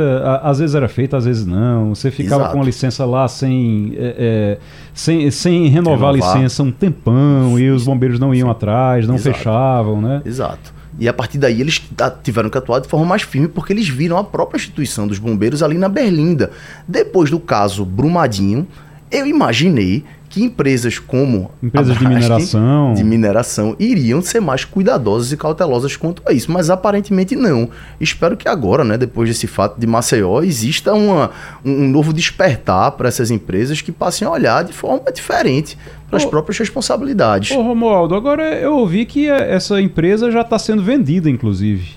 às 0.42 0.58
vezes 0.58 0.74
era 0.74 0.88
feita, 0.88 1.18
às 1.18 1.26
vezes 1.26 1.44
não. 1.44 1.94
Você 1.94 2.10
ficava 2.10 2.44
Exato. 2.44 2.56
com 2.56 2.62
a 2.62 2.64
licença 2.64 3.04
lá 3.04 3.28
sem, 3.28 3.92
é, 3.94 4.14
é, 4.18 4.58
sem, 4.94 5.30
sem 5.30 5.66
renovar, 5.68 6.14
renovar, 6.14 6.32
a 6.32 6.36
licença 6.38 6.62
um 6.62 6.72
tempão 6.72 7.58
e 7.58 7.68
os 7.68 7.84
bombeiros 7.84 8.18
não 8.18 8.34
iam 8.34 8.50
atrás, 8.50 9.06
não 9.06 9.16
Exato. 9.16 9.36
fechavam, 9.36 10.00
né? 10.00 10.22
Exato. 10.24 10.72
E 10.98 11.08
a 11.08 11.12
partir 11.12 11.38
daí 11.38 11.60
eles 11.60 11.82
tiveram 12.22 12.50
que 12.50 12.58
atuar 12.58 12.80
de 12.80 12.88
forma 12.88 13.06
mais 13.06 13.22
firme 13.22 13.48
porque 13.48 13.72
eles 13.72 13.88
viram 13.88 14.18
a 14.18 14.24
própria 14.24 14.58
instituição 14.58 15.06
dos 15.06 15.18
bombeiros 15.18 15.62
ali 15.62 15.78
na 15.78 15.88
Berlinda. 15.88 16.50
Depois 16.86 17.30
do 17.30 17.40
caso 17.40 17.84
Brumadinho, 17.84 18.66
eu 19.10 19.26
imaginei 19.26 20.04
que 20.32 20.42
empresas 20.42 20.98
como 20.98 21.50
empresas 21.62 21.98
de 21.98 22.08
mineração 22.08 22.94
de 22.94 23.04
mineração 23.04 23.76
iriam 23.78 24.22
ser 24.22 24.40
mais 24.40 24.64
cuidadosas 24.64 25.30
e 25.30 25.36
cautelosas 25.36 25.94
quanto 25.94 26.22
a 26.24 26.32
isso, 26.32 26.50
mas 26.50 26.70
aparentemente 26.70 27.36
não. 27.36 27.68
Espero 28.00 28.34
que 28.34 28.48
agora, 28.48 28.82
né, 28.82 28.96
depois 28.96 29.28
desse 29.28 29.46
fato 29.46 29.78
de 29.78 29.86
Maceió, 29.86 30.42
exista 30.42 30.94
uma, 30.94 31.30
um 31.62 31.86
novo 31.86 32.14
despertar 32.14 32.92
para 32.92 33.08
essas 33.08 33.30
empresas 33.30 33.82
que 33.82 33.92
passem 33.92 34.26
a 34.26 34.30
olhar 34.30 34.64
de 34.64 34.72
forma 34.72 35.12
diferente 35.12 35.76
para 36.08 36.16
as 36.16 36.24
próprias 36.24 36.58
responsabilidades. 36.58 37.54
Ô 37.54 37.60
Romualdo, 37.60 38.14
agora 38.14 38.54
eu 38.54 38.74
ouvi 38.78 39.04
que 39.04 39.28
essa 39.28 39.82
empresa 39.82 40.30
já 40.30 40.40
está 40.40 40.58
sendo 40.58 40.82
vendida, 40.82 41.28
inclusive. 41.28 41.96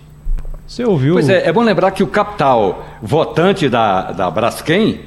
Você 0.68 0.84
ouviu? 0.84 1.14
Pois 1.14 1.30
é, 1.30 1.48
é 1.48 1.54
bom 1.54 1.62
lembrar 1.62 1.92
que 1.92 2.04
o 2.04 2.08
capital 2.08 2.86
votante 3.02 3.70
da, 3.70 4.12
da 4.12 4.30
Braskem, 4.30 5.00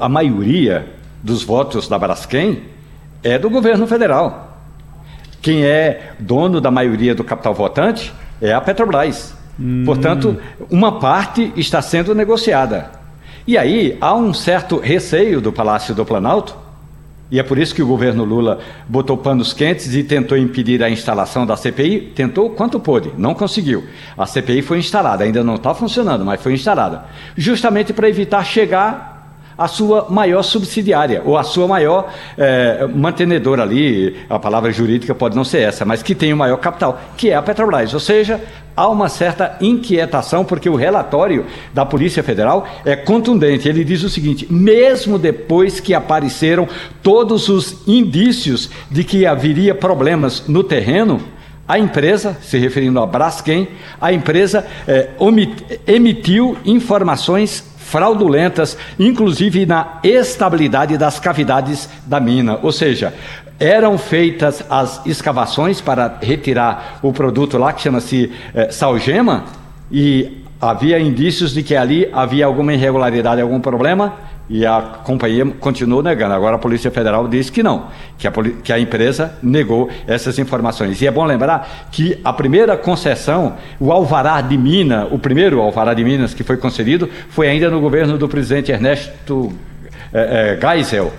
a 0.00 0.08
maioria 0.08 0.97
dos 1.22 1.42
votos 1.42 1.88
da 1.88 1.98
Braskem 1.98 2.62
é 3.22 3.38
do 3.38 3.50
governo 3.50 3.86
federal. 3.86 4.58
Quem 5.40 5.64
é 5.64 6.14
dono 6.18 6.60
da 6.60 6.70
maioria 6.70 7.14
do 7.14 7.24
capital 7.24 7.54
votante 7.54 8.12
é 8.40 8.52
a 8.52 8.60
Petrobras. 8.60 9.34
Hum. 9.58 9.82
Portanto, 9.84 10.38
uma 10.70 10.98
parte 10.98 11.52
está 11.56 11.82
sendo 11.82 12.14
negociada. 12.14 12.90
E 13.46 13.56
aí 13.56 13.96
há 14.00 14.14
um 14.14 14.34
certo 14.34 14.78
receio 14.78 15.40
do 15.40 15.52
Palácio 15.52 15.94
do 15.94 16.04
Planalto, 16.04 16.54
e 17.30 17.38
é 17.38 17.42
por 17.42 17.58
isso 17.58 17.74
que 17.74 17.82
o 17.82 17.86
governo 17.86 18.24
Lula 18.24 18.58
botou 18.88 19.16
panos 19.16 19.52
quentes 19.52 19.94
e 19.94 20.02
tentou 20.02 20.36
impedir 20.38 20.82
a 20.82 20.88
instalação 20.88 21.44
da 21.44 21.56
CPI. 21.56 22.12
Tentou 22.14 22.50
quanto 22.50 22.80
pôde, 22.80 23.12
não 23.18 23.34
conseguiu. 23.34 23.84
A 24.16 24.24
CPI 24.24 24.62
foi 24.62 24.78
instalada, 24.78 25.24
ainda 25.24 25.44
não 25.44 25.56
está 25.56 25.74
funcionando, 25.74 26.24
mas 26.24 26.40
foi 26.40 26.54
instalada. 26.54 27.04
Justamente 27.36 27.92
para 27.92 28.08
evitar 28.08 28.42
chegar 28.44 29.17
a 29.58 29.66
sua 29.66 30.06
maior 30.08 30.42
subsidiária, 30.42 31.20
ou 31.24 31.36
a 31.36 31.42
sua 31.42 31.66
maior 31.66 32.12
é, 32.38 32.86
mantenedora 32.94 33.64
ali, 33.64 34.16
a 34.30 34.38
palavra 34.38 34.70
jurídica 34.70 35.16
pode 35.16 35.34
não 35.34 35.42
ser 35.42 35.62
essa, 35.62 35.84
mas 35.84 36.00
que 36.00 36.14
tem 36.14 36.32
o 36.32 36.36
maior 36.36 36.58
capital, 36.58 37.00
que 37.16 37.30
é 37.30 37.34
a 37.34 37.42
Petrobras. 37.42 37.92
Ou 37.92 37.98
seja, 37.98 38.40
há 38.76 38.88
uma 38.88 39.08
certa 39.08 39.56
inquietação, 39.60 40.44
porque 40.44 40.68
o 40.68 40.76
relatório 40.76 41.44
da 41.74 41.84
Polícia 41.84 42.22
Federal 42.22 42.68
é 42.84 42.94
contundente. 42.94 43.68
Ele 43.68 43.82
diz 43.82 44.04
o 44.04 44.08
seguinte: 44.08 44.46
mesmo 44.48 45.18
depois 45.18 45.80
que 45.80 45.92
apareceram 45.92 46.68
todos 47.02 47.48
os 47.48 47.88
indícios 47.88 48.70
de 48.88 49.02
que 49.02 49.26
haveria 49.26 49.74
problemas 49.74 50.46
no 50.46 50.62
terreno, 50.62 51.20
a 51.66 51.78
empresa, 51.78 52.38
se 52.40 52.56
referindo 52.56 52.98
a 52.98 53.06
Braskem, 53.06 53.68
a 54.00 54.10
empresa 54.10 54.66
é, 54.86 55.10
emitiu 55.86 56.56
informações 56.64 57.67
fraudulentas, 57.88 58.76
inclusive 58.98 59.64
na 59.64 59.98
estabilidade 60.02 60.98
das 60.98 61.18
cavidades 61.18 61.88
da 62.06 62.20
mina. 62.20 62.58
Ou 62.62 62.70
seja, 62.70 63.14
eram 63.58 63.96
feitas 63.96 64.62
as 64.68 65.04
escavações 65.06 65.80
para 65.80 66.18
retirar 66.20 66.98
o 67.02 67.12
produto 67.12 67.56
lá 67.56 67.72
que 67.72 67.80
chama-se 67.80 68.30
é, 68.54 68.70
salgema 68.70 69.44
e 69.90 70.44
havia 70.60 71.00
indícios 71.00 71.54
de 71.54 71.62
que 71.62 71.74
ali 71.74 72.08
havia 72.12 72.44
alguma 72.44 72.74
irregularidade, 72.74 73.40
algum 73.40 73.60
problema 73.60 74.14
e 74.48 74.64
a 74.64 74.80
companhia 75.04 75.44
continuou 75.60 76.02
negando. 76.02 76.34
Agora 76.34 76.56
a 76.56 76.58
Polícia 76.58 76.90
Federal 76.90 77.28
disse 77.28 77.52
que 77.52 77.62
não, 77.62 77.88
que 78.16 78.26
a, 78.26 78.32
que 78.62 78.72
a 78.72 78.78
empresa 78.78 79.34
negou 79.42 79.90
essas 80.06 80.38
informações. 80.38 81.00
E 81.02 81.06
é 81.06 81.10
bom 81.10 81.24
lembrar 81.24 81.88
que 81.92 82.18
a 82.24 82.32
primeira 82.32 82.76
concessão, 82.76 83.56
o 83.78 83.92
alvará 83.92 84.40
de 84.40 84.56
Minas, 84.56 85.08
o 85.10 85.18
primeiro 85.18 85.60
alvará 85.60 85.92
de 85.92 86.02
Minas 86.02 86.32
que 86.32 86.42
foi 86.42 86.56
concedido, 86.56 87.08
foi 87.28 87.48
ainda 87.48 87.68
no 87.70 87.80
governo 87.80 88.16
do 88.16 88.28
presidente 88.28 88.72
Ernesto 88.72 89.52
é, 90.12 90.58
é, 90.58 90.74
Geisel. 90.74 91.12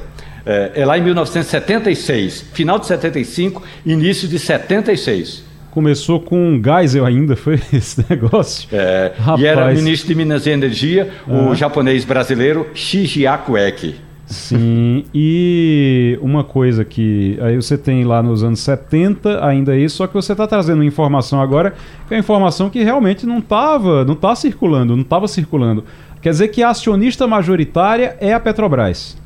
É, 0.46 0.72
é 0.76 0.86
lá 0.86 0.98
em 0.98 1.02
1976, 1.04 2.46
final 2.54 2.80
de 2.80 2.88
75, 2.88 3.62
início 3.86 4.28
de 4.28 4.40
76. 4.40 5.49
Começou 5.80 6.20
com 6.20 6.38
um 6.38 6.62
Geisel 6.62 7.06
ainda, 7.06 7.38
foi 7.38 7.54
esse 7.72 8.06
negócio? 8.10 8.68
É, 8.70 9.14
Rapaz. 9.18 9.40
e 9.40 9.46
era 9.46 9.74
ministro 9.74 10.10
de 10.10 10.14
Minas 10.14 10.46
e 10.46 10.50
Energia, 10.50 11.10
o 11.26 11.56
japonês 11.56 12.04
brasileiro 12.04 12.68
Shigeaku 12.74 13.58
Eki. 13.58 13.96
Sim, 14.26 15.06
e 15.14 16.20
uma 16.22 16.44
coisa 16.44 16.84
que 16.84 17.40
aí 17.42 17.56
você 17.56 17.78
tem 17.78 18.04
lá 18.04 18.22
nos 18.22 18.44
anos 18.44 18.60
70 18.60 19.42
ainda 19.42 19.74
isso, 19.74 19.96
só 19.96 20.08
que 20.08 20.14
você 20.14 20.34
está 20.34 20.46
trazendo 20.46 20.84
informação 20.84 21.42
agora, 21.42 21.74
que 22.10 22.14
é 22.14 22.18
informação 22.18 22.70
que 22.70 22.84
realmente 22.84 23.26
não 23.26 23.38
estava, 23.38 24.04
não 24.04 24.16
está 24.16 24.36
circulando, 24.36 24.98
não 24.98 25.04
estava 25.04 25.30
circulando. 25.30 25.86
Quer 26.22 26.32
dizer 26.32 26.50
que 26.50 26.62
a 26.62 26.72
acionista 26.72 27.26
majoritária 27.26 28.18
é 28.20 28.34
a 28.34 28.40
Petrobras. 28.42 29.18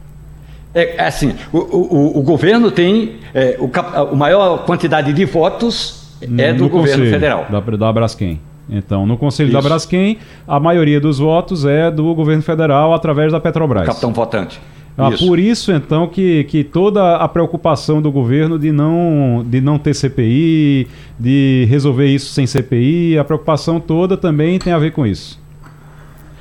É, 0.72 0.98
é 0.98 1.08
assim, 1.08 1.34
o, 1.52 1.58
o, 1.58 2.20
o 2.20 2.22
governo 2.22 2.70
tem 2.70 3.16
é, 3.34 3.58
o, 3.60 3.72
a 4.12 4.16
maior 4.16 4.66
quantidade 4.66 5.12
de 5.14 5.26
votos 5.26 6.03
é 6.38 6.54
do 6.54 6.70
governo 6.70 7.04
conselho, 7.04 7.10
federal. 7.10 7.48
Da, 7.50 7.60
da 7.60 7.94
Braskem. 7.94 8.40
Então, 8.70 9.06
no 9.06 9.18
Conselho 9.18 9.48
Isso. 9.48 9.58
da 9.58 9.62
Braskem, 9.62 10.18
a 10.48 10.60
maioria 10.60 11.00
dos 11.00 11.20
votos 11.20 11.66
é 11.66 11.92
do 11.92 12.14
governo 12.16 12.42
federal 12.42 12.94
através 12.94 13.32
da 13.32 13.40
Petrobras. 13.40 13.86
Capitão 13.86 14.14
votante. 14.14 14.60
Ah, 14.98 15.10
isso. 15.10 15.26
Por 15.26 15.40
isso, 15.40 15.72
então, 15.72 16.08
que, 16.08 16.44
que 16.46 16.64
toda 16.64 17.16
a 17.16 17.28
preocupação 17.28 18.02
do 18.02 18.12
governo 18.12 18.60
de 18.60 18.72
não, 18.72 19.44
de 19.46 19.60
não 19.60 19.80
ter 19.80 19.96
CPI, 19.96 20.88
de 21.20 21.66
resolver 21.68 22.06
isso 22.06 22.32
sem 22.32 22.46
CPI, 22.46 23.18
a 23.18 23.24
preocupação 23.24 23.80
toda 23.80 24.16
também 24.16 24.60
tem 24.60 24.72
a 24.72 24.78
ver 24.78 24.92
com 24.92 25.06
isso. 25.06 25.42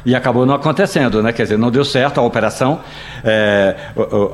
E 0.04 0.14
acabou 0.14 0.44
não 0.44 0.54
acontecendo, 0.54 1.22
né? 1.22 1.32
Quer 1.32 1.44
dizer, 1.44 1.58
não 1.58 1.70
deu 1.70 1.84
certo 1.84 2.18
a 2.18 2.22
operação. 2.22 2.80
É, 3.24 3.76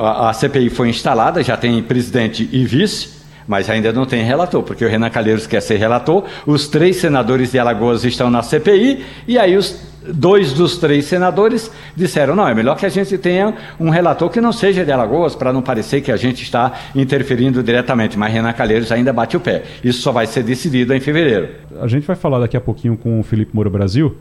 a, 0.00 0.30
a 0.30 0.32
CPI 0.32 0.70
foi 0.70 0.88
instalada, 0.88 1.42
já 1.42 1.56
tem 1.56 1.80
presidente 1.82 2.48
e 2.50 2.64
vice 2.64 3.17
mas 3.48 3.68
ainda 3.70 3.92
não 3.92 4.04
tem 4.04 4.22
relator, 4.22 4.62
porque 4.62 4.84
o 4.84 4.88
Renan 4.88 5.10
Calheiros 5.10 5.46
quer 5.46 5.62
ser 5.62 5.76
relator, 5.76 6.24
os 6.46 6.68
três 6.68 6.96
senadores 6.96 7.50
de 7.50 7.58
Alagoas 7.58 8.04
estão 8.04 8.30
na 8.30 8.42
CPI, 8.42 9.04
e 9.26 9.38
aí 9.38 9.56
os 9.56 9.88
dois 10.12 10.52
dos 10.52 10.76
três 10.76 11.06
senadores 11.06 11.70
disseram: 11.96 12.34
não, 12.36 12.46
é 12.46 12.54
melhor 12.54 12.76
que 12.76 12.86
a 12.86 12.88
gente 12.88 13.16
tenha 13.18 13.54
um 13.78 13.90
relator 13.90 14.30
que 14.30 14.40
não 14.40 14.52
seja 14.52 14.84
de 14.84 14.92
Alagoas, 14.92 15.34
para 15.34 15.52
não 15.52 15.62
parecer 15.62 16.00
que 16.00 16.12
a 16.12 16.16
gente 16.16 16.42
está 16.42 16.72
interferindo 16.94 17.62
diretamente. 17.62 18.18
Mas 18.18 18.32
Renan 18.32 18.52
Calheiros 18.52 18.92
ainda 18.92 19.12
bate 19.12 19.36
o 19.36 19.40
pé. 19.40 19.62
Isso 19.82 20.02
só 20.02 20.12
vai 20.12 20.26
ser 20.26 20.42
decidido 20.42 20.94
em 20.94 21.00
fevereiro. 21.00 21.48
A 21.80 21.88
gente 21.88 22.06
vai 22.06 22.16
falar 22.16 22.40
daqui 22.40 22.56
a 22.56 22.60
pouquinho 22.60 22.96
com 22.96 23.20
o 23.20 23.22
Felipe 23.22 23.54
Moura 23.54 23.70
Brasil. 23.70 24.16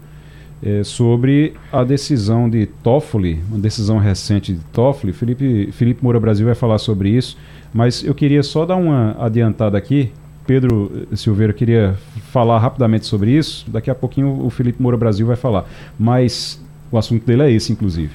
É, 0.63 0.83
sobre 0.83 1.53
a 1.71 1.83
decisão 1.83 2.49
de 2.49 2.65
Toffoli, 2.65 3.43
uma 3.47 3.59
decisão 3.59 3.99
recente 3.99 4.53
de 4.53 4.59
Toffoli. 4.73 5.13
Felipe, 5.13 5.71
Felipe 5.71 6.03
Moura 6.03 6.19
Brasil 6.19 6.47
vai 6.47 6.55
falar 6.55 6.79
sobre 6.79 7.09
isso. 7.09 7.37
Mas 7.73 8.03
eu 8.03 8.15
queria 8.15 8.43
só 8.43 8.65
dar 8.65 8.75
uma 8.75 9.15
adiantada 9.19 9.77
aqui. 9.77 10.11
Pedro 10.45 11.07
Silveira 11.13 11.51
queria 11.51 11.95
falar 12.31 12.59
rapidamente 12.59 13.05
sobre 13.05 13.31
isso. 13.31 13.65
Daqui 13.69 13.89
a 13.89 13.95
pouquinho 13.95 14.45
o 14.45 14.49
Felipe 14.49 14.81
Moura 14.81 14.97
Brasil 14.97 15.27
vai 15.27 15.35
falar. 15.35 15.65
Mas 15.99 16.63
o 16.91 16.97
assunto 16.97 17.25
dele 17.25 17.43
é 17.43 17.51
esse, 17.51 17.71
inclusive. 17.71 18.11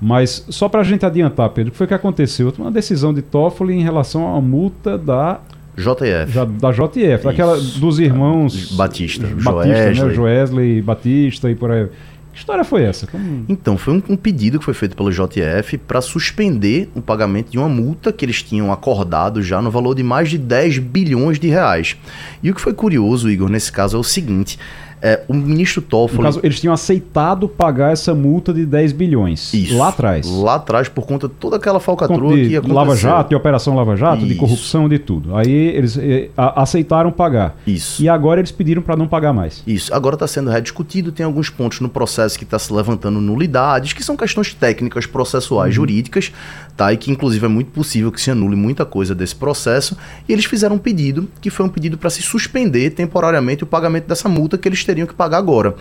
Mas 0.00 0.44
só 0.50 0.68
para 0.68 0.80
a 0.80 0.84
gente 0.84 1.06
adiantar, 1.06 1.48
Pedro, 1.50 1.68
o 1.68 1.72
que 1.72 1.78
foi 1.78 1.86
que 1.86 1.94
aconteceu? 1.94 2.52
Uma 2.58 2.70
decisão 2.70 3.14
de 3.14 3.22
Toffoli 3.22 3.74
em 3.74 3.82
relação 3.82 4.36
à 4.36 4.40
multa 4.40 4.98
da 4.98 5.40
JF. 5.76 6.32
da 6.60 6.70
JF, 6.70 7.24
daquela 7.24 7.56
dos 7.56 7.98
irmãos 7.98 8.72
Batista, 8.76 9.26
Batista 9.26 9.94
Joesley. 9.94 10.08
Né? 10.08 10.14
Joesley, 10.14 10.82
Batista 10.82 11.50
e 11.50 11.54
por 11.54 11.70
aí. 11.70 11.88
Que 12.32 12.38
história 12.38 12.64
foi 12.64 12.84
essa? 12.84 13.06
Como... 13.06 13.44
Então, 13.48 13.76
foi 13.76 13.94
um, 13.94 14.02
um, 14.10 14.16
pedido 14.16 14.58
que 14.58 14.64
foi 14.64 14.72
feito 14.72 14.96
pelo 14.96 15.10
JF 15.10 15.76
para 15.78 16.00
suspender 16.00 16.90
o 16.94 17.02
pagamento 17.02 17.50
de 17.50 17.58
uma 17.58 17.68
multa 17.68 18.12
que 18.12 18.24
eles 18.24 18.42
tinham 18.42 18.72
acordado 18.72 19.42
já 19.42 19.60
no 19.60 19.70
valor 19.70 19.94
de 19.94 20.02
mais 20.02 20.30
de 20.30 20.38
10 20.38 20.78
bilhões 20.78 21.38
de 21.38 21.48
reais. 21.48 21.96
E 22.42 22.50
o 22.50 22.54
que 22.54 22.60
foi 22.60 22.72
curioso, 22.72 23.30
Igor, 23.30 23.50
nesse 23.50 23.70
caso 23.70 23.98
é 23.98 24.00
o 24.00 24.04
seguinte: 24.04 24.58
É, 25.04 25.24
o 25.26 25.34
ministro 25.34 25.82
Toffoli... 25.82 26.18
No 26.18 26.24
caso, 26.24 26.40
eles 26.44 26.60
tinham 26.60 26.72
aceitado 26.72 27.48
pagar 27.48 27.92
essa 27.92 28.14
multa 28.14 28.54
de 28.54 28.64
10 28.64 28.92
bilhões. 28.92 29.52
Isso. 29.52 29.76
Lá 29.76 29.88
atrás. 29.88 30.30
Lá 30.30 30.54
atrás, 30.54 30.88
por 30.88 31.04
conta 31.04 31.26
de 31.26 31.34
toda 31.34 31.56
aquela 31.56 31.80
falcatrua 31.80 32.36
de 32.36 32.48
que 32.50 32.56
aconteceu. 32.56 32.76
Lava 32.76 32.96
Jato, 32.96 33.30
de 33.30 33.34
Operação 33.34 33.74
Lava 33.74 33.96
Jato, 33.96 34.18
Isso. 34.18 34.28
de 34.28 34.34
corrupção, 34.36 34.88
de 34.88 35.00
tudo. 35.00 35.34
Aí 35.34 35.50
eles 35.50 35.98
a, 36.36 36.62
aceitaram 36.62 37.10
pagar. 37.10 37.56
Isso. 37.66 38.00
E 38.00 38.08
agora 38.08 38.40
eles 38.40 38.52
pediram 38.52 38.80
para 38.80 38.96
não 38.96 39.08
pagar 39.08 39.32
mais. 39.32 39.62
Isso. 39.66 39.92
Agora 39.92 40.14
está 40.14 40.28
sendo 40.28 40.50
rediscutido, 40.50 41.10
tem 41.10 41.26
alguns 41.26 41.50
pontos 41.50 41.80
no 41.80 41.88
processo 41.88 42.38
que 42.38 42.44
está 42.44 42.58
se 42.58 42.72
levantando 42.72 43.20
nulidades, 43.20 43.92
que 43.92 44.04
são 44.04 44.16
questões 44.16 44.54
técnicas, 44.54 45.04
processuais, 45.04 45.70
uhum. 45.70 45.74
jurídicas, 45.74 46.32
tá? 46.76 46.92
E 46.92 46.96
que 46.96 47.10
inclusive 47.10 47.44
é 47.44 47.48
muito 47.48 47.72
possível 47.72 48.12
que 48.12 48.20
se 48.20 48.30
anule 48.30 48.54
muita 48.54 48.84
coisa 48.84 49.16
desse 49.16 49.34
processo. 49.34 49.96
E 50.28 50.32
eles 50.32 50.44
fizeram 50.44 50.76
um 50.76 50.78
pedido, 50.78 51.28
que 51.40 51.50
foi 51.50 51.66
um 51.66 51.68
pedido 51.68 51.98
para 51.98 52.08
se 52.08 52.22
suspender 52.22 52.90
temporariamente 52.90 53.64
o 53.64 53.66
pagamento 53.66 54.06
dessa 54.06 54.28
multa 54.28 54.56
que 54.56 54.68
eles 54.68 54.84
teriam 54.84 54.91
que 54.94 55.14
pagar 55.14 55.38
agora. 55.38 55.74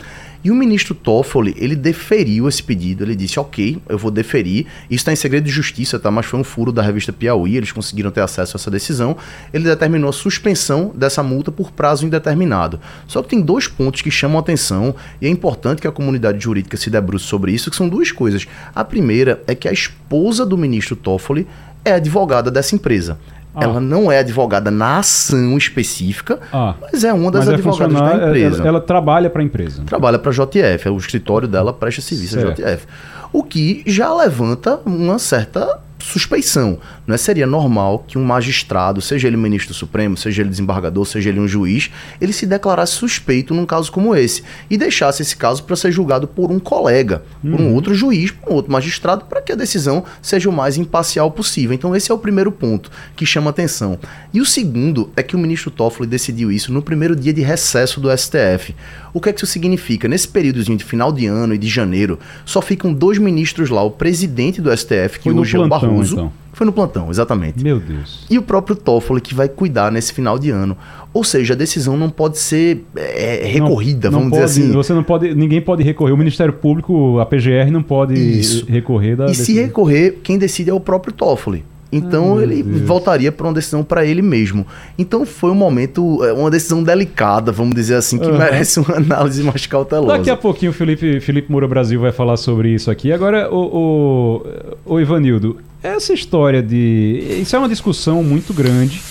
E 0.44 0.50
o 0.50 0.56
ministro 0.56 0.96
Toffoli, 0.96 1.54
ele 1.56 1.76
deferiu 1.76 2.48
esse 2.48 2.64
pedido, 2.64 3.04
ele 3.04 3.16
disse, 3.16 3.40
ok, 3.40 3.80
eu 3.88 3.96
vou 3.96 4.10
deferir, 4.10 4.66
isso 4.90 5.02
está 5.02 5.14
em 5.14 5.16
segredo 5.16 5.44
de 5.44 5.52
justiça, 5.52 6.00
tá? 6.00 6.10
Mas 6.10 6.26
foi 6.26 6.40
um 6.40 6.44
furo 6.44 6.72
da 6.72 6.82
revista 6.82 7.14
Piauí, 7.14 7.58
eles 7.58 7.72
conseguiram 7.72 8.10
ter 8.10 8.22
acesso 8.22 8.56
a 8.56 8.60
essa 8.60 8.72
decisão, 8.72 9.16
ele 9.54 9.66
determinou 9.66 10.10
a 10.10 10.14
suspensão 10.14 10.92
dessa 10.96 11.22
multa 11.22 11.52
por 11.52 11.72
prazo 11.72 12.08
indeterminado. 12.08 12.80
Só 13.08 13.22
que 13.22 13.30
tem 13.30 13.42
dois 13.42 13.68
pontos 13.68 14.02
que 14.02 14.10
chamam 14.10 14.40
atenção, 14.40 14.96
e 15.22 15.28
é 15.28 15.30
importante 15.30 15.80
que 15.80 15.88
a 15.88 15.92
comunidade 15.92 16.40
jurídica 16.44 16.76
se 16.76 16.90
debruce 16.90 17.26
sobre 17.26 17.52
isso, 17.52 17.70
que 17.70 17.78
são 17.78 17.88
duas 17.88 18.12
coisas. 18.12 18.48
A 18.74 18.84
primeira 18.84 19.44
é 19.46 19.54
que 19.54 19.68
a 19.68 19.72
esposa 19.72 20.44
do 20.44 20.58
ministro 20.58 20.96
Toffoli 20.96 21.46
é 21.86 21.94
advogada 21.94 22.50
dessa 22.50 22.74
empresa. 22.74 23.20
Ah. 23.54 23.64
Ela 23.64 23.80
não 23.80 24.12
é 24.12 24.20
advogada 24.20 24.72
na 24.72 25.00
ação 25.00 25.58
específica, 25.58 26.40
ah. 26.54 26.76
mas 26.82 27.04
é 27.04 27.14
uma 27.14 27.30
das 27.30 27.46
mas 27.46 27.54
é 27.54 27.56
advogadas 27.56 27.96
é 27.96 28.00
da 28.00 28.28
empresa. 28.28 28.58
Ela, 28.60 28.68
ela 28.68 28.82
trabalha 28.82 29.30
para 29.30 29.42
a 29.42 29.46
empresa. 29.46 29.84
Trabalha 29.86 30.18
para 30.18 30.32
a 30.32 30.34
JF, 30.34 30.88
é 30.88 30.92
o 30.92 30.98
escritório 30.98 31.48
dela 31.48 31.74
presta 31.74 32.02
serviço 32.02 32.40
à 32.40 32.52
JF. 32.52 32.88
O 33.34 33.44
que 33.44 33.84
já 33.86 34.14
levanta 34.14 34.80
uma 34.86 35.20
certa 35.20 35.80
suspeição. 36.04 36.80
Não 37.06 37.16
é? 37.16 37.18
Seria 37.18 37.48
normal 37.48 38.06
que 38.08 38.18
um 38.18 38.24
magistrado, 38.24 39.02
seja 39.02 39.28
ele 39.28 39.38
ministro 39.38 39.74
supremo, 39.74 40.18
seja 40.18 40.42
ele 40.42 40.50
desembargador, 40.50 41.06
seja 41.06 41.30
ele 41.30 41.40
um 41.40 41.48
juiz, 41.48 41.90
ele 42.20 42.34
se 42.34 42.46
declarasse 42.46 42.94
suspeito 42.94 43.54
num 43.54 43.66
caso 43.66 43.92
como 43.92 44.16
esse 44.16 44.44
e 44.70 44.78
deixasse 44.78 45.22
esse 45.22 45.36
caso 45.36 45.64
para 45.64 45.76
ser 45.76 45.92
julgado 45.92 46.28
por 46.28 46.52
um 46.52 46.60
colega, 46.60 47.24
uhum. 47.44 47.52
por 47.52 47.62
um 47.62 47.66
uhum. 47.66 47.76
outro 47.76 47.94
juiz, 47.94 48.32
por 48.32 48.52
um 48.52 48.56
outro 48.56 48.72
magistrado, 48.72 49.26
para 49.26 49.42
que 49.42 49.52
a 49.52 49.56
decisão 49.56 50.04
seja 50.22 50.50
o 50.50 50.54
mais 50.54 50.78
imparcial 50.78 51.32
possível. 51.32 51.74
Então 51.74 51.96
esse 51.96 52.12
é 52.12 52.14
o 52.14 52.18
primeiro 52.18 52.52
ponto 52.52 52.92
que 53.16 53.26
chama 53.26 53.50
atenção. 53.50 53.98
E 54.34 54.40
o 54.40 54.46
segundo 54.46 55.12
é 55.16 55.24
que 55.24 55.36
o 55.36 55.40
ministro 55.40 55.72
Toffoli 55.72 56.10
decidiu 56.10 56.52
isso 56.52 56.72
no 56.72 56.82
primeiro 56.82 57.16
dia 57.16 57.34
de 57.34 57.42
recesso 57.42 58.00
do 58.00 58.16
STF. 58.16 58.76
O 59.14 59.20
que 59.20 59.30
é 59.30 59.34
que 59.34 59.40
isso 59.40 59.52
significa? 59.52 60.08
Nesse 60.08 60.28
períodozinho 60.28 60.78
de 60.78 60.84
final 60.84 61.12
de 61.12 61.26
ano 61.26 61.54
e 61.54 61.58
de 61.58 61.68
janeiro, 61.68 62.18
só 62.46 62.62
ficam 62.62 62.94
dois 62.94 63.18
ministros 63.18 63.70
lá, 63.70 63.84
o 63.84 63.92
presidente 63.92 64.62
do 64.62 64.76
STF, 64.76 65.20
que 65.20 65.30
Foi 65.30 65.34
hoje 65.34 65.58
é 65.58 65.60
o 65.60 65.68
Barroso. 65.68 65.91
Então. 66.00 66.32
Foi 66.54 66.66
no 66.66 66.74
plantão, 66.74 67.10
exatamente. 67.10 67.64
Meu 67.64 67.80
Deus. 67.80 68.26
E 68.30 68.38
o 68.38 68.42
próprio 68.42 68.76
Toffoli, 68.76 69.22
que 69.22 69.34
vai 69.34 69.48
cuidar 69.48 69.92
nesse 69.92 70.14
final 70.14 70.38
de 70.38 70.50
ano. 70.50 70.78
Ou 71.14 71.24
seja, 71.24 71.54
a 71.54 71.58
decisão 71.58 71.96
não 71.96 72.10
pode 72.10 72.38
ser 72.38 72.84
é, 72.96 73.46
recorrida, 73.46 74.12
não, 74.12 74.20
não 74.20 74.30
vamos 74.30 74.38
pode, 74.38 74.52
dizer 74.52 74.64
assim. 74.64 74.74
Você 74.74 74.94
não 74.94 75.04
pode, 75.04 75.34
ninguém 75.34 75.62
pode 75.62 75.82
recorrer. 75.82 76.12
O 76.12 76.18
Ministério 76.18 76.54
Público, 76.54 77.20
a 77.20 77.26
PGR, 77.26 77.72
não 77.72 77.82
pode 77.82 78.14
Isso. 78.14 78.66
recorrer 78.68 79.16
da. 79.16 79.26
E 79.26 79.28
decisão. 79.28 79.46
se 79.46 79.62
recorrer, 79.62 80.20
quem 80.24 80.38
decide 80.38 80.70
é 80.70 80.74
o 80.74 80.80
próprio 80.80 81.14
Toffoli. 81.14 81.64
Então 81.92 82.38
ah, 82.38 82.44
ele 82.44 82.64
Deus. 82.64 82.82
voltaria 82.82 83.32
para 83.32 83.48
uma 83.48 83.54
decisão 83.54 83.84
para 83.84 84.06
ele 84.06 84.22
mesmo. 84.22 84.66
Então 84.98 85.26
foi 85.26 85.52
um 85.52 85.56
momento, 85.56 86.24
é, 86.24 86.32
uma 86.32 86.50
decisão 86.50 86.82
delicada, 86.82 87.52
vamos 87.52 87.76
dizer 87.76 87.96
assim, 87.96 88.18
que 88.18 88.28
uhum. 88.28 88.38
merece 88.38 88.80
uma 88.80 88.96
análise 88.96 89.44
mais 89.44 89.66
cautelosa. 89.66 90.18
Daqui 90.18 90.30
a 90.30 90.38
pouquinho 90.38 90.72
o 90.72 90.74
Felipe, 90.74 91.20
Felipe 91.20 91.52
Moura 91.52 91.68
Brasil 91.68 92.00
vai 92.00 92.12
falar 92.12 92.38
sobre 92.38 92.70
isso 92.70 92.90
aqui. 92.90 93.12
Agora, 93.12 93.54
o, 93.54 94.42
o, 94.86 94.94
o 94.94 95.00
Ivanildo, 95.00 95.58
essa 95.84 96.14
história 96.14 96.64
de. 96.64 97.40
Isso 97.42 97.56
é 97.56 97.60
uma 97.60 97.70
discussão 97.70 98.24
muito 98.24 98.54
grande. 98.54 99.02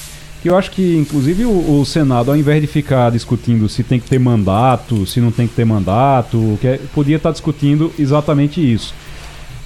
Que 0.42 0.48
eu 0.48 0.56
acho 0.56 0.70
que, 0.70 0.96
inclusive, 0.96 1.44
o, 1.44 1.80
o, 1.80 1.84
Senado, 1.84 2.30
ao 2.30 2.36
invés 2.36 2.62
de 2.62 2.66
ficar 2.66 3.10
discutindo 3.10 3.68
se 3.68 3.82
tem 3.82 4.00
que 4.00 4.08
ter 4.08 4.18
mandato, 4.18 5.04
se 5.04 5.20
não 5.20 5.30
tem 5.30 5.46
que 5.46 5.54
ter 5.54 5.66
mandato, 5.66 6.56
que 6.62 6.66
é, 6.66 6.80
podia 6.94 7.16
estar 7.16 7.30
discutindo 7.30 7.92
exatamente 7.98 8.58
isso. 8.58 8.94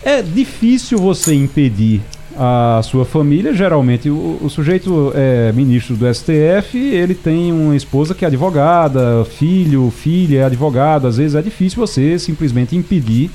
É 0.02 0.20
difícil 0.20 0.98
você 0.98 1.32
impedir 1.32 2.02
a 2.38 2.80
sua 2.82 3.04
família. 3.04 3.54
Geralmente, 3.54 4.10
o, 4.10 4.38
o, 4.42 4.50
sujeito 4.50 5.12
é 5.14 5.52
ministro 5.52 5.96
do 5.96 6.12
STF, 6.12 6.76
ele 6.76 7.14
tem 7.14 7.52
uma 7.52 7.76
esposa 7.76 8.14
que 8.14 8.24
é 8.24 8.28
advogada, 8.28 9.24
filho, 9.24 9.90
filha 9.90 10.40
é 10.40 10.44
advogada. 10.44 11.08
Às 11.08 11.16
vezes 11.16 11.34
é 11.34 11.42
difícil 11.42 11.78
você 11.78 12.18
simplesmente 12.18 12.76
impedir 12.76 13.30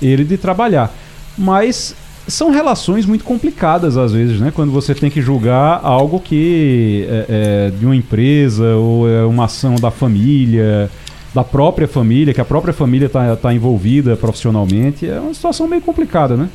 ele 0.00 0.24
de 0.24 0.36
trabalhar. 0.36 0.94
Mas 1.36 1.94
são 2.26 2.50
relações 2.50 3.04
muito 3.04 3.24
complicadas 3.24 3.96
às 3.96 4.12
vezes, 4.12 4.40
né? 4.40 4.50
Quando 4.54 4.72
você 4.72 4.94
tem 4.94 5.10
que 5.10 5.20
julgar 5.20 5.80
algo 5.82 6.20
que 6.20 7.06
é, 7.08 7.26
é 7.28 7.70
de 7.70 7.84
uma 7.84 7.96
empresa 7.96 8.76
ou 8.76 9.08
é 9.08 9.24
uma 9.24 9.44
ação 9.44 9.74
da 9.76 9.90
família, 9.90 10.90
da 11.34 11.42
própria 11.42 11.88
família, 11.88 12.32
que 12.32 12.40
a 12.40 12.44
própria 12.44 12.72
família 12.72 13.06
está 13.06 13.36
tá 13.36 13.52
envolvida 13.52 14.16
profissionalmente, 14.16 15.08
é 15.08 15.18
uma 15.18 15.34
situação 15.34 15.66
meio 15.66 15.82
complicada, 15.82 16.36
né? 16.36 16.48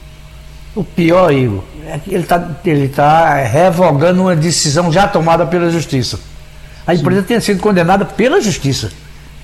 O 0.80 0.84
pior, 0.86 1.34
Igor, 1.34 1.61
é 1.86 1.99
que 1.99 2.13
ele 2.13 2.23
está 2.23 2.49
ele 2.63 2.88
tá 2.88 3.36
revogando 3.43 4.21
uma 4.21 4.34
decisão 4.34 4.89
já 4.89 5.09
tomada 5.09 5.45
pela 5.45 5.69
justiça. 5.69 6.17
A 6.88 6.95
empresa 6.95 7.19
Sim. 7.19 7.27
tem 7.27 7.41
sido 7.41 7.59
condenada 7.59 8.05
pela 8.05 8.39
justiça. 8.39 8.89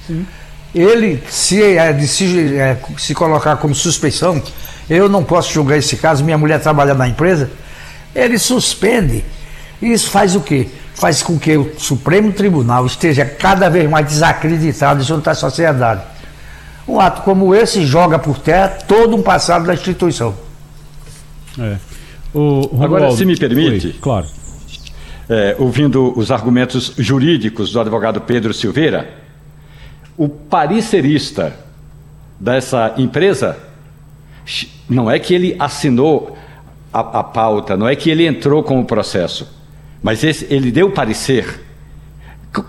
Sim. 0.08 0.26
Ele, 0.74 1.22
se, 1.30 1.62
é, 1.62 2.00
se, 2.08 2.56
é, 2.58 2.78
se 2.98 3.14
colocar 3.14 3.58
como 3.58 3.76
suspeição, 3.76 4.42
eu 4.90 5.10
não 5.10 5.26
posso 5.26 5.52
julgar 5.52 5.78
esse 5.78 5.98
caso, 5.98 6.24
minha 6.24 6.38
mulher 6.38 6.62
trabalha 6.62 6.94
na 6.94 7.06
empresa, 7.06 7.52
ele 8.16 8.40
suspende. 8.40 9.26
Isso 9.82 10.10
faz 10.10 10.38
o 10.38 10.40
quê? 10.40 10.70
Faz 10.94 11.22
com 11.22 11.38
que 11.38 11.58
o 11.58 11.78
Supremo 11.78 12.32
Tribunal 12.32 12.86
esteja 12.86 13.26
cada 13.26 13.70
vez 13.70 13.90
mais 13.90 14.08
desacreditado 14.08 15.04
junto 15.04 15.30
à 15.30 15.36
sociedade. 15.36 16.02
Um 16.88 16.98
ato 16.98 17.24
como 17.24 17.54
esse 17.54 17.86
joga 17.86 18.18
por 18.18 18.40
terra 18.40 18.70
todo 18.88 19.18
um 19.18 19.22
passado 19.22 19.66
da 19.66 19.74
instituição. 19.74 20.45
É. 21.60 21.78
O, 22.34 22.70
Agora, 22.84 23.12
se 23.12 23.26
me 23.26 23.38
permite. 23.38 23.94
Claro. 24.02 24.28
É, 25.28 25.56
ouvindo 25.58 26.14
os 26.18 26.30
argumentos 26.32 26.94
jurídicos 26.98 27.72
do 27.72 27.80
advogado 27.80 28.22
Pedro 28.22 28.54
Silveira, 28.54 29.10
o 30.18 30.30
paricerista 30.30 31.56
dessa 32.40 32.94
empresa 32.98 33.58
não 34.88 35.10
é 35.10 35.18
que 35.18 35.34
ele 35.34 35.56
assinou 35.58 36.38
a, 36.94 37.00
a 37.00 37.24
pauta, 37.24 37.76
não 37.76 37.88
é 37.88 37.96
que 37.96 38.10
ele 38.10 38.28
entrou 38.28 38.62
com 38.62 38.80
o 38.80 38.86
processo, 38.86 39.48
mas 40.04 40.24
esse, 40.24 40.46
ele 40.54 40.72
deu 40.72 40.92
parecer. 40.92 41.62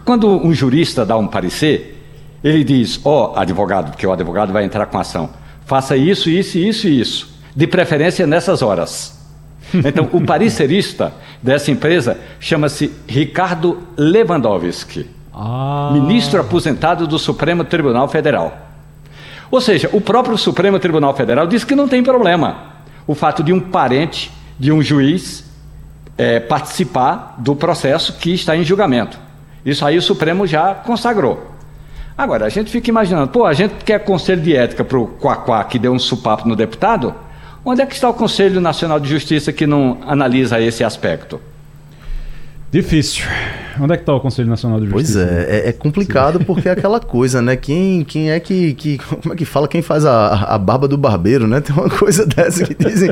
Quando 0.05 0.28
um 0.28 0.55
jurista 0.55 1.05
dá 1.05 1.16
um 1.16 1.26
parecer, 1.26 2.03
ele 2.43 2.64
diz: 2.64 3.01
Ó, 3.05 3.32
oh, 3.34 3.39
advogado, 3.39 3.91
porque 3.91 4.07
o 4.07 4.12
advogado 4.12 4.53
vai 4.53 4.64
entrar 4.64 4.87
com 4.87 4.97
a 4.97 5.03
ação, 5.03 5.28
faça 5.66 5.97
isso, 5.97 6.30
isso, 6.30 6.57
isso 6.57 6.89
e 6.89 7.01
isso 7.01 7.36
de 7.57 7.66
preferência 7.66 8.26
nessas 8.26 8.62
horas. 8.62 9.16
Então, 9.74 10.09
o 10.12 10.24
paricerista 10.24 11.12
dessa 11.42 11.72
empresa 11.72 12.16
chama-se 12.38 12.92
Ricardo 13.09 13.82
Lewandowski, 13.96 15.11
ah. 15.34 15.90
ministro 15.92 16.40
aposentado 16.40 17.04
do 17.04 17.18
Supremo 17.18 17.64
Tribunal 17.64 18.07
Federal. 18.07 18.57
Ou 19.50 19.61
seja, 19.61 19.90
o 19.92 20.00
próprio 20.00 20.38
Supremo 20.38 20.78
Tribunal 20.78 21.14
Federal 21.14 21.48
diz 21.48 21.64
que 21.64 21.74
não 21.74 21.88
tem 21.88 22.00
problema 22.00 22.76
o 23.09 23.14
fato 23.14 23.42
de 23.42 23.52
um 23.52 23.59
parente 23.59 24.30
de 24.57 24.70
um 24.70 24.80
juiz 24.80 25.44
é, 26.16 26.38
participar 26.38 27.34
do 27.38 27.57
processo 27.57 28.14
que 28.14 28.32
está 28.32 28.57
em 28.57 28.62
julgamento. 28.62 29.18
Isso 29.64 29.84
aí 29.84 29.98
o 29.98 30.02
Supremo 30.02 30.46
já 30.46 30.74
consagrou. 30.74 31.57
Agora, 32.16 32.46
a 32.46 32.48
gente 32.48 32.70
fica 32.70 32.88
imaginando, 32.88 33.28
pô, 33.28 33.44
a 33.44 33.52
gente 33.52 33.84
quer 33.84 33.98
conselho 33.98 34.40
de 34.40 34.57
ética 34.57 34.84
para 34.84 34.96
o 34.96 35.07
Quaquá 35.07 35.62
que 35.64 35.78
deu 35.78 35.92
um 35.92 35.98
supapo 35.98 36.48
no 36.48 36.57
deputado, 36.57 37.14
Onde 37.68 37.82
é 37.82 37.86
que 37.86 37.94
está 37.96 38.08
o 38.08 38.14
Conselho 38.14 38.60
Nacional 38.60 39.00
de 39.00 39.08
Justiça 39.08 39.52
que 39.52 39.66
não 39.66 39.98
analisa 40.06 40.60
esse 40.60 40.84
aspecto? 40.84 41.40
Difícil. 42.70 43.24
Onde 43.80 43.92
é 43.92 43.96
que 43.96 44.02
está 44.02 44.14
o 44.14 44.20
Conselho 44.20 44.48
Nacional 44.48 44.80
de 44.80 44.86
Justiça? 44.86 45.26
Pois 45.26 45.28
é, 45.28 45.66
é, 45.66 45.68
é 45.68 45.72
complicado 45.72 46.38
Sim. 46.38 46.44
porque 46.44 46.68
é 46.68 46.72
aquela 46.72 47.00
coisa, 47.00 47.42
né? 47.42 47.56
Quem, 47.56 48.04
quem 48.04 48.30
é 48.30 48.40
que, 48.40 48.74
que. 48.74 48.98
Como 48.98 49.34
é 49.34 49.36
que 49.36 49.44
fala? 49.44 49.68
Quem 49.68 49.82
faz 49.82 50.04
a, 50.04 50.54
a 50.54 50.58
barba 50.58 50.88
do 50.88 50.96
barbeiro, 50.96 51.46
né? 51.46 51.60
Tem 51.60 51.74
uma 51.74 51.88
coisa 51.88 52.24
dessa 52.26 52.64
que 52.64 52.74
dizem. 52.74 53.10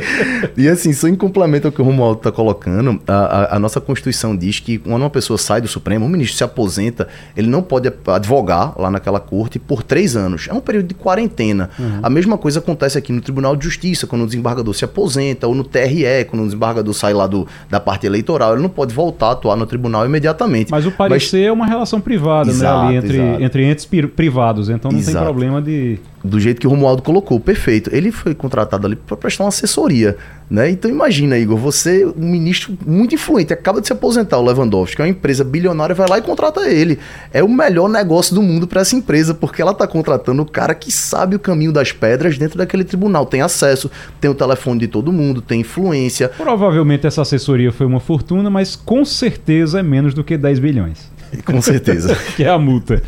e 0.56 0.68
assim, 0.68 0.92
só 0.92 1.08
em 1.08 1.14
complemento 1.14 1.68
ao 1.68 1.72
que 1.72 1.80
o 1.80 1.84
Romualdo 1.84 2.18
está 2.18 2.32
colocando, 2.32 3.00
a, 3.06 3.12
a, 3.12 3.56
a, 3.56 3.58
nossa 3.58 3.80
Constituição 3.80 4.36
diz 4.36 4.60
que 4.60 4.78
quando 4.78 5.02
uma 5.02 5.10
pessoa 5.10 5.38
sai 5.38 5.60
do 5.60 5.68
Supremo, 5.68 6.06
um 6.06 6.08
ministro 6.08 6.36
se 6.36 6.44
aposenta, 6.44 7.08
ele 7.36 7.48
não 7.48 7.62
pode 7.62 7.92
advogar 8.06 8.74
lá 8.78 8.90
naquela 8.90 9.20
corte 9.20 9.58
por 9.58 9.82
três 9.82 10.16
anos. 10.16 10.46
É 10.48 10.52
um 10.52 10.60
período 10.60 10.88
de 10.88 10.94
quarentena. 10.94 11.70
Uhum. 11.78 12.00
A 12.02 12.10
mesma 12.10 12.38
coisa 12.38 12.58
acontece 12.58 12.98
aqui 12.98 13.12
no 13.12 13.20
Tribunal 13.20 13.56
de 13.56 13.64
Justiça, 13.64 14.06
quando 14.06 14.22
o 14.22 14.26
desembargador 14.26 14.74
se 14.74 14.84
aposenta, 14.84 15.46
ou 15.46 15.54
no 15.54 15.64
TRE, 15.64 16.24
quando 16.28 16.42
o 16.42 16.46
desembargador 16.46 16.94
sai 16.94 17.12
lá 17.12 17.26
do, 17.26 17.46
da 17.68 17.80
parte 17.80 18.06
eleitoral, 18.06 18.54
ele 18.54 18.62
não 18.62 18.68
pode 18.68 18.94
voltar 18.94 19.28
a 19.28 19.32
atuar 19.32 19.56
no 19.56 19.66
tribunal 19.66 20.06
imediatamente 20.06 20.53
exatamente. 20.54 20.70
Mas 20.70 20.86
o 20.86 20.92
parecer 20.92 21.38
Mas... 21.38 21.46
é 21.46 21.52
uma 21.52 21.66
relação 21.66 22.00
privada, 22.00 22.50
exato, 22.50 22.82
né? 22.82 22.86
Ali 22.88 22.96
entre, 22.96 23.44
entre 23.44 23.64
entes 23.64 23.84
privados, 23.84 24.68
então 24.68 24.90
não 24.90 24.98
exato. 24.98 25.16
tem 25.16 25.24
problema 25.24 25.60
de 25.60 25.98
do 26.24 26.40
jeito 26.40 26.58
que 26.58 26.66
o 26.66 26.70
Romualdo 26.70 27.02
colocou, 27.02 27.38
perfeito. 27.38 27.90
Ele 27.92 28.10
foi 28.10 28.34
contratado 28.34 28.86
ali 28.86 28.96
para 28.96 29.14
prestar 29.14 29.44
uma 29.44 29.50
assessoria, 29.50 30.16
né? 30.48 30.70
Então 30.70 30.90
imagina, 30.90 31.36
Igor, 31.36 31.58
você, 31.58 32.06
um 32.06 32.30
ministro 32.30 32.76
muito 32.86 33.14
influente, 33.14 33.52
acaba 33.52 33.78
de 33.80 33.86
se 33.86 33.92
aposentar, 33.92 34.38
o 34.38 34.42
Lewandowski, 34.42 34.96
que 34.96 35.02
é 35.02 35.04
uma 35.04 35.10
empresa 35.10 35.44
bilionária, 35.44 35.94
vai 35.94 36.08
lá 36.08 36.18
e 36.18 36.22
contrata 36.22 36.66
ele. 36.68 36.98
É 37.30 37.44
o 37.44 37.48
melhor 37.48 37.90
negócio 37.90 38.34
do 38.34 38.42
mundo 38.42 38.66
para 38.66 38.80
essa 38.80 38.96
empresa, 38.96 39.34
porque 39.34 39.60
ela 39.60 39.72
está 39.72 39.86
contratando 39.86 40.40
o 40.40 40.46
cara 40.46 40.74
que 40.74 40.90
sabe 40.90 41.36
o 41.36 41.38
caminho 41.38 41.72
das 41.72 41.92
pedras 41.92 42.38
dentro 42.38 42.56
daquele 42.56 42.84
tribunal, 42.84 43.26
tem 43.26 43.42
acesso, 43.42 43.90
tem 44.18 44.30
o 44.30 44.34
telefone 44.34 44.80
de 44.80 44.88
todo 44.88 45.12
mundo, 45.12 45.42
tem 45.42 45.60
influência. 45.60 46.30
Provavelmente 46.30 47.06
essa 47.06 47.20
assessoria 47.20 47.70
foi 47.70 47.84
uma 47.86 48.00
fortuna, 48.00 48.48
mas 48.48 48.74
com 48.74 49.04
certeza 49.04 49.80
é 49.80 49.82
menos 49.82 50.14
do 50.14 50.24
que 50.24 50.38
10 50.38 50.58
bilhões. 50.58 51.12
Com 51.44 51.60
certeza. 51.60 52.14
que 52.36 52.44
é 52.44 52.48
a 52.48 52.58
multa. 52.58 53.02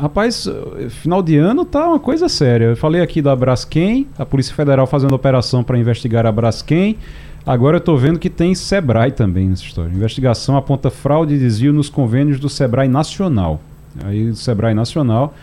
Rapaz, 0.00 0.48
final 0.88 1.22
de 1.22 1.36
ano 1.36 1.64
tá 1.64 1.88
uma 1.88 1.98
coisa 1.98 2.28
séria. 2.28 2.66
Eu 2.66 2.76
falei 2.76 3.00
aqui 3.00 3.20
da 3.20 3.34
Braskem, 3.34 4.06
a 4.18 4.24
Polícia 4.24 4.54
Federal 4.54 4.86
fazendo 4.86 5.14
operação 5.14 5.62
para 5.62 5.78
investigar 5.78 6.26
a 6.26 6.32
Braskem. 6.32 6.96
Agora 7.44 7.76
eu 7.76 7.80
estou 7.80 7.98
vendo 7.98 8.18
que 8.18 8.30
tem 8.30 8.54
Sebrae 8.54 9.10
também 9.10 9.48
nessa 9.48 9.64
história. 9.64 9.92
Investigação 9.92 10.56
aponta 10.56 10.90
fraude 10.90 11.34
e 11.34 11.38
desvio 11.38 11.72
nos 11.72 11.88
convênios 11.88 12.38
do 12.38 12.48
Sebrae 12.48 12.88
Nacional. 12.88 13.60
Aí, 14.04 14.30
do 14.30 14.36
Sebrae 14.36 14.74
Nacional, 14.74 15.34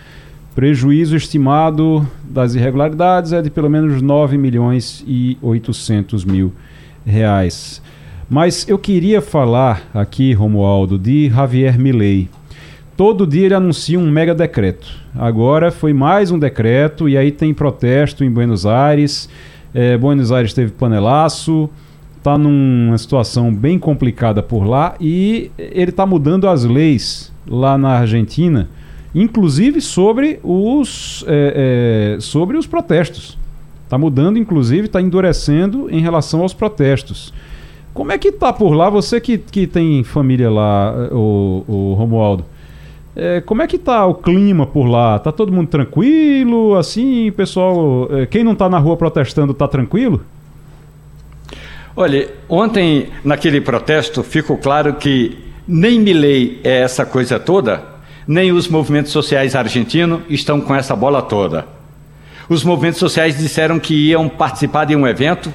prejuízo 0.56 1.16
estimado 1.16 2.08
das 2.24 2.56
irregularidades 2.56 3.34
é 3.34 3.42
de 3.42 3.50
pelo 3.50 3.70
menos 3.70 4.02
9 4.02 4.38
milhões 4.38 5.04
e 5.06 5.38
800 5.42 6.24
mil 6.24 6.54
reais. 7.06 7.82
Mas 8.30 8.68
eu 8.70 8.78
queria 8.78 9.22
falar 9.22 9.90
aqui, 9.94 10.34
Romualdo, 10.34 10.98
de 10.98 11.30
Javier 11.30 11.78
Milei. 11.78 12.30
Todo 13.00 13.26
dia 13.26 13.46
ele 13.46 13.54
anuncia 13.54 13.98
um 13.98 14.12
mega 14.12 14.36
decreto. 14.36 14.86
Agora 15.16 15.72
foi 15.72 15.94
mais 15.94 16.32
um 16.32 16.38
decreto 16.38 17.08
e 17.08 17.18
aí 17.18 17.32
tem 17.32 17.54
protesto 17.54 18.26
em 18.26 18.30
Buenos 18.30 18.66
Aires. 18.66 19.30
É, 19.74 19.98
Buenos 19.98 20.34
Aires 20.34 20.54
teve 20.54 20.74
panelaço, 20.74 21.70
está 22.18 22.38
numa 22.38 22.98
situação 22.98 23.56
bem 23.56 23.80
complicada 23.80 24.44
por 24.44 24.66
lá 24.66 24.96
e 25.00 25.50
ele 25.58 25.92
está 25.92 26.06
mudando 26.06 26.46
as 26.46 26.66
leis 26.66 27.32
lá 27.48 27.78
na 27.78 27.92
Argentina, 27.92 28.68
inclusive 29.16 29.80
sobre 29.80 30.38
os, 30.44 31.24
é, 31.26 32.18
é, 32.18 32.20
sobre 32.20 32.58
os 32.58 32.68
protestos. 32.68 33.38
Está 33.86 33.98
mudando, 33.98 34.38
inclusive, 34.38 34.88
está 34.88 35.02
endurecendo 35.02 35.90
em 35.90 36.02
relação 36.02 36.42
aos 36.42 36.54
protestos. 36.54 37.34
Como 37.94 38.12
é 38.12 38.18
que 38.18 38.28
está 38.28 38.52
por 38.52 38.74
lá? 38.74 38.90
Você 38.90 39.22
que, 39.22 39.38
que 39.38 39.66
tem 39.66 40.04
família 40.04 40.52
lá, 40.52 40.94
o, 41.14 41.64
o 41.66 41.94
Romualdo. 41.94 42.44
É, 43.22 43.42
como 43.42 43.62
é 43.62 43.68
que 43.68 43.78
tá 43.78 44.06
o 44.06 44.16
clima 44.16 44.66
por 44.66 44.86
lá? 44.86 45.20
Tá 45.20 45.30
todo 45.30 45.52
mundo 45.52 45.68
tranquilo? 45.68 46.78
Assim, 46.78 47.30
pessoal, 47.34 48.08
é, 48.12 48.26
quem 48.26 48.46
não 48.46 48.56
tá 48.56 48.70
na 48.70 48.80
rua 48.80 48.96
protestando 48.96 49.54
tá 49.54 49.68
tranquilo? 49.68 50.24
Olha, 51.98 52.30
ontem 52.48 53.10
naquele 53.22 53.60
protesto 53.60 54.24
ficou 54.24 54.58
claro 54.58 54.94
que 54.94 55.38
nem 55.68 56.00
Milei 56.00 56.62
é 56.64 56.80
essa 56.80 57.06
coisa 57.06 57.38
toda, 57.38 57.84
nem 58.26 58.54
os 58.54 58.70
movimentos 58.70 59.12
sociais 59.12 59.54
argentinos 59.54 60.22
estão 60.30 60.62
com 60.62 60.74
essa 60.74 60.96
bola 60.96 61.22
toda. 61.22 61.68
Os 62.48 62.64
movimentos 62.64 63.00
sociais 63.00 63.38
disseram 63.38 63.80
que 63.80 63.94
iam 63.94 64.30
participar 64.30 64.86
de 64.86 64.96
um 64.96 65.06
evento, 65.06 65.54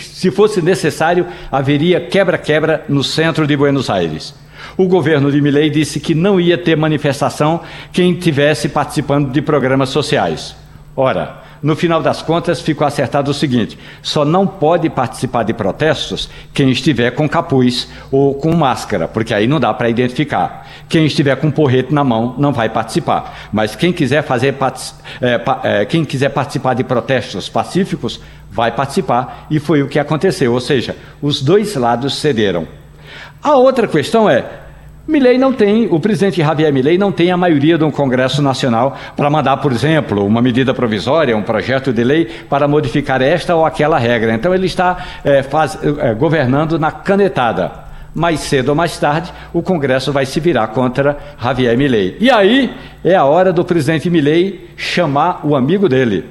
se 0.00 0.30
fosse 0.30 0.62
necessário, 0.62 1.26
haveria 1.50 2.00
quebra-quebra 2.00 2.84
no 2.88 3.02
centro 3.02 3.48
de 3.48 3.56
Buenos 3.56 3.90
Aires. 3.90 4.43
O 4.76 4.86
governo 4.86 5.30
de 5.30 5.40
Milei 5.40 5.70
disse 5.70 6.00
que 6.00 6.14
não 6.14 6.40
ia 6.40 6.58
ter 6.58 6.76
manifestação 6.76 7.60
quem 7.92 8.14
tivesse 8.14 8.68
participando 8.68 9.30
de 9.30 9.40
programas 9.42 9.88
sociais. 9.90 10.56
Ora, 10.96 11.42
no 11.64 11.74
final 11.74 12.02
das 12.02 12.20
contas, 12.20 12.60
ficou 12.60 12.86
acertado 12.86 13.30
o 13.30 13.34
seguinte: 13.34 13.78
só 14.02 14.22
não 14.22 14.46
pode 14.46 14.90
participar 14.90 15.44
de 15.44 15.54
protestos 15.54 16.28
quem 16.52 16.70
estiver 16.70 17.10
com 17.12 17.26
capuz 17.26 17.88
ou 18.12 18.34
com 18.34 18.54
máscara, 18.54 19.08
porque 19.08 19.32
aí 19.32 19.46
não 19.46 19.58
dá 19.58 19.72
para 19.72 19.88
identificar. 19.88 20.68
Quem 20.90 21.06
estiver 21.06 21.36
com 21.36 21.50
porrete 21.50 21.92
na 21.92 22.04
mão 22.04 22.34
não 22.36 22.52
vai 22.52 22.68
participar. 22.68 23.48
Mas 23.50 23.74
quem 23.74 23.94
quiser 23.94 24.22
fazer 24.22 24.54
é, 25.22 25.40
é, 25.62 25.84
quem 25.86 26.04
quiser 26.04 26.28
participar 26.28 26.74
de 26.74 26.84
protestos 26.84 27.48
pacíficos 27.48 28.20
vai 28.50 28.70
participar 28.70 29.46
e 29.50 29.58
foi 29.58 29.82
o 29.82 29.88
que 29.88 29.98
aconteceu. 29.98 30.52
Ou 30.52 30.60
seja, 30.60 30.94
os 31.22 31.40
dois 31.40 31.74
lados 31.76 32.16
cederam. 32.16 32.83
A 33.44 33.56
outra 33.56 33.86
questão 33.86 34.26
é, 34.26 34.42
Milley 35.06 35.36
não 35.36 35.52
tem, 35.52 35.86
o 35.90 36.00
presidente 36.00 36.38
Javier 36.38 36.72
Milley 36.72 36.96
não 36.96 37.12
tem 37.12 37.30
a 37.30 37.36
maioria 37.36 37.76
do 37.76 37.90
Congresso 37.92 38.40
Nacional 38.40 38.96
para 39.14 39.28
mandar, 39.28 39.58
por 39.58 39.70
exemplo, 39.70 40.24
uma 40.24 40.40
medida 40.40 40.72
provisória, 40.72 41.36
um 41.36 41.42
projeto 41.42 41.92
de 41.92 42.02
lei 42.02 42.24
para 42.48 42.66
modificar 42.66 43.20
esta 43.20 43.54
ou 43.54 43.66
aquela 43.66 43.98
regra. 43.98 44.32
Então 44.32 44.54
ele 44.54 44.64
está 44.64 44.96
é, 45.22 45.42
faz, 45.42 45.78
é, 45.98 46.14
governando 46.14 46.78
na 46.78 46.90
canetada. 46.90 47.84
Mais 48.14 48.40
cedo 48.40 48.70
ou 48.70 48.74
mais 48.74 48.96
tarde, 48.96 49.30
o 49.52 49.60
Congresso 49.60 50.10
vai 50.10 50.24
se 50.24 50.40
virar 50.40 50.68
contra 50.68 51.18
Javier 51.38 51.76
Milley. 51.76 52.16
E 52.20 52.30
aí 52.30 52.74
é 53.04 53.14
a 53.14 53.24
hora 53.24 53.52
do 53.52 53.62
presidente 53.62 54.08
Milley 54.08 54.70
chamar 54.74 55.40
o 55.44 55.54
amigo 55.54 55.86
dele, 55.86 56.24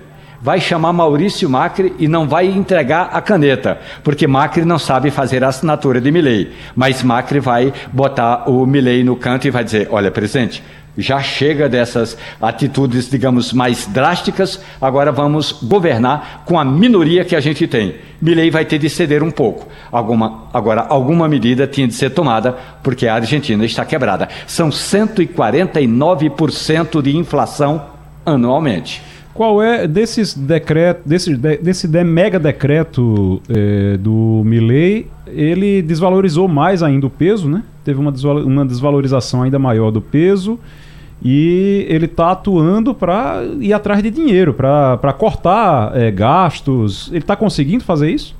vai 0.44 0.60
chamar 0.60 0.92
Maurício 0.92 1.50
Macri 1.50 1.96
e 1.98 2.06
não 2.08 2.28
vai 2.28 2.48
entregar 2.48 3.10
a 3.14 3.22
caneta, 3.22 3.80
porque 4.04 4.28
Macri 4.28 4.66
não 4.66 4.78
sabe 4.78 5.10
fazer 5.10 5.42
a 5.42 5.48
assinatura 5.48 6.02
de 6.02 6.12
Milley. 6.12 6.52
Mas 6.76 7.02
Macri 7.02 7.40
vai 7.40 7.72
botar 7.94 8.50
o 8.50 8.66
Milley 8.66 9.06
no 9.06 9.16
canto 9.16 9.48
e 9.48 9.52
vai 9.52 9.64
dizer: 9.64 9.88
olha, 9.90 10.12
presidente, 10.12 10.62
já 10.98 11.22
chega 11.22 11.70
dessas 11.70 12.18
atitudes, 12.42 13.10
digamos, 13.10 13.54
mais 13.54 13.88
drásticas, 13.88 14.60
agora 14.82 15.14
vamos 15.14 15.54
governar 15.64 16.44
com 16.46 16.60
a 16.60 16.66
minoria 16.66 17.24
que 17.24 17.38
a 17.38 17.40
gente 17.40 17.66
tem. 17.66 17.96
Milley 18.22 18.52
vai 18.52 18.66
ter 18.66 18.78
de 18.78 18.90
ceder 18.90 19.24
um 19.24 19.32
pouco. 19.32 19.70
Alguma, 19.92 20.50
agora, 20.54 20.86
alguma 20.90 21.30
medida 21.30 21.66
tinha 21.66 21.88
de 21.88 21.94
ser 21.94 22.10
tomada, 22.10 22.58
porque 22.84 23.08
a 23.08 23.16
Argentina 23.16 23.64
está 23.66 23.86
quebrada. 23.86 24.28
São 24.46 24.68
149% 24.70 27.02
de 27.02 27.16
inflação 27.16 27.94
anualmente. 28.26 29.13
Qual 29.34 29.62
é 29.62 29.88
desses 29.88 30.36
decretos, 30.36 31.04
desse, 31.06 31.36
desse 31.36 31.88
de, 31.88 32.04
mega 32.04 32.40
decreto 32.40 33.42
é, 33.50 33.98
do 33.98 34.44
Milley, 34.46 35.08
ele 35.28 35.82
desvalorizou 35.82 36.48
mais 36.48 36.84
ainda 36.84 37.08
o 37.08 37.10
peso, 37.10 37.50
né? 37.50 37.64
Teve 37.84 38.00
uma, 38.00 38.12
uma 38.44 38.66
desvalorização 38.66 39.42
ainda 39.42 39.58
maior 39.58 39.90
do 39.90 40.02
peso 40.02 40.60
e 41.24 41.86
ele 41.90 42.06
está 42.06 42.32
atuando 42.32 42.94
para 42.94 43.44
ir 43.60 43.74
atrás 43.74 44.04
de 44.04 44.12
dinheiro, 44.12 44.54
para 44.54 45.14
cortar 45.18 45.96
é, 45.98 46.12
gastos. 46.12 47.08
Ele 47.10 47.20
está 47.20 47.36
conseguindo 47.36 47.84
fazer 47.84 48.12
isso? 48.12 48.36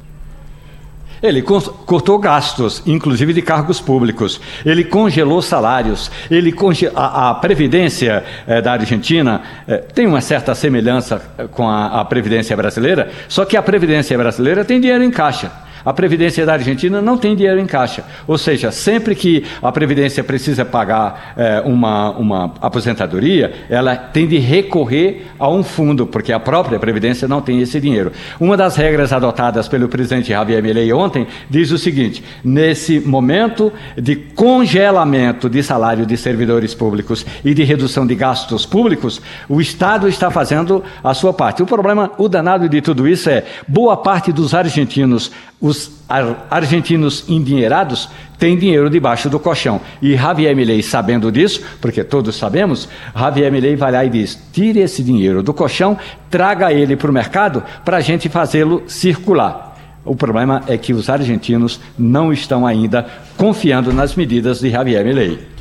Ele 1.24 1.42
cortou 1.42 2.20
gastos, 2.20 2.84
inclusive 2.86 3.32
de 3.32 3.42
cargos 3.42 3.80
públicos. 3.80 4.42
Ele 4.66 4.84
congelou 4.84 5.42
salários. 5.42 6.12
Ele 6.30 6.52
conge... 6.52 6.92
a, 6.94 7.30
a 7.30 7.36
Previdência 7.36 8.26
eh, 8.46 8.62
da 8.62 8.74
Argentina 8.74 9.42
eh, 9.66 9.78
tem 9.78 10.06
uma 10.06 10.20
certa 10.20 10.54
semelhança 10.54 11.22
eh, 11.38 11.48
com 11.48 11.70
a, 11.70 12.02
a 12.02 12.06
Previdência 12.06 12.58
brasileira, 12.58 13.10
só 13.30 13.46
que 13.46 13.56
a 13.56 13.62
Previdência 13.62 14.18
brasileira 14.18 14.66
tem 14.66 14.82
dinheiro 14.82 15.04
em 15.04 15.12
caixa. 15.12 15.63
A 15.86 15.94
Previdência 15.94 16.46
da 16.46 16.54
Argentina 16.54 17.02
não 17.02 17.18
tem 17.18 17.36
dinheiro 17.36 17.60
em 17.60 17.66
caixa. 17.66 18.04
Ou 18.28 18.38
seja, 18.38 18.72
sempre 18.72 19.16
que 19.16 19.44
a 19.62 19.72
Previdência 19.72 20.24
precisa 20.24 20.64
pagar 20.64 21.34
é, 21.38 21.62
uma, 21.66 22.12
uma 22.12 22.54
aposentadoria, 22.62 23.54
ela 23.70 23.96
tem 23.96 24.28
de 24.28 24.38
recorrer 24.38 25.28
a 25.38 25.50
um 25.50 25.64
fundo, 25.64 26.08
porque 26.08 26.32
a 26.32 26.40
própria 26.40 26.80
Previdência 26.80 27.28
não 27.28 27.42
tem 27.42 27.62
esse 27.62 27.80
dinheiro. 27.80 28.12
Uma 28.40 28.56
das 28.56 28.76
regras 28.76 29.12
adotadas 29.12 29.68
pelo 29.68 29.88
presidente 29.88 30.30
Javier 30.30 30.62
Milei 30.62 30.92
ontem 30.94 31.28
diz 31.50 31.72
o 31.72 31.78
seguinte: 31.78 32.24
nesse 32.44 33.00
momento 33.00 33.72
de 33.98 34.16
congelamento 34.16 35.50
de 35.50 35.62
salário 35.62 36.06
de 36.06 36.18
servidores 36.18 36.74
públicos 36.74 37.26
e 37.44 37.54
de 37.54 37.64
redução 37.64 38.06
de 38.06 38.16
gastos 38.16 38.66
públicos, 38.66 39.22
o 39.48 39.62
Estado 39.62 40.08
está 40.08 40.32
fazendo 40.32 40.84
a 41.04 41.14
sua 41.14 41.34
parte. 41.34 41.62
O 41.62 41.66
problema, 41.66 42.12
o 42.18 42.28
danado 42.28 42.68
de 42.70 42.82
tudo 42.82 43.08
isso 43.08 43.30
é 43.30 43.44
boa 43.68 43.98
parte 43.98 44.32
dos 44.32 44.54
argentinos 44.54 45.32
os 45.64 45.90
argentinos 46.50 47.24
endinheirados 47.30 48.10
têm 48.38 48.58
dinheiro 48.58 48.90
debaixo 48.90 49.30
do 49.30 49.40
colchão. 49.40 49.80
E 50.02 50.14
Javier 50.18 50.54
Milei, 50.54 50.84
sabendo 50.84 51.32
disso, 51.32 51.62
porque 51.80 52.04
todos 52.04 52.36
sabemos, 52.36 52.90
Javier 53.16 53.50
Milei 53.50 53.78
vai 53.78 53.94
lá 53.94 54.04
e 54.04 54.10
diz: 54.10 54.38
tire 54.52 54.82
esse 54.82 55.02
dinheiro 55.02 55.42
do 55.42 55.54
colchão, 55.54 55.98
traga 56.30 56.74
ele 56.74 56.98
para 56.98 57.10
o 57.10 57.14
mercado 57.14 57.64
para 57.86 57.96
a 57.96 58.02
gente 58.02 58.28
fazê-lo 58.28 58.84
circular. 58.88 59.78
O 60.04 60.18
problema 60.18 60.64
é 60.68 60.78
que 60.78 60.92
os 60.92 61.10
argentinos 61.10 61.80
não 61.98 62.34
estão 62.34 62.68
ainda 62.68 63.08
confiando 63.38 63.94
nas 63.94 64.16
medidas 64.16 64.60
de 64.60 64.70
Javier 64.70 65.06
Milei. 65.06 65.53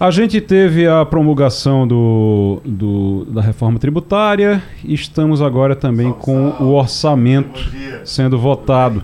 A 0.00 0.12
gente 0.12 0.40
teve 0.40 0.86
a 0.86 1.04
promulgação 1.04 1.84
do, 1.84 2.62
do, 2.64 3.24
da 3.24 3.42
reforma 3.42 3.80
tributária 3.80 4.62
e 4.84 4.94
estamos 4.94 5.42
agora 5.42 5.74
também 5.74 6.12
com 6.12 6.50
o 6.60 6.74
orçamento 6.74 7.68
sendo 8.04 8.38
votado. 8.38 9.02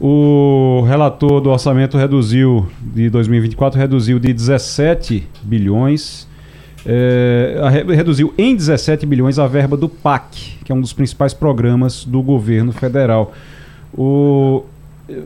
O 0.00 0.82
relator 0.88 1.40
do 1.40 1.50
orçamento 1.50 1.96
reduziu, 1.96 2.66
de 2.82 3.08
2024, 3.10 3.78
reduziu 3.78 4.18
de 4.18 4.32
17 4.32 5.24
bilhões, 5.40 6.26
é, 6.84 7.54
reduziu 7.94 8.34
em 8.36 8.56
17 8.56 9.06
bilhões 9.06 9.38
a 9.38 9.46
verba 9.46 9.76
do 9.76 9.88
PAC, 9.88 10.58
que 10.64 10.72
é 10.72 10.74
um 10.74 10.80
dos 10.80 10.92
principais 10.92 11.32
programas 11.32 12.04
do 12.04 12.20
governo 12.20 12.72
federal. 12.72 13.32
O, 13.96 14.64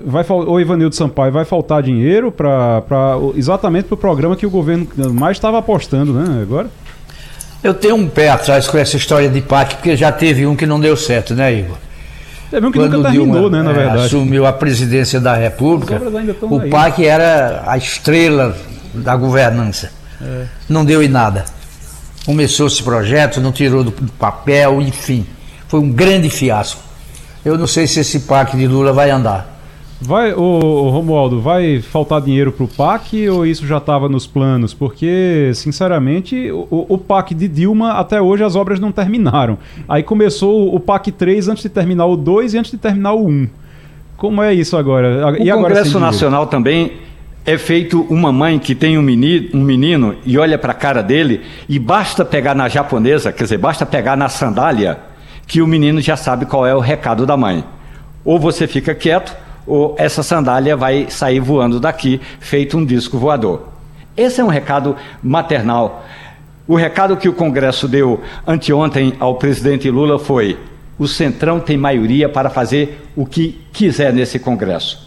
vai, 0.05 0.25
o 0.29 0.61
Ivanildo 0.61 0.95
Sampaio, 0.95 1.33
vai 1.33 1.45
faltar 1.45 1.83
dinheiro 1.83 2.33
para 2.33 2.83
exatamente 3.37 3.87
para 3.87 3.95
o 3.95 3.99
programa 3.99 4.37
que 4.37 4.47
o 4.47 4.51
governo 4.51 4.87
mais 5.13 5.37
estava 5.37 5.59
apostando, 5.59 6.13
né? 6.13 6.43
Agora? 6.43 6.69
Eu 7.63 7.75
tenho 7.75 7.97
um 7.97 8.09
pé 8.09 8.29
atrás 8.29 8.69
com 8.69 8.79
essa 8.79 8.97
história 8.97 9.29
de 9.29 9.41
PAC, 9.41 9.77
porque 9.77 9.97
já 9.97 10.13
teve 10.13 10.47
um 10.47 10.55
que 10.55 10.65
não 10.65 10.79
deu 10.79 10.97
certo, 10.97 11.35
né, 11.35 11.53
Igor? 11.53 11.77
Teve 12.51 12.67
um 12.67 12.71
que 12.71 12.79
Quando 12.79 12.97
nunca 12.97 13.11
terminou, 13.11 13.51
Dilma, 13.51 13.59
né, 13.59 13.63
na 13.63 13.71
é, 13.71 13.75
verdade. 13.75 14.07
assumiu 14.07 14.47
a 14.47 14.53
presidência 14.53 15.21
da 15.21 15.35
República, 15.35 16.01
o 16.43 16.61
aí. 16.61 16.71
PAC 16.71 17.05
era 17.05 17.65
a 17.67 17.77
estrela 17.77 18.57
da 18.95 19.15
governança. 19.17 19.91
É. 20.21 20.45
Não 20.69 20.85
deu 20.85 21.03
em 21.03 21.09
nada. 21.09 21.45
Começou 22.25 22.67
esse 22.67 22.83
projeto, 22.83 23.41
não 23.41 23.53
tirou 23.53 23.85
do 23.85 23.93
papel, 23.93 24.81
enfim. 24.81 25.27
Foi 25.67 25.81
um 25.81 25.91
grande 25.91 26.31
fiasco. 26.31 26.81
Eu 27.45 27.59
não 27.59 27.67
sei 27.67 27.87
se 27.87 28.01
esse 28.01 28.21
PAC 28.21 28.57
de 28.57 28.67
Lula 28.67 28.93
vai 28.93 29.11
andar. 29.11 29.58
Vai, 30.01 30.33
o, 30.33 30.89
Romualdo, 30.91 31.41
vai 31.41 31.81
faltar 31.81 32.21
dinheiro 32.21 32.53
para 32.53 32.65
o 32.65 32.69
PAC 32.69 33.29
ou 33.29 33.45
isso 33.45 33.67
já 33.67 33.79
estava 33.79 34.09
nos 34.09 34.29
planos? 34.29 34.73
Porque, 34.73 35.51
sinceramente, 35.55 36.53
o, 36.53 36.87
o, 36.89 36.97
PAC 36.97 37.35
de 37.35 37.49
Dilma 37.49 37.93
até 37.95 38.23
hoje 38.23 38.45
as 38.45 38.55
obras 38.55 38.79
não 38.79 38.93
terminaram. 38.93 39.59
Aí 39.89 40.05
começou 40.05 40.73
o 40.73 40.79
PAC 40.79 41.11
3 41.11 41.49
antes 41.49 41.65
de 41.65 41.69
terminar 41.69 42.07
o 42.07 42.17
2 42.17 42.55
e 42.55 42.59
antes 42.59 42.71
de 42.71 42.79
terminar 42.79 43.15
o 43.15 43.27
1. 43.27 43.49
Como 44.17 44.41
é 44.41 44.55
isso 44.55 44.77
agora? 44.77 45.33
O 45.33 45.43
e 45.43 45.51
agora 45.51 45.75
Congresso 45.75 45.99
Nacional 45.99 46.47
também 46.47 46.93
é 47.45 47.59
feito 47.59 48.03
uma 48.09 48.31
mãe 48.31 48.59
que 48.59 48.77
tem 48.77 48.97
um 48.99 49.03
menino, 49.03 49.49
um 49.55 49.65
menino 49.65 50.15
e 50.25 50.39
olha 50.39 50.59
para 50.59 50.73
a 50.73 50.75
cara 50.75 51.03
dele 51.03 51.41
e 51.69 51.77
basta 51.79 52.25
pegar 52.25 52.55
na 52.55 52.69
japonesa, 52.69 53.33
quer 53.33 53.45
dizer, 53.45 53.59
basta 53.59 53.85
pegar 53.87 54.17
na 54.17 54.29
sandália 54.29 54.99
que 55.47 55.63
o 55.63 55.67
menino 55.67 56.01
já 56.01 56.17
sabe 56.17 56.47
qual 56.47 56.67
é 56.67 56.75
o 56.75 56.79
recado 56.79 57.27
da 57.27 57.37
mãe. 57.37 57.65
Ou 58.25 58.39
você 58.39 58.67
fica 58.67 58.95
quieto 58.95 59.35
ou 59.69 59.95
essa 59.99 60.23
sandália 60.23 60.77
vai 60.77 61.07
sair 61.11 61.41
voando 61.41 61.79
daqui, 61.79 62.21
feito 62.41 62.79
um 62.79 62.85
disco 62.85 63.19
voador. 63.19 63.69
Esse 64.17 64.41
é 64.41 64.45
um 64.45 64.49
recado 64.49 64.97
maternal. 65.23 66.05
O 66.67 66.75
recado 66.75 67.17
que 67.17 67.29
o 67.29 67.33
Congresso 67.33 67.87
deu 67.87 68.21
anteontem 68.47 69.15
ao 69.21 69.37
presidente 69.37 69.91
Lula 69.91 70.19
foi: 70.19 70.59
o 70.99 71.07
Centrão 71.07 71.61
tem 71.61 71.77
maioria 71.77 72.29
para 72.29 72.51
fazer 72.51 73.09
o 73.15 73.25
que 73.25 73.61
quiser 73.73 74.13
nesse 74.13 74.39
Congresso. 74.39 75.07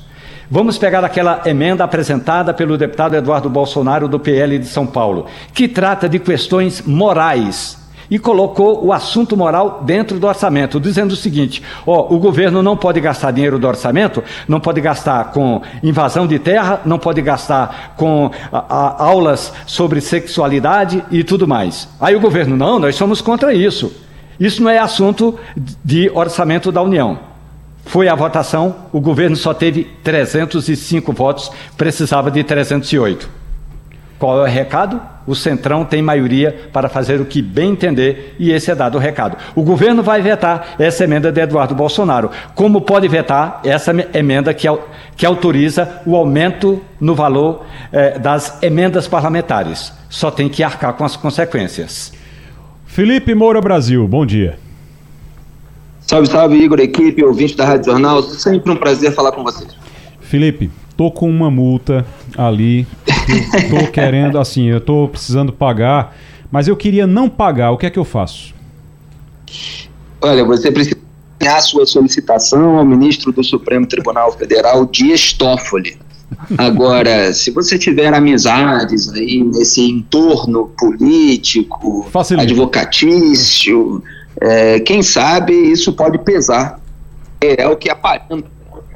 Vamos 0.49 0.77
pegar 0.77 1.03
aquela 1.03 1.41
emenda 1.45 1.83
apresentada 1.83 2.53
pelo 2.53 2.77
deputado 2.77 3.15
Eduardo 3.15 3.49
Bolsonaro 3.49 4.07
do 4.07 4.19
PL 4.19 4.59
de 4.59 4.67
São 4.67 4.85
Paulo, 4.85 5.25
que 5.53 5.67
trata 5.67 6.09
de 6.09 6.19
questões 6.19 6.81
morais 6.81 7.80
e 8.11 8.19
colocou 8.19 8.85
o 8.85 8.91
assunto 8.91 9.37
moral 9.37 9.81
dentro 9.85 10.19
do 10.19 10.27
orçamento, 10.27 10.81
dizendo 10.81 11.13
o 11.13 11.15
seguinte: 11.15 11.63
ó, 11.87 12.13
o 12.13 12.19
governo 12.19 12.61
não 12.61 12.75
pode 12.75 12.99
gastar 12.99 13.31
dinheiro 13.31 13.57
do 13.57 13.65
orçamento, 13.65 14.21
não 14.49 14.59
pode 14.59 14.81
gastar 14.81 15.31
com 15.31 15.61
invasão 15.81 16.27
de 16.27 16.37
terra, 16.37 16.81
não 16.85 16.99
pode 16.99 17.21
gastar 17.21 17.93
com 17.95 18.29
a, 18.51 18.57
a, 18.59 19.03
aulas 19.05 19.53
sobre 19.65 20.01
sexualidade 20.01 21.01
e 21.09 21.23
tudo 21.23 21.47
mais. 21.47 21.87
Aí 22.01 22.13
o 22.13 22.19
governo, 22.19 22.57
não, 22.57 22.77
nós 22.77 22.95
somos 22.95 23.21
contra 23.21 23.53
isso. 23.53 23.93
Isso 24.37 24.61
não 24.61 24.69
é 24.69 24.79
assunto 24.79 25.39
de 25.83 26.11
orçamento 26.13 26.71
da 26.71 26.81
União. 26.81 27.31
Foi 27.85 28.07
a 28.07 28.15
votação, 28.15 28.75
o 28.91 28.99
governo 28.99 29.35
só 29.35 29.53
teve 29.53 29.85
305 30.03 31.13
votos, 31.13 31.51
precisava 31.77 32.29
de 32.29 32.43
308. 32.43 33.40
Qual 34.21 34.37
é 34.37 34.43
o 34.43 34.53
recado? 34.53 35.01
O 35.25 35.33
Centrão 35.33 35.83
tem 35.83 35.99
maioria 35.99 36.69
para 36.71 36.87
fazer 36.87 37.19
o 37.19 37.25
que 37.25 37.41
bem 37.41 37.71
entender 37.71 38.35
e 38.37 38.51
esse 38.51 38.69
é 38.69 38.75
dado 38.75 38.93
o 38.93 39.01
recado. 39.01 39.35
O 39.55 39.63
governo 39.63 40.03
vai 40.03 40.21
vetar 40.21 40.75
essa 40.77 41.05
emenda 41.05 41.31
de 41.31 41.41
Eduardo 41.41 41.73
Bolsonaro, 41.73 42.29
como 42.53 42.81
pode 42.81 43.07
vetar 43.07 43.61
essa 43.63 43.91
emenda 44.13 44.53
que, 44.53 44.67
que 45.17 45.25
autoriza 45.25 46.03
o 46.05 46.15
aumento 46.15 46.79
no 46.99 47.15
valor 47.15 47.65
eh, 47.91 48.19
das 48.19 48.61
emendas 48.61 49.07
parlamentares. 49.07 49.91
Só 50.07 50.29
tem 50.29 50.47
que 50.47 50.61
arcar 50.61 50.93
com 50.93 51.03
as 51.03 51.15
consequências. 51.15 52.13
Felipe 52.85 53.33
Moura 53.33 53.59
Brasil, 53.59 54.07
bom 54.07 54.23
dia. 54.23 54.59
Salve, 56.01 56.27
salve, 56.27 56.57
Igor, 56.57 56.79
equipe, 56.79 57.23
ouvinte 57.23 57.57
da 57.57 57.65
Rádio 57.65 57.85
Jornal. 57.85 58.21
Sempre 58.21 58.71
um 58.71 58.75
prazer 58.75 59.15
falar 59.15 59.31
com 59.31 59.41
vocês. 59.41 59.75
Felipe, 60.19 60.69
tô 60.95 61.09
com 61.09 61.27
uma 61.27 61.49
multa 61.49 62.05
ali, 62.37 62.85
tô 63.69 63.91
querendo, 63.91 64.37
assim, 64.39 64.65
eu 64.65 64.81
tô 64.81 65.07
precisando 65.07 65.51
pagar, 65.51 66.15
mas 66.51 66.67
eu 66.67 66.75
queria 66.75 67.07
não 67.07 67.29
pagar, 67.29 67.71
o 67.71 67.77
que 67.77 67.85
é 67.85 67.89
que 67.89 67.99
eu 67.99 68.05
faço? 68.05 68.53
Olha, 70.21 70.43
você 70.45 70.71
precisa 70.71 70.97
enviar 71.39 71.61
sua 71.61 71.85
solicitação 71.85 72.77
ao 72.77 72.85
ministro 72.85 73.31
do 73.31 73.43
Supremo 73.43 73.87
Tribunal 73.87 74.31
Federal, 74.33 74.85
Dias 74.85 75.33
Toffoli. 75.33 75.97
Agora, 76.57 77.33
se 77.33 77.51
você 77.51 77.77
tiver 77.77 78.13
amizades 78.13 79.09
aí 79.09 79.43
nesse 79.43 79.81
entorno 79.81 80.71
político, 80.77 82.07
Facilita. 82.09 82.43
advocatício, 82.43 84.01
é, 84.39 84.79
quem 84.79 85.03
sabe 85.03 85.53
isso 85.53 85.93
pode 85.93 86.17
pesar. 86.19 86.79
É 87.39 87.67
o 87.67 87.75
que 87.75 87.89
aparenta 87.89 88.43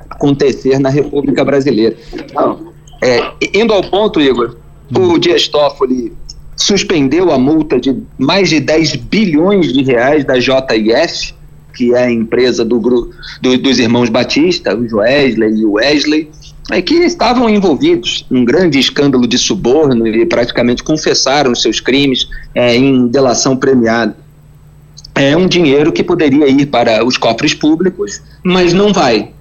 acontecer 0.09 0.79
na 0.79 0.89
República 0.89 1.43
Brasileira. 1.43 1.97
Então, 2.13 2.73
é, 3.05 3.33
indo 3.53 3.73
ao 3.73 3.83
ponto, 3.83 4.19
Igor, 4.19 4.55
o 4.97 5.17
Dias 5.17 5.47
Toffoli 5.47 6.11
suspendeu 6.55 7.31
a 7.31 7.37
multa 7.37 7.79
de 7.79 7.95
mais 8.17 8.49
de 8.49 8.59
10 8.59 8.95
bilhões 8.95 9.71
de 9.71 9.83
reais 9.83 10.25
da 10.25 10.39
JIF, 10.39 11.33
que 11.75 11.93
é 11.93 12.05
a 12.05 12.11
empresa 12.11 12.63
do, 12.63 12.79
do, 12.79 13.57
dos 13.57 13.79
irmãos 13.79 14.09
Batista, 14.09 14.75
o 14.75 14.87
Joesley 14.87 15.59
e 15.59 15.65
o 15.65 15.73
Wesley, 15.73 16.31
é, 16.71 16.81
que 16.81 16.95
estavam 16.95 17.49
envolvidos 17.49 18.25
num 18.29 18.43
grande 18.43 18.79
escândalo 18.79 19.27
de 19.27 19.37
suborno 19.37 20.07
e 20.07 20.25
praticamente 20.25 20.83
confessaram 20.83 21.53
seus 21.53 21.79
crimes 21.79 22.27
é, 22.55 22.75
em 22.75 23.07
delação 23.07 23.55
premiada. 23.55 24.15
É 25.13 25.37
um 25.37 25.47
dinheiro 25.47 25.91
que 25.91 26.03
poderia 26.03 26.47
ir 26.47 26.65
para 26.65 27.05
os 27.05 27.17
cofres 27.17 27.53
públicos, 27.53 28.21
mas 28.43 28.73
não 28.73 28.91
vai. 28.91 29.34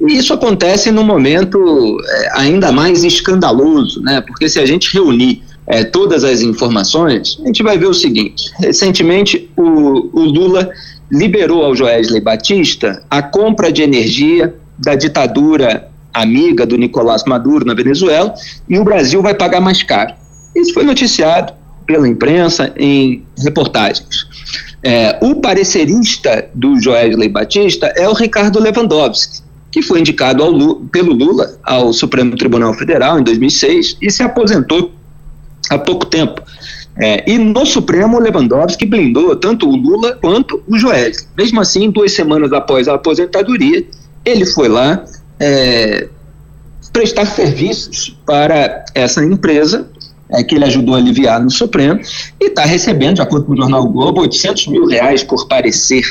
E 0.00 0.16
isso 0.16 0.32
acontece 0.32 0.90
num 0.90 1.02
momento 1.02 1.98
é, 2.08 2.40
ainda 2.40 2.70
mais 2.70 3.02
escandaloso, 3.02 4.00
né? 4.02 4.20
porque 4.20 4.48
se 4.48 4.58
a 4.58 4.66
gente 4.66 4.92
reunir 4.92 5.42
é, 5.66 5.84
todas 5.84 6.24
as 6.24 6.40
informações, 6.40 7.38
a 7.42 7.46
gente 7.46 7.62
vai 7.62 7.76
ver 7.76 7.86
o 7.86 7.94
seguinte: 7.94 8.50
recentemente 8.58 9.50
o, 9.56 10.10
o 10.12 10.24
Lula 10.24 10.70
liberou 11.10 11.64
ao 11.64 11.74
Joesley 11.74 12.20
Batista 12.20 13.02
a 13.10 13.22
compra 13.22 13.72
de 13.72 13.82
energia 13.82 14.54
da 14.78 14.94
ditadura 14.94 15.88
amiga 16.12 16.66
do 16.66 16.76
Nicolás 16.76 17.24
Maduro 17.24 17.64
na 17.64 17.74
Venezuela 17.74 18.34
e 18.68 18.78
o 18.78 18.84
Brasil 18.84 19.22
vai 19.22 19.34
pagar 19.34 19.60
mais 19.60 19.82
caro. 19.82 20.14
Isso 20.54 20.72
foi 20.72 20.84
noticiado 20.84 21.52
pela 21.86 22.08
imprensa 22.08 22.72
em 22.76 23.24
reportagens. 23.38 24.26
É, 24.82 25.18
o 25.20 25.36
parecerista 25.36 26.48
do 26.54 26.80
Joesley 26.80 27.28
Batista 27.28 27.86
é 27.96 28.08
o 28.08 28.12
Ricardo 28.12 28.60
Lewandowski, 28.60 29.42
que 29.70 29.82
foi 29.82 30.00
indicado 30.00 30.44
Lula, 30.44 30.80
pelo 30.90 31.12
Lula 31.12 31.58
ao 31.62 31.92
Supremo 31.92 32.36
Tribunal 32.36 32.74
Federal 32.74 33.18
em 33.18 33.22
2006 33.22 33.98
e 34.00 34.10
se 34.10 34.22
aposentou 34.22 34.92
há 35.70 35.78
pouco 35.78 36.06
tempo. 36.06 36.42
É, 37.00 37.30
e 37.30 37.38
no 37.38 37.64
Supremo, 37.64 38.18
Lewandowski 38.18 38.84
blindou 38.84 39.36
tanto 39.36 39.68
o 39.68 39.76
Lula 39.76 40.14
quanto 40.20 40.62
o 40.66 40.76
Joesley. 40.76 41.28
Mesmo 41.36 41.60
assim, 41.60 41.90
duas 41.90 42.12
semanas 42.12 42.52
após 42.52 42.88
a 42.88 42.94
aposentadoria, 42.94 43.86
ele 44.24 44.44
foi 44.44 44.68
lá 44.68 45.04
é, 45.38 46.08
prestar 46.92 47.26
serviços 47.26 48.18
para 48.26 48.84
essa 48.94 49.24
empresa 49.24 49.88
é, 50.30 50.42
que 50.42 50.54
ele 50.54 50.64
ajudou 50.64 50.94
a 50.94 50.98
aliviar 50.98 51.42
no 51.42 51.50
Supremo 51.50 52.00
e 52.40 52.46
está 52.46 52.64
recebendo, 52.64 53.16
de 53.16 53.22
acordo 53.22 53.46
com 53.46 53.52
o 53.52 53.56
jornal 53.56 53.86
Globo, 53.88 54.20
800 54.20 54.68
mil 54.68 54.86
reais 54.86 55.22
por 55.22 55.46
parecer. 55.48 56.02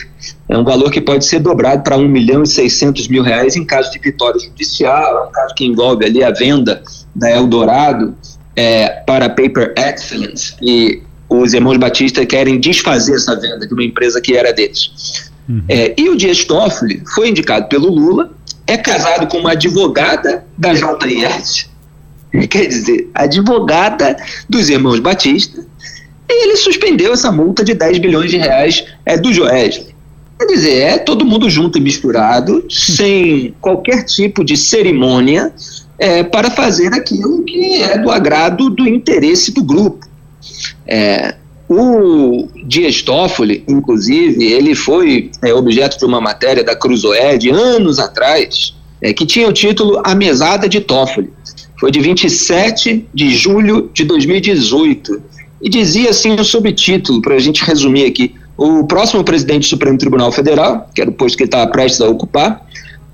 É 0.49 0.57
um 0.57 0.63
valor 0.63 0.91
que 0.91 1.01
pode 1.01 1.25
ser 1.25 1.39
dobrado 1.39 1.83
para 1.83 1.97
1 1.97 2.07
milhão 2.07 2.43
e 2.43 2.47
600 2.47 3.07
mil 3.07 3.23
reais 3.23 3.55
em 3.55 3.65
caso 3.65 3.91
de 3.91 3.99
vitória 3.99 4.39
judicial, 4.39 5.17
é 5.17 5.27
um 5.27 5.31
caso 5.31 5.53
que 5.55 5.65
envolve 5.65 6.05
ali 6.05 6.23
a 6.23 6.31
venda 6.31 6.81
da 7.15 7.29
Eldorado 7.29 8.15
é, 8.55 8.87
para 9.05 9.29
Paper 9.29 9.73
Excellence 9.77 10.55
e 10.61 11.01
os 11.29 11.53
irmãos 11.53 11.77
Batista 11.77 12.25
querem 12.25 12.59
desfazer 12.59 13.15
essa 13.15 13.35
venda 13.35 13.67
de 13.67 13.73
uma 13.73 13.83
empresa 13.83 14.21
que 14.21 14.35
era 14.35 14.53
deles. 14.53 15.29
Uhum. 15.47 15.63
É, 15.67 15.93
e 15.97 16.09
o 16.09 16.15
Dias 16.15 16.43
Toffoli 16.43 17.01
foi 17.13 17.29
indicado 17.29 17.67
pelo 17.67 17.89
Lula, 17.89 18.31
é 18.65 18.77
casado 18.77 19.27
com 19.27 19.37
uma 19.37 19.51
advogada 19.51 20.45
da 20.57 20.73
JIS, 20.73 21.69
quer 22.47 22.65
dizer, 22.67 23.09
advogada 23.13 24.15
dos 24.49 24.69
irmãos 24.69 24.99
Batista, 24.99 25.65
e 26.29 26.43
ele 26.43 26.57
suspendeu 26.57 27.13
essa 27.13 27.31
multa 27.31 27.63
de 27.63 27.73
10 27.73 27.99
bilhões 27.99 28.29
de 28.29 28.37
reais 28.37 28.85
é, 29.05 29.17
do 29.17 29.33
Joesley. 29.33 29.95
Quer 30.37 30.45
dizer, 30.45 30.75
é 30.75 30.97
todo 30.99 31.25
mundo 31.25 31.49
junto 31.49 31.77
e 31.79 31.81
misturado, 31.81 32.63
sem 32.69 33.55
qualquer 33.59 34.03
tipo 34.03 34.43
de 34.43 34.55
cerimônia, 34.55 35.51
é, 35.97 36.23
para 36.23 36.51
fazer 36.51 36.93
aquilo 36.93 37.43
que 37.43 37.81
é 37.81 37.97
do 37.97 38.11
agrado 38.11 38.69
do 38.69 38.87
interesse 38.87 39.51
do 39.51 39.63
grupo. 39.63 40.05
É, 40.85 41.35
o 41.67 42.47
Dias 42.63 43.01
Toffoli, 43.01 43.63
inclusive, 43.67 44.43
ele 44.45 44.75
foi 44.75 45.31
é, 45.43 45.53
objeto 45.53 45.97
de 45.97 46.05
uma 46.05 46.21
matéria 46.21 46.63
da 46.63 46.75
Cruzoé 46.75 47.37
anos 47.51 47.99
atrás, 47.99 48.75
é, 49.01 49.11
que 49.13 49.25
tinha 49.25 49.47
o 49.47 49.53
título 49.53 50.01
A 50.03 50.13
Mesada 50.13 50.69
de 50.69 50.79
Toffoli. 50.79 51.31
Foi 51.79 51.91
de 51.91 51.99
27 51.99 53.07
de 53.13 53.29
julho 53.35 53.89
de 53.93 54.03
2018. 54.03 55.21
E 55.61 55.69
dizia 55.69 56.09
assim 56.09 56.33
o 56.35 56.43
subtítulo, 56.43 57.21
para 57.21 57.35
a 57.35 57.39
gente 57.39 57.63
resumir 57.63 58.05
aqui: 58.05 58.33
o 58.57 58.83
próximo 58.85 59.23
presidente 59.23 59.63
do 59.63 59.69
Supremo 59.69 59.97
Tribunal 59.97 60.31
Federal, 60.31 60.89
que 60.93 61.01
era 61.01 61.09
o 61.09 61.13
posto 61.13 61.37
que 61.37 61.43
ele 61.43 61.47
estava 61.47 61.69
prestes 61.69 62.01
a 62.01 62.09
ocupar, 62.09 62.65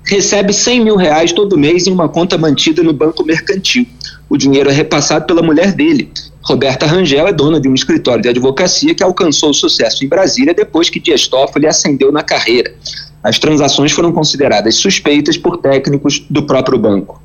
recebe 0.04 0.52
100 0.52 0.84
mil 0.84 0.96
reais 0.96 1.32
todo 1.32 1.58
mês 1.58 1.86
em 1.86 1.92
uma 1.92 2.08
conta 2.08 2.36
mantida 2.36 2.82
no 2.82 2.92
Banco 2.92 3.24
Mercantil. 3.24 3.86
O 4.28 4.36
dinheiro 4.36 4.70
é 4.70 4.72
repassado 4.72 5.26
pela 5.26 5.42
mulher 5.42 5.72
dele. 5.72 6.10
Roberta 6.42 6.86
Rangel 6.86 7.26
é 7.26 7.32
dona 7.32 7.60
de 7.60 7.68
um 7.68 7.74
escritório 7.74 8.22
de 8.22 8.28
advocacia 8.28 8.94
que 8.94 9.02
alcançou 9.02 9.54
sucesso 9.54 10.04
em 10.04 10.08
Brasília 10.08 10.52
depois 10.52 10.90
que 10.90 11.00
Dias 11.00 11.26
Toffoli 11.26 11.66
ascendeu 11.66 12.12
na 12.12 12.22
carreira. 12.22 12.74
As 13.22 13.38
transações 13.38 13.92
foram 13.92 14.12
consideradas 14.12 14.74
suspeitas 14.74 15.38
por 15.38 15.56
técnicos 15.56 16.22
do 16.28 16.42
próprio 16.42 16.78
banco. 16.78 17.22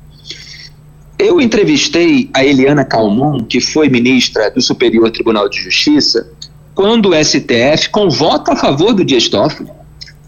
Eu 1.20 1.38
entrevistei 1.38 2.30
a 2.32 2.42
Eliana 2.42 2.82
Calmon, 2.82 3.44
que 3.44 3.60
foi 3.60 3.90
ministra 3.90 4.50
do 4.50 4.62
Superior 4.62 5.10
Tribunal 5.10 5.50
de 5.50 5.60
Justiça, 5.60 6.26
quando 6.74 7.10
o 7.10 7.14
STF, 7.14 7.90
com 7.90 8.08
voto 8.08 8.50
a 8.52 8.56
favor 8.56 8.94
do 8.94 9.04
Dias 9.04 9.28
Toffoli, 9.28 9.68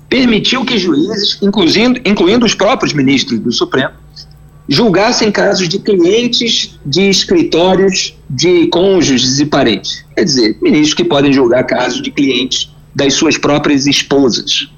permitiu 0.07 0.67
que 0.67 0.77
juízes, 0.77 1.39
incluindo, 1.41 1.99
incluindo 2.05 2.45
os 2.45 2.55
próprios 2.55 2.93
ministros 2.93 3.41
do 3.41 3.51
Supremo, 3.51 3.95
julgassem 4.69 5.33
casos 5.33 5.67
de 5.67 5.79
clientes 5.79 6.79
de 6.85 7.09
escritórios 7.09 8.15
de 8.29 8.67
cônjuges 8.67 9.41
e 9.41 9.47
parentes. 9.47 10.05
Quer 10.15 10.25
dizer, 10.25 10.59
ministros 10.61 10.93
que 10.93 11.05
podem 11.05 11.33
julgar 11.33 11.65
casos 11.65 12.03
de 12.03 12.11
clientes 12.11 12.71
das 12.95 13.15
suas 13.15 13.39
próprias 13.39 13.87
esposas. 13.87 14.69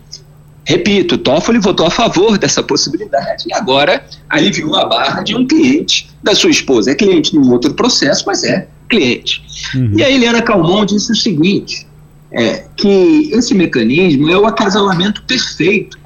Repito, 0.67 1.19
Toffoli 1.19 1.59
votou 1.59 1.87
a 1.87 1.91
favor 1.91 2.39
dessa 2.39 2.63
possibilidade 2.63 3.45
e 3.47 3.53
agora 3.53 4.05
aliviou 4.31 4.75
a 4.77 4.87
barra 4.87 5.23
de 5.23 5.37
um 5.37 5.47
cliente 5.47 6.11
da 6.23 6.35
sua 6.35 6.51
esposa. 6.51 6.91
É 6.91 6.95
cliente 6.95 7.33
de 7.33 7.39
um 7.39 7.53
outro 7.53 7.75
processo, 7.75 8.25
mas 8.27 8.43
é 8.45 8.67
cliente. 8.89 9.45
Uhum. 9.75 9.93
E 9.99 10.03
a 10.03 10.11
Eliana 10.11 10.41
Calmon 10.41 10.87
disse 10.87 11.13
o 11.13 11.17
seguinte: 11.17 11.87
é, 12.33 12.65
que 12.77 13.31
esse 13.33 13.55
mecanismo 13.55 14.31
é 14.31 14.39
o 14.39 14.47
acasalamento 14.47 15.23
perfeito 15.25 15.99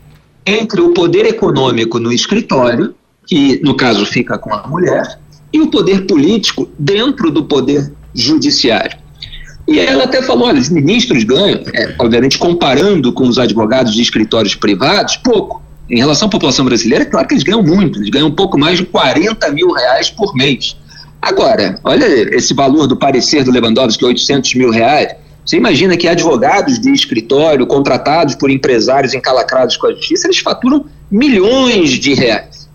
entre 0.45 0.81
o 0.81 0.93
poder 0.93 1.27
econômico 1.27 1.99
no 1.99 2.13
escritório, 2.13 2.95
que 3.27 3.61
no 3.63 3.77
caso 3.77 4.05
fica 4.07 4.39
com 4.39 4.53
a 4.53 4.67
mulher, 4.67 5.19
e 5.53 5.61
o 5.61 5.71
poder 5.71 6.07
político 6.07 6.69
dentro 6.79 7.31
do 7.31 7.45
poder 7.45 7.93
judiciário. 8.15 8.99
E 9.69 9.79
ela 9.79 10.05
até 10.05 10.23
falou: 10.23 10.49
olha, 10.49 10.59
os 10.59 10.71
ministros 10.71 11.23
ganham, 11.25 11.61
é, 11.75 11.95
obviamente 11.99 12.39
comparando 12.39 13.13
com 13.13 13.29
os 13.29 13.39
advogados 13.39 13.95
de 13.95 14.01
escritórios 14.01 14.55
privados, 14.55 15.19
pouco. 15.19 15.63
Em 15.91 15.99
relação 15.99 16.29
à 16.29 16.31
população 16.31 16.65
brasileira, 16.65 17.05
é 17.05 17.07
claro 17.07 17.27
que 17.27 17.35
eles 17.35 17.45
ganham 17.45 17.63
muito, 17.63 17.99
eles 17.99 18.11
ganham 18.11 18.29
um 18.29 18.35
pouco 18.35 18.59
mais 18.59 18.79
de 18.79 18.85
40 18.85 19.51
mil 19.53 19.71
reais 19.73 20.11
por 20.11 20.35
mês. 20.35 20.77
Agora, 21.21 21.79
olha 21.83 22.05
esse 22.35 22.55
valor 22.55 22.87
do 22.87 22.97
parecer 22.97 23.43
do 23.43 23.51
Lewandowski, 23.51 24.05
800 24.05 24.55
mil 24.55 24.71
reais. 24.71 25.15
Você 25.45 25.57
imagina 25.57 25.97
que 25.97 26.07
advogados 26.07 26.79
de 26.79 26.93
escritório 26.93 27.67
contratados 27.67 28.35
por 28.35 28.51
empresários 28.51 29.15
encalacrados 29.15 29.79
com 29.79 29.87
a 29.87 29.95
justiça, 29.95 30.27
eles 30.27 30.39
faturam 30.39 30.85
milhões 31.11 31.93
de 31.93 32.13
reais. 32.13 32.69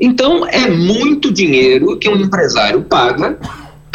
Então, 0.00 0.46
é 0.46 0.68
muito 0.68 1.32
dinheiro 1.32 1.96
que 1.96 2.08
um 2.08 2.16
empresário 2.16 2.82
paga 2.82 3.38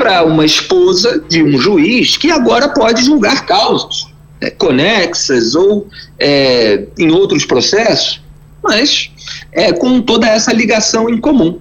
para 0.02 0.24
uma 0.24 0.44
esposa 0.44 1.24
de 1.30 1.44
um 1.44 1.60
juiz 1.60 2.18
que 2.18 2.32
agora 2.32 2.70
pode 2.70 3.06
julgar 3.06 3.46
causas 3.46 4.08
é, 4.42 4.50
conexas 4.50 5.54
ou 5.54 5.88
é, 6.20 6.88
em 6.98 7.12
outros 7.12 7.46
processos, 7.46 8.20
mas 8.64 9.12
é, 9.52 9.72
com 9.72 10.02
toda 10.02 10.28
essa 10.28 10.52
ligação 10.52 11.08
em 11.08 11.20
comum. 11.20 11.60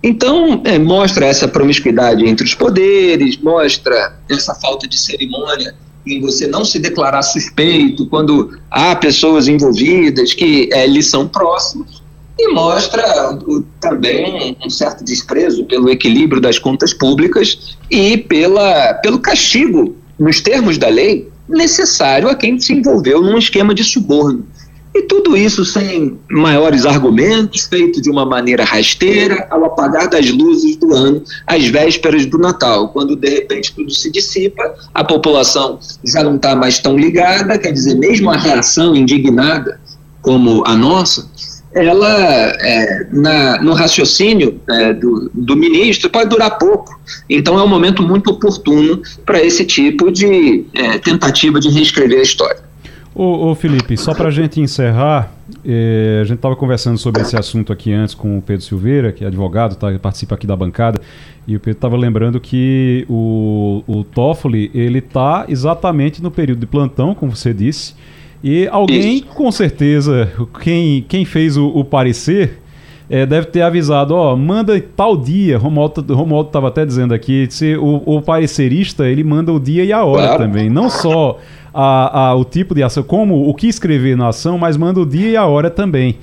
Então, 0.00 0.62
é, 0.64 0.78
mostra 0.78 1.26
essa 1.26 1.48
promiscuidade 1.48 2.24
entre 2.24 2.44
os 2.44 2.54
poderes, 2.54 3.36
mostra 3.38 4.16
essa 4.30 4.54
falta 4.54 4.86
de 4.86 4.96
cerimônia 4.96 5.74
em 6.06 6.20
você 6.20 6.46
não 6.46 6.64
se 6.64 6.78
declarar 6.78 7.22
suspeito 7.22 8.06
quando 8.06 8.56
há 8.70 8.94
pessoas 8.94 9.48
envolvidas 9.48 10.32
que 10.32 10.70
é, 10.72 10.86
lhe 10.86 11.02
são 11.02 11.26
próximas, 11.26 12.00
e 12.38 12.52
mostra 12.52 13.02
também 13.80 14.56
um 14.64 14.70
certo 14.70 15.02
desprezo 15.02 15.64
pelo 15.64 15.88
equilíbrio 15.88 16.40
das 16.40 16.58
contas 16.58 16.92
públicas 16.92 17.76
e 17.90 18.18
pela, 18.18 18.94
pelo 18.94 19.18
castigo, 19.18 19.96
nos 20.18 20.40
termos 20.40 20.76
da 20.76 20.88
lei, 20.88 21.30
necessário 21.48 22.28
a 22.28 22.34
quem 22.34 22.58
se 22.58 22.72
envolveu 22.72 23.22
num 23.22 23.38
esquema 23.38 23.74
de 23.74 23.84
suborno. 23.84 24.46
E 24.94 25.02
tudo 25.02 25.36
isso 25.36 25.62
sem 25.62 26.18
maiores 26.30 26.86
argumentos, 26.86 27.66
feito 27.66 28.00
de 28.00 28.10
uma 28.10 28.24
maneira 28.24 28.64
rasteira, 28.64 29.46
ao 29.50 29.66
apagar 29.66 30.08
das 30.08 30.30
luzes 30.30 30.76
do 30.76 30.94
ano, 30.94 31.22
às 31.46 31.66
vésperas 31.66 32.24
do 32.24 32.38
Natal, 32.38 32.88
quando 32.88 33.14
de 33.14 33.28
repente 33.28 33.74
tudo 33.74 33.90
se 33.90 34.10
dissipa, 34.10 34.74
a 34.94 35.04
população 35.04 35.78
já 36.02 36.22
não 36.22 36.36
está 36.36 36.56
mais 36.56 36.78
tão 36.78 36.96
ligada, 36.96 37.58
quer 37.58 37.72
dizer, 37.72 37.94
mesmo 37.96 38.30
a 38.30 38.38
reação 38.38 38.96
indignada 38.96 39.78
como 40.22 40.64
a 40.66 40.74
nossa, 40.74 41.28
ela, 41.76 42.08
é, 42.58 43.06
na, 43.12 43.60
no 43.60 43.74
raciocínio 43.74 44.58
é, 44.68 44.94
do, 44.94 45.30
do 45.34 45.54
ministro, 45.54 46.08
pode 46.08 46.30
durar 46.30 46.56
pouco. 46.56 46.98
Então, 47.28 47.58
é 47.58 47.62
um 47.62 47.68
momento 47.68 48.02
muito 48.02 48.30
oportuno 48.30 49.02
para 49.26 49.42
esse 49.42 49.64
tipo 49.64 50.10
de 50.10 50.64
é, 50.72 50.98
tentativa 50.98 51.60
de 51.60 51.68
reescrever 51.68 52.18
a 52.18 52.22
história. 52.22 52.66
Ô, 53.14 53.50
ô 53.50 53.54
Felipe, 53.54 53.96
só 53.96 54.14
para 54.14 54.28
a 54.28 54.30
gente 54.30 54.60
encerrar, 54.60 55.32
é, 55.64 56.20
a 56.22 56.24
gente 56.24 56.36
estava 56.36 56.56
conversando 56.56 56.96
sobre 56.96 57.22
esse 57.22 57.36
assunto 57.36 57.72
aqui 57.72 57.92
antes 57.92 58.14
com 58.14 58.38
o 58.38 58.42
Pedro 58.42 58.64
Silveira, 58.64 59.12
que 59.12 59.24
é 59.24 59.26
advogado, 59.26 59.76
tá, 59.76 59.86
participa 59.98 60.34
aqui 60.34 60.46
da 60.46 60.56
bancada, 60.56 61.00
e 61.46 61.56
o 61.56 61.60
Pedro 61.60 61.78
estava 61.78 61.96
lembrando 61.96 62.40
que 62.40 63.06
o, 63.08 63.82
o 63.86 64.02
Toffoli, 64.02 64.70
ele 64.74 64.98
está 64.98 65.44
exatamente 65.48 66.22
no 66.22 66.30
período 66.30 66.60
de 66.60 66.66
plantão, 66.66 67.14
como 67.14 67.34
você 67.34 67.52
disse, 67.54 67.94
e 68.48 68.68
alguém, 68.68 69.16
Isso. 69.16 69.26
com 69.26 69.50
certeza, 69.50 70.30
quem, 70.62 71.04
quem 71.08 71.24
fez 71.24 71.56
o, 71.56 71.66
o 71.66 71.84
parecer, 71.84 72.60
é, 73.10 73.26
deve 73.26 73.48
ter 73.48 73.60
avisado, 73.62 74.14
ó, 74.14 74.36
manda 74.36 74.80
tal 74.80 75.16
dia. 75.16 75.58
Romualdo, 75.58 76.14
Romualdo 76.14 76.50
estava 76.50 76.68
até 76.68 76.86
dizendo 76.86 77.12
aqui, 77.12 77.48
se 77.50 77.76
o, 77.76 78.00
o 78.06 78.22
parecerista 78.22 79.08
ele 79.08 79.24
manda 79.24 79.52
o 79.52 79.58
dia 79.58 79.84
e 79.84 79.92
a 79.92 80.04
hora 80.04 80.28
claro. 80.28 80.44
também, 80.44 80.70
não 80.70 80.88
só 80.88 81.40
a, 81.74 82.28
a, 82.28 82.34
o 82.36 82.44
tipo 82.44 82.72
de 82.72 82.84
ação, 82.84 83.02
como 83.02 83.48
o 83.48 83.52
que 83.52 83.66
escrever 83.66 84.16
na 84.16 84.28
ação, 84.28 84.56
mas 84.56 84.76
manda 84.76 85.00
o 85.00 85.04
dia 85.04 85.28
e 85.28 85.36
a 85.36 85.44
hora 85.44 85.68
também. 85.68 86.16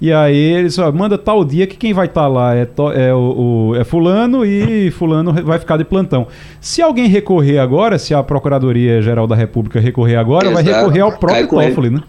E 0.00 0.12
aí 0.12 0.36
eles 0.36 0.78
ó, 0.78 0.90
manda 0.90 1.18
tal 1.18 1.44
dia 1.44 1.66
que 1.66 1.76
quem 1.76 1.92
vai 1.92 2.06
estar 2.06 2.22
tá 2.22 2.28
lá 2.28 2.54
é, 2.54 2.64
to, 2.64 2.90
é, 2.90 3.12
o, 3.14 3.70
o, 3.72 3.76
é 3.76 3.84
fulano 3.84 4.44
e 4.46 4.90
fulano 4.90 5.32
vai 5.44 5.58
ficar 5.58 5.76
de 5.76 5.84
plantão. 5.84 6.26
Se 6.60 6.80
alguém 6.80 7.06
recorrer 7.06 7.58
agora, 7.58 7.98
se 7.98 8.14
a 8.14 8.22
Procuradoria 8.22 9.02
Geral 9.02 9.26
da 9.26 9.36
República 9.36 9.78
recorrer 9.78 10.16
agora, 10.16 10.48
Exato. 10.50 10.64
vai 10.64 10.74
recorrer 10.74 11.00
ao 11.00 11.12
próprio 11.12 11.48
Toffoli, 11.48 11.90
né? 11.90 12.02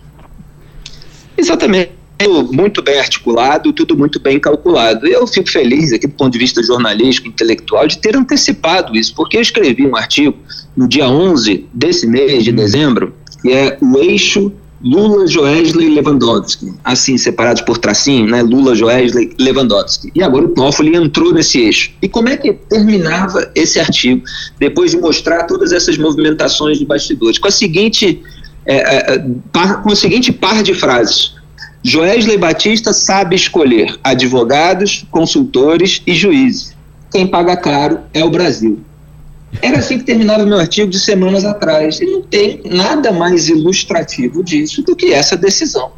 Exatamente 1.37 2.01
muito 2.51 2.81
bem 2.81 2.99
articulado, 2.99 3.73
tudo 3.73 3.97
muito 3.97 4.19
bem 4.19 4.39
calculado. 4.39 5.07
Eu 5.07 5.25
fico 5.25 5.49
feliz, 5.49 5.91
aqui 5.93 6.07
do 6.07 6.13
ponto 6.13 6.31
de 6.31 6.39
vista 6.39 6.61
jornalístico, 6.61 7.27
intelectual, 7.27 7.87
de 7.87 7.97
ter 7.97 8.15
antecipado 8.15 8.95
isso, 8.95 9.15
porque 9.15 9.37
eu 9.37 9.41
escrevi 9.41 9.85
um 9.87 9.95
artigo 9.95 10.37
no 10.75 10.87
dia 10.87 11.07
11 11.07 11.67
desse 11.73 12.05
mês 12.07 12.43
de 12.43 12.51
hum. 12.51 12.55
dezembro, 12.55 13.15
que 13.41 13.51
é 13.51 13.77
o 13.81 13.97
eixo 13.97 14.51
Lula, 14.83 15.27
Joesley 15.27 15.87
e 15.87 15.95
Lewandowski, 15.95 16.73
assim, 16.83 17.17
separados 17.17 17.61
por 17.61 17.77
tracinho, 17.77 18.27
né? 18.27 18.41
Lula, 18.41 18.75
Joesley, 18.75 19.33
Lewandowski. 19.39 20.11
E 20.15 20.23
agora 20.23 20.45
o 20.45 20.49
Toffoli 20.49 20.95
entrou 20.95 21.33
nesse 21.33 21.59
eixo. 21.59 21.91
E 22.01 22.09
como 22.09 22.29
é 22.29 22.37
que 22.37 22.53
terminava 22.53 23.51
esse 23.53 23.79
artigo, 23.79 24.23
depois 24.59 24.91
de 24.91 24.97
mostrar 24.97 25.43
todas 25.43 25.71
essas 25.71 25.97
movimentações 25.97 26.79
de 26.79 26.85
bastidores? 26.85 27.37
Com 27.37 27.47
a 27.47 27.51
seguinte, 27.51 28.21
é, 28.65 28.75
é, 28.75 29.15
é 29.15 29.25
par, 29.51 29.83
com 29.83 29.91
o 29.91 29.95
seguinte 29.95 30.31
par 30.31 30.63
de 30.63 30.73
frases. 30.73 31.35
Joesley 31.83 32.37
Batista 32.37 32.93
sabe 32.93 33.35
escolher 33.35 33.97
advogados, 34.03 35.05
consultores 35.11 36.01
e 36.05 36.13
juízes. 36.13 36.75
Quem 37.11 37.27
paga 37.27 37.57
caro 37.57 37.99
é 38.13 38.23
o 38.23 38.29
Brasil. 38.29 38.79
Era 39.61 39.79
assim 39.79 39.97
que 39.97 40.05
terminava 40.05 40.45
meu 40.45 40.57
artigo 40.57 40.89
de 40.89 40.99
semanas 40.99 41.43
atrás. 41.45 41.99
E 41.99 42.05
não 42.05 42.21
tem 42.21 42.61
nada 42.65 43.11
mais 43.11 43.49
ilustrativo 43.49 44.43
disso 44.43 44.83
do 44.83 44.95
que 44.95 45.13
essa 45.13 45.35
decisão. 45.35 45.91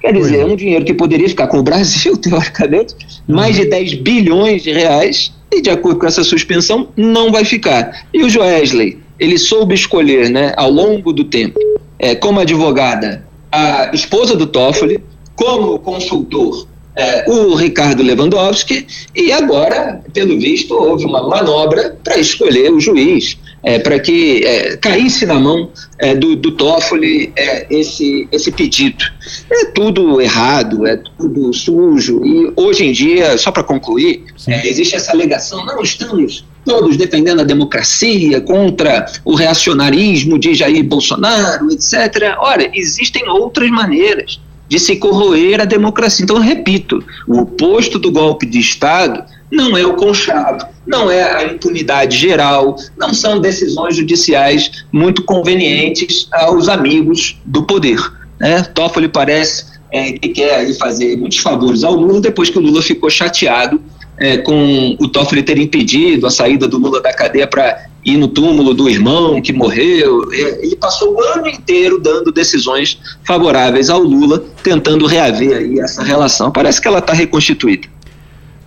Quer 0.00 0.12
dizer, 0.12 0.40
é 0.40 0.44
um 0.44 0.56
dinheiro 0.56 0.84
que 0.84 0.94
poderia 0.94 1.28
ficar 1.28 1.48
com 1.48 1.58
o 1.58 1.62
Brasil, 1.62 2.16
teoricamente, 2.18 2.94
mais 3.26 3.56
de 3.56 3.66
10 3.66 3.94
bilhões 3.94 4.62
de 4.62 4.72
reais, 4.72 5.32
e 5.52 5.60
de 5.60 5.70
acordo 5.70 5.98
com 5.98 6.06
essa 6.06 6.22
suspensão, 6.22 6.88
não 6.96 7.32
vai 7.32 7.44
ficar. 7.44 8.06
E 8.12 8.22
o 8.22 8.28
Joesley, 8.28 8.98
ele 9.18 9.38
soube 9.38 9.74
escolher, 9.74 10.30
né, 10.30 10.52
ao 10.56 10.70
longo 10.70 11.12
do 11.12 11.24
tempo, 11.24 11.58
é, 11.98 12.14
como 12.14 12.38
advogada, 12.38 13.26
a 13.50 13.90
esposa 13.92 14.36
do 14.36 14.46
Toffoli, 14.46 15.02
como 15.34 15.78
consultor 15.78 16.66
é, 16.98 17.24
o 17.30 17.54
Ricardo 17.54 18.02
Lewandowski, 18.02 18.84
e 19.14 19.30
agora, 19.30 20.02
pelo 20.12 20.36
visto, 20.38 20.74
houve 20.74 21.04
uma 21.04 21.22
manobra 21.28 21.96
para 22.02 22.18
escolher 22.18 22.72
o 22.72 22.80
juiz, 22.80 23.38
é, 23.62 23.78
para 23.78 24.00
que 24.00 24.44
é, 24.44 24.76
caísse 24.76 25.24
na 25.24 25.38
mão 25.38 25.70
é, 26.00 26.16
do, 26.16 26.34
do 26.34 26.50
Toffoli 26.50 27.32
é, 27.36 27.66
esse, 27.70 28.26
esse 28.32 28.50
pedido. 28.50 29.04
É 29.48 29.66
tudo 29.66 30.20
errado, 30.20 30.88
é 30.88 31.00
tudo 31.16 31.52
sujo, 31.54 32.20
e 32.24 32.52
hoje 32.56 32.86
em 32.86 32.92
dia, 32.92 33.38
só 33.38 33.52
para 33.52 33.62
concluir, 33.62 34.24
é, 34.48 34.68
existe 34.68 34.96
essa 34.96 35.12
alegação, 35.12 35.64
não 35.64 35.80
estamos 35.80 36.44
todos 36.64 36.96
defendendo 36.96 37.40
a 37.40 37.44
democracia 37.44 38.40
contra 38.40 39.06
o 39.24 39.36
reacionarismo 39.36 40.36
de 40.36 40.52
Jair 40.52 40.84
Bolsonaro, 40.84 41.70
etc. 41.70 42.36
Ora, 42.40 42.68
existem 42.74 43.26
outras 43.28 43.70
maneiras 43.70 44.40
de 44.68 44.78
se 44.78 44.96
corroer 44.96 45.60
a 45.60 45.64
democracia. 45.64 46.22
Então, 46.22 46.38
repito, 46.38 47.02
o 47.26 47.40
oposto 47.40 47.98
do 47.98 48.12
golpe 48.12 48.46
de 48.46 48.58
Estado 48.58 49.24
não 49.50 49.76
é 49.76 49.86
o 49.86 49.94
conchavo, 49.94 50.66
não 50.86 51.10
é 51.10 51.22
a 51.22 51.44
impunidade 51.44 52.16
geral, 52.16 52.76
não 52.98 53.14
são 53.14 53.40
decisões 53.40 53.96
judiciais 53.96 54.84
muito 54.92 55.22
convenientes 55.22 56.28
aos 56.32 56.68
amigos 56.68 57.40
do 57.46 57.62
poder. 57.64 57.98
Né? 58.38 58.62
Toffoli 58.62 59.08
parece 59.08 59.64
é, 59.90 60.12
que 60.12 60.28
quer 60.28 60.72
fazer 60.74 61.16
muitos 61.16 61.38
favores 61.38 61.82
ao 61.82 61.94
Lula 61.94 62.20
depois 62.20 62.50
que 62.50 62.58
o 62.58 62.60
Lula 62.60 62.82
ficou 62.82 63.08
chateado 63.08 63.80
é, 64.18 64.38
com 64.38 64.96
o 65.00 65.08
Toffoli 65.08 65.42
ter 65.42 65.58
impedido 65.58 66.26
a 66.26 66.30
saída 66.30 66.68
do 66.68 66.78
Lula 66.78 67.00
da 67.00 67.12
cadeia 67.12 67.46
para 67.46 67.87
ir 68.04 68.16
no 68.16 68.28
túmulo 68.28 68.74
do 68.74 68.88
irmão 68.88 69.40
que 69.40 69.52
morreu. 69.52 70.28
É, 70.32 70.64
ele 70.64 70.76
passou 70.76 71.14
o 71.14 71.20
ano 71.20 71.48
inteiro 71.48 71.98
dando 71.98 72.32
decisões 72.32 73.00
favoráveis 73.24 73.90
ao 73.90 74.00
Lula, 74.00 74.42
tentando 74.62 75.06
reaver 75.06 75.56
aí 75.56 75.80
essa 75.80 76.02
relação. 76.02 76.50
Parece 76.50 76.80
que 76.80 76.88
ela 76.88 76.98
está 76.98 77.12
reconstituída. 77.12 77.88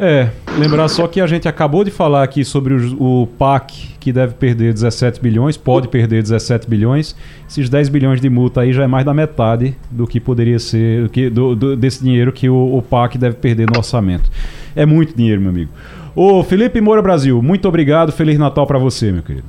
É, 0.04 0.30
lembrar 0.58 0.88
só 0.88 1.08
que 1.08 1.22
a 1.22 1.28
gente 1.28 1.48
acabou 1.48 1.84
de 1.84 1.92
falar 1.92 2.24
aqui 2.24 2.44
sobre 2.44 2.74
o, 2.74 3.22
o, 3.22 3.28
PAC 3.28 3.72
que 4.00 4.12
deve 4.12 4.34
perder 4.34 4.74
17 4.74 5.22
bilhões, 5.22 5.58
pode 5.58 5.88
perder 5.90 6.24
17 6.24 6.68
bilhões. 6.68 7.16
Esses 7.48 7.70
10 7.70 7.90
bilhões 7.90 8.20
de 8.20 8.28
multa 8.28 8.62
aí 8.62 8.74
já 8.74 8.84
é 8.84 8.88
mais 8.88 9.06
da 9.06 9.14
metade 9.14 9.76
do 9.92 10.08
que 10.08 10.20
poderia 10.20 10.58
ser, 10.58 11.08
do 11.30 11.56
do, 11.56 11.76
desse 11.76 12.04
dinheiro 12.04 12.32
que 12.32 12.50
o, 12.50 12.78
o 12.78 12.82
PAC 12.82 13.16
deve 13.16 13.36
perder 13.36 13.70
no 13.70 13.78
orçamento. 13.78 14.28
É 14.76 14.88
muito 14.88 15.16
dinheiro, 15.16 15.40
meu 15.40 15.52
amigo. 15.52 15.70
Ô 16.16 16.44
Felipe 16.44 16.82
Moura 16.82 17.02
Brasil, 17.02 17.42
muito 17.42 17.68
obrigado. 17.68 18.12
Feliz 18.12 18.38
Natal 18.38 18.68
para 18.68 18.78
você, 18.78 19.12
meu 19.12 19.24
querido. 19.24 19.48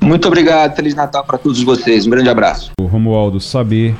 Muito 0.00 0.26
obrigado. 0.26 0.74
Feliz 0.74 0.94
Natal 0.94 1.24
para 1.24 1.38
todos 1.38 1.62
vocês. 1.62 2.06
Um 2.06 2.10
grande 2.10 2.28
abraço. 2.28 2.72
O 2.80 2.86
Romualdo, 2.86 3.38
saber. 3.40 3.94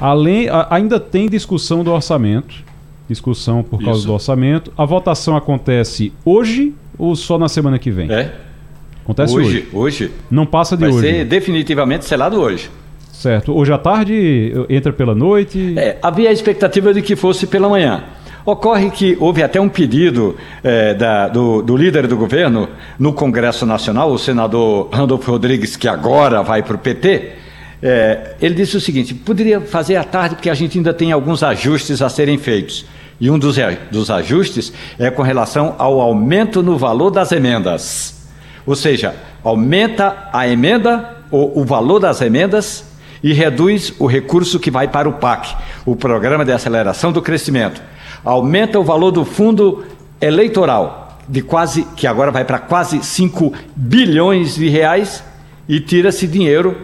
Além, 0.00 0.48
a, 0.48 0.68
ainda 0.70 1.00
tem 1.00 1.28
discussão 1.28 1.82
do 1.82 1.90
orçamento. 1.90 2.54
Discussão 3.08 3.62
por 3.62 3.82
causa 3.82 3.98
Isso. 3.98 4.06
do 4.06 4.12
orçamento. 4.12 4.72
A 4.76 4.84
votação 4.84 5.36
acontece 5.36 6.12
hoje 6.24 6.74
ou 6.96 7.16
só 7.16 7.38
na 7.38 7.48
semana 7.48 7.78
que 7.78 7.90
vem? 7.90 8.10
É. 8.12 8.32
Acontece 9.02 9.34
hoje. 9.34 9.48
Hoje. 9.48 9.68
hoje. 9.72 10.12
Não 10.30 10.46
passa 10.46 10.76
de 10.76 10.82
Vai 10.82 10.90
hoje. 10.92 11.02
Vai 11.02 11.18
ser 11.18 11.24
definitivamente 11.24 12.04
selado 12.04 12.40
hoje. 12.40 12.70
Certo. 13.10 13.52
Hoje 13.52 13.72
à 13.72 13.78
tarde 13.78 14.52
entra 14.68 14.92
pela 14.92 15.14
noite? 15.14 15.74
É, 15.76 15.98
havia 16.00 16.28
a 16.28 16.32
expectativa 16.32 16.94
de 16.94 17.02
que 17.02 17.16
fosse 17.16 17.48
pela 17.48 17.68
manhã. 17.68 18.04
Ocorre 18.50 18.90
que 18.90 19.14
houve 19.20 19.42
até 19.42 19.60
um 19.60 19.68
pedido 19.68 20.34
é, 20.64 20.94
da, 20.94 21.28
do, 21.28 21.60
do, 21.60 21.76
líder 21.76 22.06
do 22.06 22.16
governo 22.16 22.66
no 22.98 23.12
Congresso 23.12 23.66
Nacional, 23.66 24.10
o 24.10 24.18
senador 24.18 24.88
Randolfo 24.90 25.30
Rodrigues, 25.30 25.76
que 25.76 25.86
agora 25.86 26.42
vai 26.42 26.62
para 26.62 26.74
o 26.74 26.78
PT. 26.78 27.32
É, 27.82 28.36
ele 28.40 28.54
disse 28.54 28.74
o 28.74 28.80
seguinte: 28.80 29.12
poderia 29.12 29.60
fazer 29.60 29.96
à 29.96 30.02
tarde, 30.02 30.36
porque 30.36 30.48
a 30.48 30.54
gente 30.54 30.78
ainda 30.78 30.94
tem 30.94 31.12
alguns 31.12 31.42
ajustes 31.42 32.00
a 32.00 32.08
serem 32.08 32.38
feitos. 32.38 32.86
E 33.20 33.30
um 33.30 33.38
dos, 33.38 33.56
dos 33.90 34.10
ajustes 34.10 34.72
é 34.98 35.10
com 35.10 35.20
relação 35.20 35.74
ao 35.76 36.00
aumento 36.00 36.62
no 36.62 36.78
valor 36.78 37.10
das 37.10 37.32
emendas. 37.32 38.30
Ou 38.64 38.74
seja, 38.74 39.14
aumenta 39.44 40.30
a 40.32 40.48
emenda, 40.48 41.18
ou 41.30 41.52
o 41.60 41.66
valor 41.66 41.98
das 41.98 42.22
emendas, 42.22 42.82
e 43.22 43.34
reduz 43.34 43.92
o 43.98 44.06
recurso 44.06 44.58
que 44.58 44.70
vai 44.70 44.88
para 44.88 45.06
o 45.06 45.12
PAC, 45.12 45.54
o 45.84 45.94
Programa 45.94 46.46
de 46.46 46.52
Aceleração 46.52 47.12
do 47.12 47.20
Crescimento 47.20 47.82
aumenta 48.24 48.78
o 48.78 48.84
valor 48.84 49.10
do 49.10 49.24
fundo 49.24 49.84
eleitoral 50.20 51.08
de 51.28 51.42
quase 51.42 51.84
que 51.96 52.06
agora 52.06 52.30
vai 52.30 52.44
para 52.44 52.58
quase 52.58 53.02
5 53.02 53.52
bilhões 53.76 54.54
de 54.54 54.68
reais 54.68 55.22
e 55.68 55.78
tira-se 55.78 56.26
dinheiro 56.26 56.76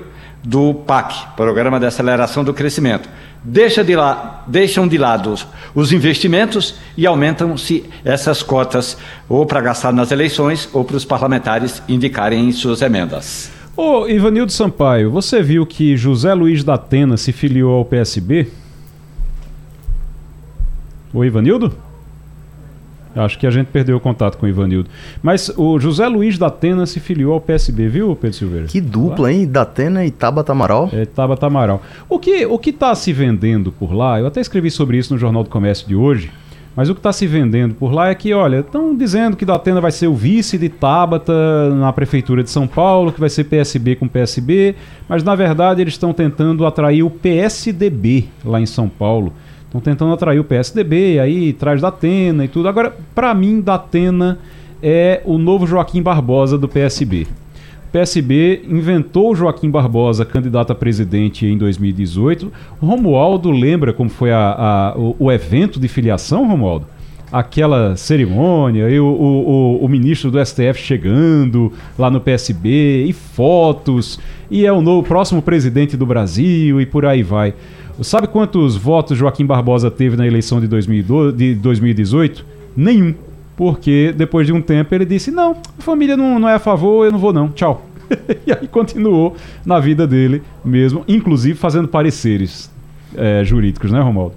do 0.42 0.74
PAC, 0.74 1.34
Programa 1.34 1.80
de 1.80 1.86
Aceleração 1.86 2.44
do 2.44 2.52
Crescimento. 2.52 3.08
Deixa 3.42 3.82
de 3.82 3.94
lá, 3.94 4.44
deixam 4.46 4.86
de 4.86 4.96
lado 4.96 5.34
os 5.74 5.92
investimentos 5.92 6.76
e 6.96 7.06
aumentam-se 7.06 7.84
essas 8.04 8.42
cotas 8.42 8.96
ou 9.28 9.44
para 9.44 9.60
gastar 9.60 9.92
nas 9.92 10.10
eleições 10.10 10.68
ou 10.72 10.84
para 10.84 10.96
os 10.96 11.04
parlamentares 11.04 11.82
indicarem 11.88 12.46
em 12.46 12.52
suas 12.52 12.82
emendas. 12.82 13.50
Ô 13.76 14.06
Ivanildo 14.06 14.52
Sampaio, 14.52 15.10
você 15.10 15.42
viu 15.42 15.66
que 15.66 15.96
José 15.96 16.32
Luiz 16.32 16.62
da 16.62 16.74
Atena 16.74 17.16
se 17.16 17.32
filiou 17.32 17.74
ao 17.74 17.84
PSB? 17.84 18.48
O 21.14 21.24
Ivanildo? 21.24 21.72
Acho 23.14 23.38
que 23.38 23.46
a 23.46 23.50
gente 23.50 23.68
perdeu 23.68 23.96
o 23.96 24.00
contato 24.00 24.36
com 24.36 24.44
o 24.44 24.48
Ivanildo. 24.48 24.90
Mas 25.22 25.48
o 25.56 25.78
José 25.78 26.08
Luiz 26.08 26.36
da 26.36 26.48
Atena 26.48 26.84
se 26.84 26.98
filiou 26.98 27.32
ao 27.32 27.40
PSB, 27.40 27.86
viu, 27.86 28.16
Pedro 28.16 28.36
Silveira? 28.36 28.66
Que 28.66 28.80
dupla, 28.80 29.32
hein? 29.32 29.46
Da 29.46 29.62
Atena 29.62 30.04
e 30.04 30.10
Tabata 30.10 30.50
Amaral. 30.50 30.90
É, 30.92 31.04
Tabata 31.06 31.46
Amaral. 31.46 31.80
O 32.08 32.18
que 32.18 32.44
o 32.44 32.60
está 32.64 32.92
se 32.96 33.12
vendendo 33.12 33.70
por 33.70 33.92
lá, 33.92 34.18
eu 34.18 34.26
até 34.26 34.40
escrevi 34.40 34.68
sobre 34.70 34.98
isso 34.98 35.12
no 35.14 35.18
Jornal 35.18 35.44
do 35.44 35.50
Comércio 35.50 35.86
de 35.86 35.94
hoje, 35.94 36.32
mas 36.74 36.90
o 36.90 36.94
que 36.94 36.98
está 36.98 37.12
se 37.12 37.24
vendendo 37.24 37.74
por 37.74 37.92
lá 37.92 38.08
é 38.08 38.14
que, 38.16 38.34
olha, 38.34 38.58
estão 38.58 38.96
dizendo 38.96 39.36
que 39.36 39.44
da 39.44 39.54
Atena 39.54 39.80
vai 39.80 39.92
ser 39.92 40.08
o 40.08 40.14
vice 40.14 40.58
de 40.58 40.68
Tabata 40.68 41.70
na 41.70 41.92
Prefeitura 41.92 42.42
de 42.42 42.50
São 42.50 42.66
Paulo, 42.66 43.12
que 43.12 43.20
vai 43.20 43.30
ser 43.30 43.44
PSB 43.44 43.94
com 43.94 44.08
PSB, 44.08 44.74
mas 45.08 45.22
na 45.22 45.36
verdade 45.36 45.80
eles 45.80 45.94
estão 45.94 46.12
tentando 46.12 46.66
atrair 46.66 47.04
o 47.04 47.10
PSDB 47.10 48.28
lá 48.44 48.60
em 48.60 48.66
São 48.66 48.88
Paulo. 48.88 49.32
Estão 49.74 49.80
tentando 49.80 50.12
atrair 50.12 50.38
o 50.38 50.44
PSDB, 50.44 51.18
aí 51.18 51.52
traz 51.52 51.80
da 51.80 51.88
Atena 51.88 52.44
e 52.44 52.48
tudo. 52.48 52.68
Agora, 52.68 52.96
para 53.12 53.34
mim, 53.34 53.60
da 53.60 53.74
Atena 53.74 54.38
é 54.80 55.20
o 55.24 55.36
novo 55.36 55.66
Joaquim 55.66 56.00
Barbosa 56.00 56.56
do 56.56 56.68
PSB. 56.68 57.26
O 57.88 57.90
PSB 57.90 58.62
inventou 58.68 59.34
Joaquim 59.34 59.68
Barbosa 59.68 60.24
candidato 60.24 60.70
a 60.70 60.76
presidente 60.76 61.44
em 61.44 61.58
2018. 61.58 62.52
O 62.80 62.86
Romualdo 62.86 63.50
lembra 63.50 63.92
como 63.92 64.08
foi 64.08 64.30
a, 64.30 64.38
a 64.38 64.94
o, 64.96 65.16
o, 65.18 65.32
evento 65.32 65.80
de 65.80 65.88
filiação, 65.88 66.46
Romualdo? 66.46 66.86
Aquela 67.32 67.96
cerimônia, 67.96 68.88
e 68.88 69.00
o, 69.00 69.06
o, 69.06 69.84
o, 69.84 69.88
ministro 69.88 70.30
do 70.30 70.44
STF 70.44 70.76
chegando 70.76 71.72
lá 71.98 72.08
no 72.08 72.20
PSB, 72.20 73.06
e 73.08 73.12
fotos, 73.12 74.20
e 74.48 74.64
é 74.64 74.72
o 74.72 74.80
novo 74.80 75.02
próximo 75.02 75.42
presidente 75.42 75.96
do 75.96 76.06
Brasil, 76.06 76.80
e 76.80 76.86
por 76.86 77.04
aí 77.04 77.24
vai. 77.24 77.54
Sabe 78.02 78.26
quantos 78.26 78.76
votos 78.76 79.16
Joaquim 79.16 79.46
Barbosa 79.46 79.90
teve 79.90 80.16
na 80.16 80.26
eleição 80.26 80.60
de, 80.60 80.66
2012, 80.66 81.36
de 81.36 81.54
2018? 81.54 82.44
Nenhum. 82.76 83.14
Porque 83.56 84.12
depois 84.16 84.46
de 84.46 84.52
um 84.52 84.60
tempo 84.60 84.94
ele 84.94 85.04
disse: 85.04 85.30
Não, 85.30 85.56
a 85.78 85.82
família 85.82 86.16
não, 86.16 86.38
não 86.40 86.48
é 86.48 86.54
a 86.54 86.58
favor, 86.58 87.06
eu 87.06 87.12
não 87.12 87.18
vou 87.18 87.32
não, 87.32 87.50
tchau. 87.50 87.86
e 88.46 88.52
aí 88.52 88.66
continuou 88.66 89.36
na 89.64 89.78
vida 89.78 90.06
dele 90.06 90.42
mesmo, 90.64 91.04
inclusive 91.06 91.56
fazendo 91.56 91.86
pareceres 91.86 92.70
é, 93.16 93.44
jurídicos, 93.44 93.92
né, 93.92 94.00
Romualdo? 94.00 94.34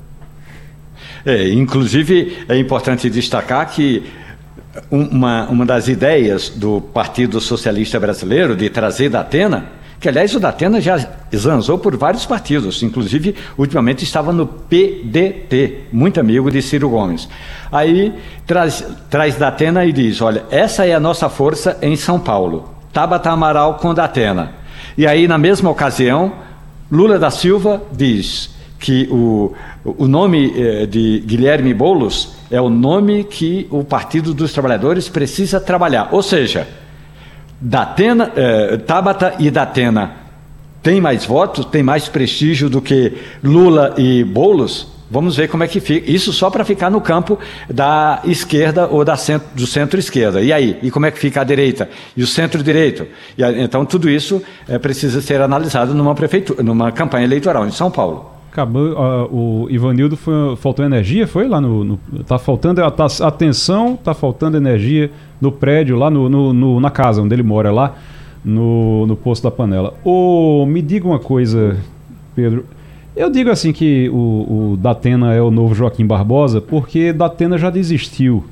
É, 1.25 1.49
inclusive 1.49 2.37
é 2.47 2.57
importante 2.57 3.09
destacar 3.09 3.69
que 3.69 4.03
uma, 4.91 5.47
uma 5.49 5.65
das 5.65 5.87
ideias 5.87 6.49
do 6.49 6.79
Partido 6.79 7.41
Socialista 7.41 7.99
Brasileiro 7.99 8.55
de 8.55 8.69
trazer 8.69 9.09
da 9.09 9.21
Atena 9.21 9.65
que 9.99 10.07
aliás 10.07 10.35
o 10.35 10.39
Datena 10.39 10.79
já 10.79 10.97
zanzou 11.35 11.77
por 11.77 11.97
vários 11.97 12.25
partidos, 12.25 12.83
inclusive 12.83 13.35
ultimamente 13.57 14.03
estava 14.03 14.31
no 14.31 14.45
PDT, 14.45 15.87
muito 15.91 16.19
amigo 16.19 16.51
de 16.51 16.61
Ciro 16.61 16.89
Gomes. 16.89 17.27
Aí 17.71 18.13
traz, 18.45 18.85
traz 19.09 19.35
Datena 19.35 19.85
e 19.85 19.91
diz: 19.91 20.21
olha, 20.21 20.45
essa 20.51 20.85
é 20.85 20.93
a 20.93 20.99
nossa 20.99 21.29
força 21.29 21.77
em 21.81 21.95
São 21.95 22.19
Paulo. 22.19 22.73
Tabata 22.93 23.29
Amaral 23.31 23.75
com 23.75 23.93
Datena. 23.93 24.53
E 24.97 25.05
aí, 25.05 25.27
na 25.27 25.37
mesma 25.37 25.69
ocasião, 25.69 26.33
Lula 26.91 27.19
da 27.19 27.29
Silva 27.29 27.81
diz 27.91 28.55
que 28.79 29.07
o, 29.11 29.53
o 29.83 30.07
nome 30.07 30.53
eh, 30.55 30.85
de 30.85 31.19
Guilherme 31.25 31.73
Boulos 31.73 32.35
é 32.49 32.61
o 32.61 32.69
nome 32.69 33.23
que 33.23 33.67
o 33.69 33.83
Partido 33.83 34.33
dos 34.33 34.53
Trabalhadores 34.53 35.09
precisa 35.09 35.59
trabalhar. 35.59 36.09
Ou 36.11 36.21
seja, 36.21 36.67
Datena, 37.59 38.31
eh, 38.35 38.77
Tabata 38.77 39.35
e 39.39 39.49
Datena 39.49 40.27
tem 40.87 41.01
mais 41.01 41.25
votos, 41.25 41.65
tem 41.65 41.83
mais 41.83 42.07
prestígio 42.07 42.69
do 42.69 42.81
que 42.81 43.11
Lula 43.43 43.93
e 43.97 44.23
Bolos? 44.23 44.87
Vamos 45.11 45.35
ver 45.35 45.49
como 45.49 45.63
é 45.63 45.67
que 45.67 45.81
fica. 45.81 46.09
Isso 46.09 46.31
só 46.31 46.49
para 46.49 46.63
ficar 46.63 46.89
no 46.89 47.01
campo 47.01 47.37
da 47.69 48.21
esquerda 48.23 48.87
ou 48.87 49.03
da 49.03 49.17
centro, 49.17 49.47
do 49.53 49.67
centro-esquerda. 49.67 50.41
E 50.41 50.53
aí? 50.53 50.79
E 50.81 50.89
como 50.89 51.05
é 51.05 51.11
que 51.11 51.19
fica 51.19 51.41
a 51.41 51.43
direita? 51.43 51.89
E 52.15 52.23
o 52.23 52.27
centro-direito? 52.27 53.05
Então, 53.37 53.85
tudo 53.85 54.09
isso 54.09 54.41
é, 54.65 54.79
precisa 54.79 55.19
ser 55.19 55.41
analisado 55.41 55.93
numa 55.93 56.15
prefeitura, 56.15 56.63
numa 56.63 56.89
campanha 56.89 57.25
eleitoral 57.25 57.67
em 57.67 57.71
São 57.71 57.91
Paulo. 57.91 58.31
Acabou, 58.49 58.93
uh, 58.93 59.63
o 59.65 59.69
Ivanildo 59.69 60.15
foi, 60.15 60.55
faltou 60.55 60.85
energia, 60.85 61.27
foi 61.27 61.49
lá 61.49 61.59
no, 61.59 61.83
no 61.83 61.99
tá 62.25 62.39
faltando 62.39 62.81
tá, 62.91 63.07
atenção, 63.21 63.95
tá 63.95 64.13
faltando 64.13 64.55
energia 64.57 65.11
no 65.39 65.51
prédio 65.51 65.95
lá 65.95 66.09
no, 66.09 66.29
no, 66.29 66.53
no, 66.53 66.79
na 66.79 66.89
casa 66.89 67.21
onde 67.21 67.33
ele 67.33 67.43
mora 67.43 67.71
lá 67.71 67.95
no, 68.43 69.05
no 69.07 69.15
posto 69.15 69.43
da 69.43 69.51
panela. 69.51 69.93
Ô, 70.03 70.65
me 70.65 70.81
diga 70.81 71.07
uma 71.07 71.19
coisa, 71.19 71.77
Pedro. 72.35 72.65
Eu 73.15 73.31
digo 73.31 73.49
assim 73.49 73.73
que 73.73 74.09
o, 74.09 74.73
o 74.73 74.77
Datena 74.77 75.33
é 75.33 75.41
o 75.41 75.49
novo 75.49 75.73
Joaquim 75.73 76.05
Barbosa 76.05 76.61
porque 76.61 77.11
Datena 77.11 77.57
já 77.57 77.69
desistiu. 77.69 78.43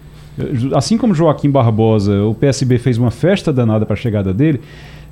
Assim 0.75 0.97
como 0.97 1.13
Joaquim 1.13 1.49
Barbosa, 1.49 2.23
o 2.23 2.33
PSB 2.33 2.77
fez 2.77 2.97
uma 2.97 3.11
festa 3.11 3.53
danada 3.53 3.85
para 3.85 3.93
a 3.93 3.97
chegada 3.97 4.33
dele 4.33 4.59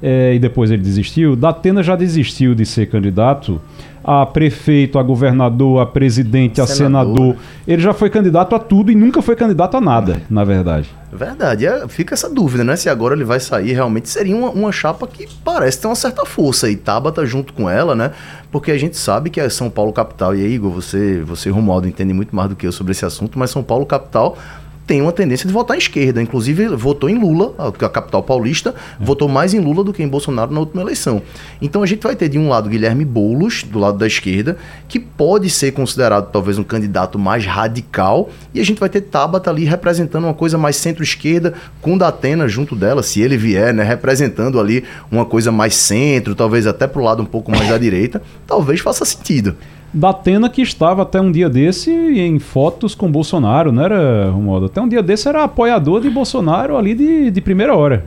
é, 0.02 0.34
e 0.34 0.40
depois 0.40 0.70
ele 0.70 0.82
desistiu. 0.82 1.36
Datena 1.36 1.82
já 1.82 1.96
desistiu 1.96 2.54
de 2.54 2.66
ser 2.66 2.88
candidato 2.88 3.62
a 4.04 4.26
prefeito, 4.26 5.00
a 5.00 5.04
governador, 5.04 5.82
a 5.82 5.86
presidente, 5.86 6.60
a 6.60 6.68
senador. 6.68 7.16
senador. 7.16 7.36
Ele 7.68 7.82
já 7.82 7.94
foi 7.94 8.10
candidato 8.10 8.54
a 8.54 8.60
tudo 8.60 8.92
e 8.92 8.96
nunca 8.96 9.22
foi 9.22 9.36
candidato 9.36 9.78
a 9.78 9.82
nada, 9.82 10.22
na 10.30 10.44
verdade. 10.44 10.90
Verdade. 11.12 11.66
É, 11.66 11.88
fica 11.88 12.14
essa 12.14 12.30
dúvida, 12.30 12.64
né? 12.64 12.76
Se 12.76 12.90
agora 12.90 13.16
ele 13.16 13.24
vai 13.24 13.40
sair, 13.40 13.72
realmente 13.72 14.10
seria 14.10 14.36
uma, 14.36 14.50
uma 14.50 14.72
chapa 14.72 15.08
que 15.08 15.28
parece 15.44 15.80
ter 15.80 15.88
uma 15.88 15.96
certa 15.96 16.26
força. 16.26 16.70
E 16.70 16.76
Tabata 16.76 17.26
junto 17.26 17.54
com 17.54 17.70
ela, 17.70 17.96
né? 17.96 18.12
Porque 18.52 18.72
a 18.72 18.78
gente 18.78 18.98
sabe 18.98 19.30
que 19.30 19.40
é 19.40 19.48
São 19.48 19.70
Paulo 19.70 19.94
capital. 19.94 20.36
E 20.36 20.44
aí, 20.44 20.54
Igor, 20.54 20.72
você, 20.72 21.22
você 21.22 21.50
Romualdo, 21.50 21.88
entende 21.88 22.14
muito 22.14 22.36
mais 22.36 22.50
do 22.50 22.56
que 22.56 22.66
eu 22.66 22.72
sobre 22.72 22.92
esse 22.92 23.06
assunto, 23.06 23.38
mas 23.38 23.52
São 23.52 23.64
Paulo 23.64 23.86
capital 23.86 24.38
tem 24.86 25.02
uma 25.02 25.12
tendência 25.12 25.48
de 25.48 25.54
votar 25.54 25.76
à 25.76 25.78
esquerda. 25.78 26.22
Inclusive, 26.22 26.68
votou 26.70 27.10
em 27.10 27.18
Lula, 27.18 27.54
a 27.58 27.90
capital 27.90 28.24
paulista, 28.24 28.72
é. 28.72 29.04
votou 29.04 29.28
mais 29.28 29.54
em 29.54 29.60
Lula 29.60 29.84
do 29.84 29.94
que 29.94 30.04
em 30.04 30.08
Bolsonaro 30.08 30.54
na 30.54 30.60
última 30.60 30.82
eleição. 30.82 31.22
Então 31.62 31.84
a 31.84 31.86
gente 31.86 32.02
vai 32.02 32.16
ter 32.16 32.30
de 32.30 32.38
um 32.38 32.50
lado 32.50 32.70
Guilherme 32.70 33.06
Boulos, 33.06 33.64
do 33.64 33.80
lado 33.80 33.98
da 33.98 34.08
esquerda, 34.08 34.58
que 34.88 35.00
pode 35.00 35.50
ser 35.50 35.72
considerado 35.72 36.32
talvez 36.32 36.58
um 36.58 36.64
candidato 36.64 37.18
mais 37.18 37.46
radical, 37.46 38.30
e 38.54 38.60
a 38.60 38.66
gente 38.66 38.80
vai 38.80 38.90
ter 38.90 39.02
Tabata 39.02 39.50
ali 39.50 39.66
representando 39.66 40.26
uma 40.26 40.34
coisa 40.34 40.58
mais 40.58 40.76
centro-esquerda, 40.76 41.54
com 41.82 41.98
Datena 41.98 42.48
junto 42.48 42.76
dela, 42.76 43.04
se 43.04 43.22
ele 43.22 43.38
vier, 43.38 43.74
né, 43.74 43.84
representando 43.84 44.60
ali 44.60 44.84
uma 45.12 45.26
coisa 45.26 45.52
mais 45.52 45.76
centro, 45.76 46.36
talvez 46.36 46.68
até 46.68 46.88
pro 46.88 47.04
lado 47.04 47.22
um 47.22 47.26
pouco 47.26 47.52
mais 47.52 47.68
da 47.70 47.78
direita, 47.78 48.22
talvez 48.46 48.80
faça 48.80 49.06
sentido 49.06 49.56
da 49.94 50.10
Atena 50.10 50.50
que 50.50 50.62
estava 50.62 51.04
até 51.04 51.22
um 51.22 51.32
dia 51.32 51.48
desse 51.48 51.92
em 51.92 52.40
fotos 52.40 52.96
com 52.96 53.12
Bolsonaro, 53.12 53.72
não 53.72 53.84
era, 53.84 54.30
Romualdo? 54.32 54.66
Até 54.66 54.82
um 54.82 54.88
dia 54.88 55.04
desse 55.04 55.28
era 55.28 55.44
apoiador 55.44 56.02
de 56.02 56.10
Bolsonaro 56.10 56.76
ali 56.76 56.96
de, 56.96 57.30
de 57.30 57.42
primeira 57.42 57.76
hora. 57.76 58.06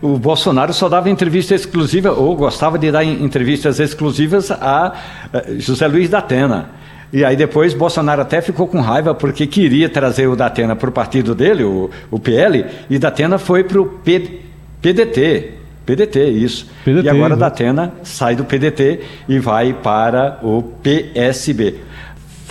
O 0.00 0.18
Bolsonaro 0.18 0.72
só 0.72 0.88
dava 0.88 1.10
entrevista 1.10 1.54
exclusiva, 1.54 2.12
ou 2.12 2.34
gostava 2.34 2.78
de 2.78 2.90
dar 2.90 3.04
entrevistas 3.04 3.78
exclusivas 3.78 4.50
a 4.50 4.94
eh, 5.32 5.54
José 5.58 5.86
Luiz 5.86 6.08
da 6.08 6.18
Atena. 6.18 6.70
E 7.12 7.24
aí 7.24 7.36
depois 7.36 7.74
Bolsonaro 7.74 8.22
até 8.22 8.40
ficou 8.40 8.66
com 8.66 8.80
raiva 8.80 9.14
porque 9.14 9.46
queria 9.46 9.88
trazer 9.88 10.26
o 10.26 10.34
Datena 10.34 10.74
para 10.74 10.88
o 10.88 10.92
partido 10.92 11.34
dele, 11.34 11.62
o, 11.62 11.90
o 12.10 12.18
PL, 12.18 12.64
e 12.88 12.98
Datena 12.98 13.38
foi 13.38 13.62
para 13.62 13.80
o 13.80 13.86
PDT, 13.86 15.52
PDT, 15.84 16.28
isso. 16.30 16.66
PDT, 16.84 17.06
e 17.06 17.08
agora 17.08 17.34
a 17.34 17.36
Datena 17.36 17.92
sai 18.02 18.36
do 18.36 18.44
PDT 18.44 19.00
e 19.28 19.38
vai 19.38 19.72
para 19.72 20.38
o 20.42 20.62
PSB. 20.82 21.76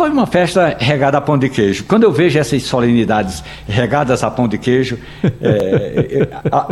Foi 0.01 0.09
uma 0.09 0.25
festa 0.25 0.75
regada 0.79 1.19
a 1.19 1.21
pão 1.21 1.37
de 1.37 1.47
queijo. 1.47 1.83
Quando 1.83 2.03
eu 2.05 2.11
vejo 2.11 2.39
essas 2.39 2.63
solenidades 2.63 3.43
regadas 3.67 4.23
a 4.23 4.31
pão 4.31 4.47
de 4.47 4.57
queijo, 4.57 4.97
é, 5.39 6.27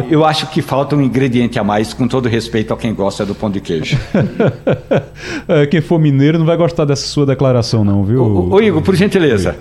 eu 0.10 0.26
acho 0.26 0.48
que 0.48 0.64
falta 0.64 0.96
um 0.96 1.02
ingrediente 1.02 1.60
a 1.60 1.64
mais, 1.64 1.94
com 1.94 2.08
todo 2.08 2.28
respeito 2.28 2.74
a 2.74 2.78
quem 2.78 2.92
gosta 2.92 3.26
do 3.26 3.36
pão 3.36 3.52
de 3.52 3.60
queijo. 3.60 3.98
É, 5.48 5.66
quem 5.66 5.82
for 5.82 6.00
mineiro 6.00 6.38
não 6.38 6.46
vai 6.46 6.56
gostar 6.56 6.86
dessa 6.86 7.06
sua 7.06 7.26
declaração, 7.26 7.84
não, 7.84 8.04
viu? 8.04 8.24
Ô, 8.24 8.56
ô 8.56 8.62
Igor, 8.62 8.82
por 8.82 8.96
gentileza. 8.96 9.56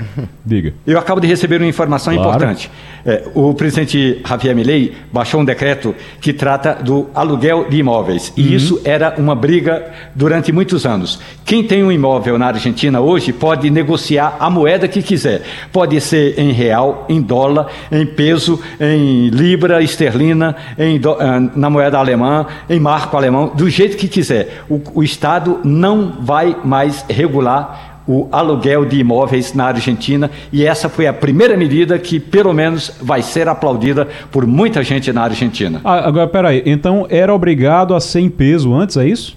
Diga. 0.44 0.74
Eu 0.86 0.99
acabo 0.99 1.20
de 1.20 1.26
receber 1.26 1.61
uma 1.61 1.66
informação 1.66 2.14
claro. 2.14 2.28
importante. 2.28 2.70
É, 3.09 3.22
o 3.34 3.54
presidente 3.54 4.20
Javier 4.22 4.54
Milei 4.54 4.92
baixou 5.11 5.40
um 5.40 5.44
decreto 5.44 5.94
que 6.20 6.30
trata 6.30 6.74
do 6.74 7.09
aluguel 7.14 7.66
de 7.70 7.78
imóveis. 7.78 8.30
E 8.36 8.42
uhum. 8.42 8.48
isso 8.54 8.80
era 8.84 9.14
uma 9.16 9.34
briga 9.34 9.82
durante 10.14 10.52
muitos 10.52 10.84
anos. 10.84 11.18
Quem 11.42 11.64
tem 11.64 11.82
um 11.82 11.90
imóvel 11.90 12.36
na 12.36 12.48
Argentina 12.48 13.00
hoje 13.00 13.32
pode 13.32 13.70
negociar 13.70 14.36
a 14.38 14.50
moeda 14.50 14.86
que 14.86 15.00
quiser. 15.02 15.40
Pode 15.72 15.98
ser 16.02 16.38
em 16.38 16.52
real, 16.52 17.06
em 17.09 17.22
dólar, 17.22 17.68
em 17.90 18.04
peso, 18.04 18.61
em 18.78 19.28
libra 19.30 19.82
esterlina, 19.82 20.54
em 20.78 21.00
do, 21.00 21.12
ah, 21.12 21.40
na 21.56 21.70
moeda 21.70 21.96
alemã, 21.96 22.44
em 22.68 22.78
marco 22.78 23.16
alemão, 23.16 23.52
do 23.54 23.70
jeito 23.70 23.96
que 23.96 24.06
quiser. 24.06 24.64
O, 24.68 24.82
o 24.96 25.02
Estado 25.02 25.61
não 25.64 26.18
vai 26.20 26.54
mais 26.62 27.06
regular 27.09 27.88
o 28.09 28.26
aluguel 28.32 28.86
de 28.86 28.98
imóveis 28.98 29.52
na 29.52 29.66
Argentina 29.66 30.30
e 30.50 30.64
essa 30.64 30.88
foi 30.88 31.06
a 31.06 31.12
primeira 31.12 31.56
medida 31.56 31.98
que, 31.98 32.18
pelo 32.18 32.54
menos, 32.54 32.90
vai 33.02 33.20
ser 33.20 33.46
aplaudida 33.46 34.09
por 34.32 34.46
muita 34.46 34.82
gente 34.82 35.12
na 35.12 35.22
Argentina. 35.24 35.82
Ah, 35.84 36.09
agora, 36.09 36.26
peraí, 36.26 36.62
então 36.64 37.06
era 37.11 37.34
obrigado 37.34 37.94
a 37.94 38.00
ser 38.00 38.20
em 38.20 38.30
peso 38.30 38.74
antes, 38.74 38.96
é 38.96 39.06
isso? 39.06 39.36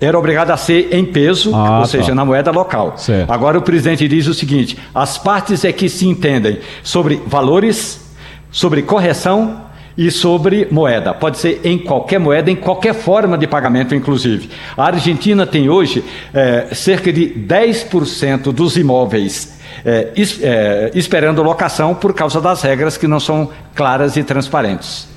era 0.00 0.18
obrigado 0.18 0.50
a 0.50 0.56
ser 0.56 0.92
em 0.92 1.04
peso, 1.04 1.54
ah, 1.54 1.76
ou 1.76 1.80
tá. 1.82 1.86
seja, 1.86 2.14
na 2.14 2.24
moeda 2.24 2.50
local. 2.50 2.94
Certo. 2.96 3.30
Agora 3.30 3.58
o 3.58 3.62
presidente 3.62 4.06
diz 4.06 4.26
o 4.26 4.34
seguinte: 4.34 4.76
as 4.94 5.16
partes 5.16 5.64
é 5.64 5.72
que 5.72 5.88
se 5.88 6.06
entendem 6.06 6.58
sobre 6.82 7.22
valores, 7.26 8.12
sobre 8.50 8.82
correção 8.82 9.67
e 9.98 10.12
sobre 10.12 10.68
moeda. 10.70 11.12
Pode 11.12 11.38
ser 11.38 11.60
em 11.64 11.76
qualquer 11.76 12.20
moeda, 12.20 12.48
em 12.48 12.54
qualquer 12.54 12.94
forma 12.94 13.36
de 13.36 13.48
pagamento, 13.48 13.96
inclusive. 13.96 14.48
A 14.76 14.86
Argentina 14.86 15.44
tem 15.44 15.68
hoje 15.68 16.04
é, 16.32 16.68
cerca 16.72 17.12
de 17.12 17.26
10% 17.26 18.52
dos 18.52 18.76
imóveis 18.76 19.58
é, 19.84 20.12
é, 20.42 20.90
esperando 20.94 21.42
locação 21.42 21.96
por 21.96 22.14
causa 22.14 22.40
das 22.40 22.62
regras 22.62 22.96
que 22.96 23.08
não 23.08 23.18
são 23.18 23.50
claras 23.74 24.16
e 24.16 24.22
transparentes. 24.22 25.08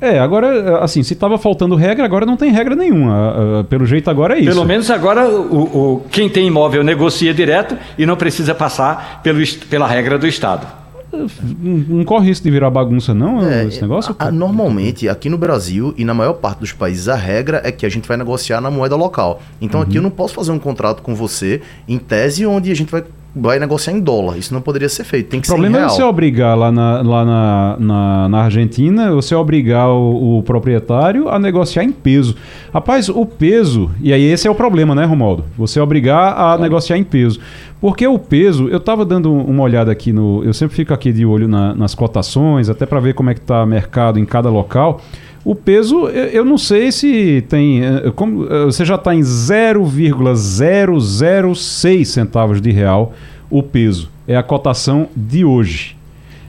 É, 0.00 0.18
agora, 0.18 0.78
assim, 0.78 1.04
se 1.04 1.12
estava 1.12 1.38
faltando 1.38 1.76
regra, 1.76 2.04
agora 2.04 2.26
não 2.26 2.36
tem 2.36 2.50
regra 2.50 2.74
nenhuma. 2.74 3.64
Pelo 3.68 3.86
jeito, 3.86 4.10
agora 4.10 4.36
é 4.36 4.40
isso. 4.40 4.50
Pelo 4.50 4.64
menos 4.64 4.90
agora 4.90 5.28
o, 5.28 5.94
o 5.94 6.02
quem 6.10 6.28
tem 6.28 6.48
imóvel 6.48 6.82
negocia 6.82 7.32
direto 7.32 7.76
e 7.96 8.04
não 8.04 8.16
precisa 8.16 8.52
passar 8.52 9.20
pelo, 9.22 9.40
pela 9.70 9.86
regra 9.86 10.18
do 10.18 10.26
Estado. 10.26 10.81
Não, 11.12 12.04
corre 12.04 12.28
risco 12.28 12.44
de 12.44 12.50
virar 12.50 12.70
bagunça, 12.70 13.12
não, 13.12 13.46
é, 13.46 13.66
esse 13.66 13.82
negócio? 13.82 14.16
A, 14.18 14.30
normalmente, 14.30 15.08
aqui 15.08 15.28
no 15.28 15.36
Brasil 15.36 15.94
e 15.96 16.04
na 16.04 16.14
maior 16.14 16.34
parte 16.34 16.60
dos 16.60 16.72
países, 16.72 17.08
a 17.08 17.14
regra 17.14 17.60
é 17.64 17.70
que 17.70 17.84
a 17.84 17.88
gente 17.88 18.08
vai 18.08 18.16
negociar 18.16 18.60
na 18.60 18.70
moeda 18.70 18.96
local. 18.96 19.42
Então 19.60 19.80
uhum. 19.80 19.86
aqui 19.86 19.96
eu 19.96 20.02
não 20.02 20.10
posso 20.10 20.34
fazer 20.34 20.52
um 20.52 20.58
contrato 20.58 21.02
com 21.02 21.14
você, 21.14 21.60
em 21.86 21.98
tese, 21.98 22.46
onde 22.46 22.70
a 22.70 22.74
gente 22.74 22.90
vai 22.90 23.04
vai 23.34 23.58
negociar 23.58 23.94
em 23.94 24.00
dólar. 24.00 24.36
Isso 24.36 24.52
não 24.52 24.60
poderia 24.60 24.88
ser 24.88 25.04
feito. 25.04 25.28
Tem 25.28 25.40
que 25.40 25.46
ser. 25.46 25.52
O 25.52 25.56
problema 25.56 25.84
é 25.84 25.88
você 25.88 26.02
obrigar 26.02 26.56
lá 26.56 26.70
na, 26.70 27.02
lá 27.02 27.24
na, 27.24 27.76
na, 27.78 28.28
na 28.28 28.38
Argentina, 28.42 29.10
você 29.12 29.34
obrigar 29.34 29.88
o, 29.88 30.38
o, 30.38 30.42
proprietário 30.42 31.28
a 31.28 31.38
negociar 31.38 31.84
em 31.84 31.92
peso. 31.92 32.36
Rapaz, 32.72 33.08
o 33.08 33.24
peso, 33.24 33.90
e 34.00 34.12
aí 34.12 34.22
esse 34.22 34.46
é 34.46 34.50
o 34.50 34.54
problema, 34.54 34.94
né, 34.94 35.04
Romaldo? 35.04 35.44
Você 35.56 35.80
obrigar 35.80 36.34
a 36.38 36.54
é. 36.54 36.58
negociar 36.58 36.98
em 36.98 37.04
peso. 37.04 37.40
Porque 37.80 38.06
o 38.06 38.18
peso, 38.18 38.68
eu 38.68 38.76
estava 38.76 39.04
dando 39.04 39.32
uma 39.32 39.62
olhada 39.64 39.90
aqui 39.90 40.12
no. 40.12 40.44
Eu 40.44 40.54
sempre 40.54 40.76
fico 40.76 40.94
aqui 40.94 41.12
de 41.12 41.26
olho 41.26 41.48
na, 41.48 41.74
nas 41.74 41.96
cotações, 41.96 42.68
até 42.68 42.86
para 42.86 43.00
ver 43.00 43.14
como 43.14 43.30
é 43.30 43.34
que 43.34 43.40
está 43.40 43.64
o 43.64 43.66
mercado 43.66 44.20
em 44.20 44.24
cada 44.24 44.48
local. 44.48 45.00
O 45.44 45.56
peso, 45.56 46.06
eu 46.08 46.44
não 46.44 46.56
sei 46.56 46.92
se 46.92 47.44
tem. 47.48 47.84
Eh, 47.84 48.12
como, 48.14 48.44
eh, 48.44 48.66
você 48.66 48.84
já 48.84 48.94
está 48.94 49.12
em 49.12 49.22
0,006 49.22 52.08
centavos 52.08 52.60
de 52.60 52.70
real 52.70 53.12
o 53.50 53.60
peso. 53.60 54.08
É 54.26 54.36
a 54.36 54.42
cotação 54.42 55.08
de 55.16 55.44
hoje. 55.44 55.96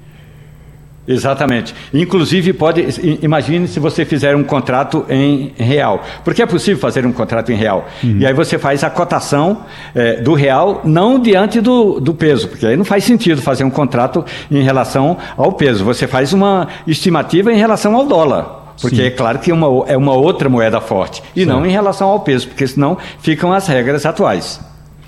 Exatamente. 1.07 1.75
Inclusive, 1.95 2.53
pode. 2.53 2.85
Imagine 3.23 3.67
se 3.67 3.81
você 3.81 4.05
fizer 4.05 4.37
um 4.37 4.45
contrato 4.45 5.07
em 5.09 5.53
real. 5.57 6.03
Porque 6.23 6.43
é 6.43 6.47
possível 6.47 6.79
fazer 6.79 7.07
um 7.07 7.13
contrato 7.13 7.51
em 7.51 7.55
real. 7.55 7.89
Uhum. 8.05 8.19
E 8.19 8.27
aí 8.27 8.35
você 8.35 8.59
faz 8.59 8.85
a 8.85 8.91
cotação 8.91 9.63
é, 9.95 10.21
do 10.21 10.35
real, 10.35 10.83
não 10.85 11.19
diante 11.19 11.63
do, 11.63 11.99
do 11.99 12.13
peso, 12.13 12.49
porque 12.49 12.67
aí 12.67 12.77
não 12.77 12.85
faz 12.85 13.05
sentido 13.05 13.41
fazer 13.41 13.65
um 13.65 13.71
contrato 13.71 14.23
em 14.51 14.63
relação 14.63 15.17
ao 15.35 15.53
peso. 15.53 15.83
Você 15.85 16.07
faz 16.07 16.35
uma 16.35 16.69
estimativa 16.87 17.51
em 17.51 17.57
relação 17.57 17.97
ao 17.97 18.05
dólar. 18.05 18.58
Porque 18.81 18.97
Sim. 18.97 19.03
é 19.03 19.11
claro 19.11 19.39
que 19.39 19.53
uma, 19.53 19.67
é 19.89 19.97
uma 19.97 20.13
outra 20.13 20.49
moeda 20.49 20.81
forte. 20.81 21.23
E 21.35 21.45
certo. 21.45 21.49
não 21.49 21.67
em 21.67 21.71
relação 21.71 22.09
ao 22.09 22.21
peso, 22.21 22.49
porque 22.49 22.67
senão 22.67 22.97
ficam 23.21 23.53
as 23.53 23.67
regras 23.67 24.07
atuais. 24.07 24.61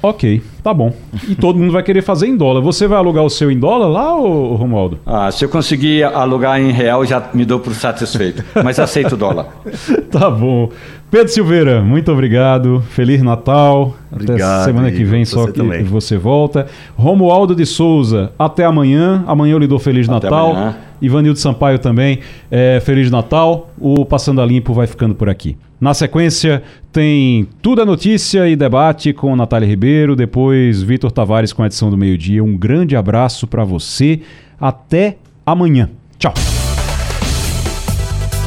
Ok, 0.02 0.43
tá 0.62 0.72
bom. 0.72 0.94
E 1.28 1.35
todo 1.35 1.59
mundo 1.59 1.72
vai 1.72 1.82
querer 1.82 2.02
fazer 2.02 2.27
em 2.27 2.36
dólar. 2.36 2.62
Você 2.62 2.86
vai 2.89 2.97
alugar 2.97 3.22
o 3.22 3.28
seu 3.28 3.51
em 3.51 3.59
dólar 3.59 3.89
lá, 3.89 4.16
ô, 4.16 4.55
Romualdo? 4.55 4.98
Ah, 5.05 5.31
se 5.31 5.44
eu 5.44 5.48
conseguir 5.48 6.05
alugar 6.05 6.60
em 6.60 6.70
real, 6.72 7.05
já 7.05 7.28
me 7.35 7.44
dou 7.44 7.60
por 7.60 7.74
satisfeito. 7.74 8.43
Mas 8.64 8.78
aceito 8.78 9.16
dólar. 9.16 9.48
tá 10.10 10.31
bom. 10.31 10.70
Pedro 11.10 11.28
Silveira, 11.28 11.82
muito 11.82 12.10
obrigado. 12.10 12.82
Feliz 12.90 13.20
Natal. 13.20 13.94
Obrigado, 14.10 14.62
até 14.62 14.64
semana 14.64 14.90
que 14.90 15.05
vem 15.05 15.24
só 15.24 15.47
que 15.47 15.52
também. 15.52 15.85
você 15.85 16.16
volta. 16.16 16.66
Romualdo 16.97 17.55
de 17.55 17.66
Souza, 17.66 18.32
até 18.39 18.64
amanhã. 18.64 19.22
Amanhã 19.27 19.52
eu 19.52 19.59
lhe 19.59 19.66
dou 19.66 19.78
Feliz 19.78 20.09
até 20.09 20.27
Natal. 20.27 20.52
Amanhã. 20.52 20.77
Ivanildo 21.02 21.39
Sampaio 21.39 21.78
também, 21.78 22.20
é, 22.51 22.81
Feliz 22.81 23.10
Natal. 23.10 23.70
O 23.78 24.05
Passando 24.05 24.40
a 24.40 24.47
Limpo 24.47 24.72
vai 24.72 24.86
ficando 24.86 25.14
por 25.14 25.28
aqui. 25.28 25.56
Na 25.81 25.94
sequência, 25.94 26.62
tem 26.93 27.48
Tudo 27.62 27.81
a 27.81 27.86
Notícia 27.86 28.47
e 28.47 28.55
Debate 28.55 29.15
com 29.15 29.35
Natália 29.35 29.66
Ribeiro. 29.66 30.15
Depois, 30.15 30.82
Vitor 30.82 31.11
Tavares 31.11 31.52
com 31.52 31.62
a 31.62 31.66
edição 31.66 31.89
do 31.89 31.97
meio-dia. 31.97 32.44
Um 32.44 32.57
grande 32.57 32.94
abraço 32.94 33.47
para 33.47 33.65
você. 33.65 34.20
Até 34.61 35.16
amanhã. 35.47 35.89
Tchau. 36.19 36.35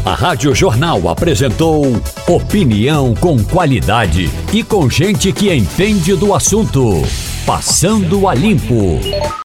A 0.05 0.13
Rádio 0.13 0.53
Jornal 0.53 1.07
apresentou 1.09 1.85
opinião 2.27 3.15
com 3.15 3.41
qualidade 3.41 4.29
e 4.53 4.61
com 4.61 4.89
gente 4.89 5.31
que 5.31 5.51
entende 5.51 6.13
do 6.15 6.35
assunto. 6.35 7.01
Passando 7.45 8.27
a 8.27 8.35
Limpo. 8.35 8.99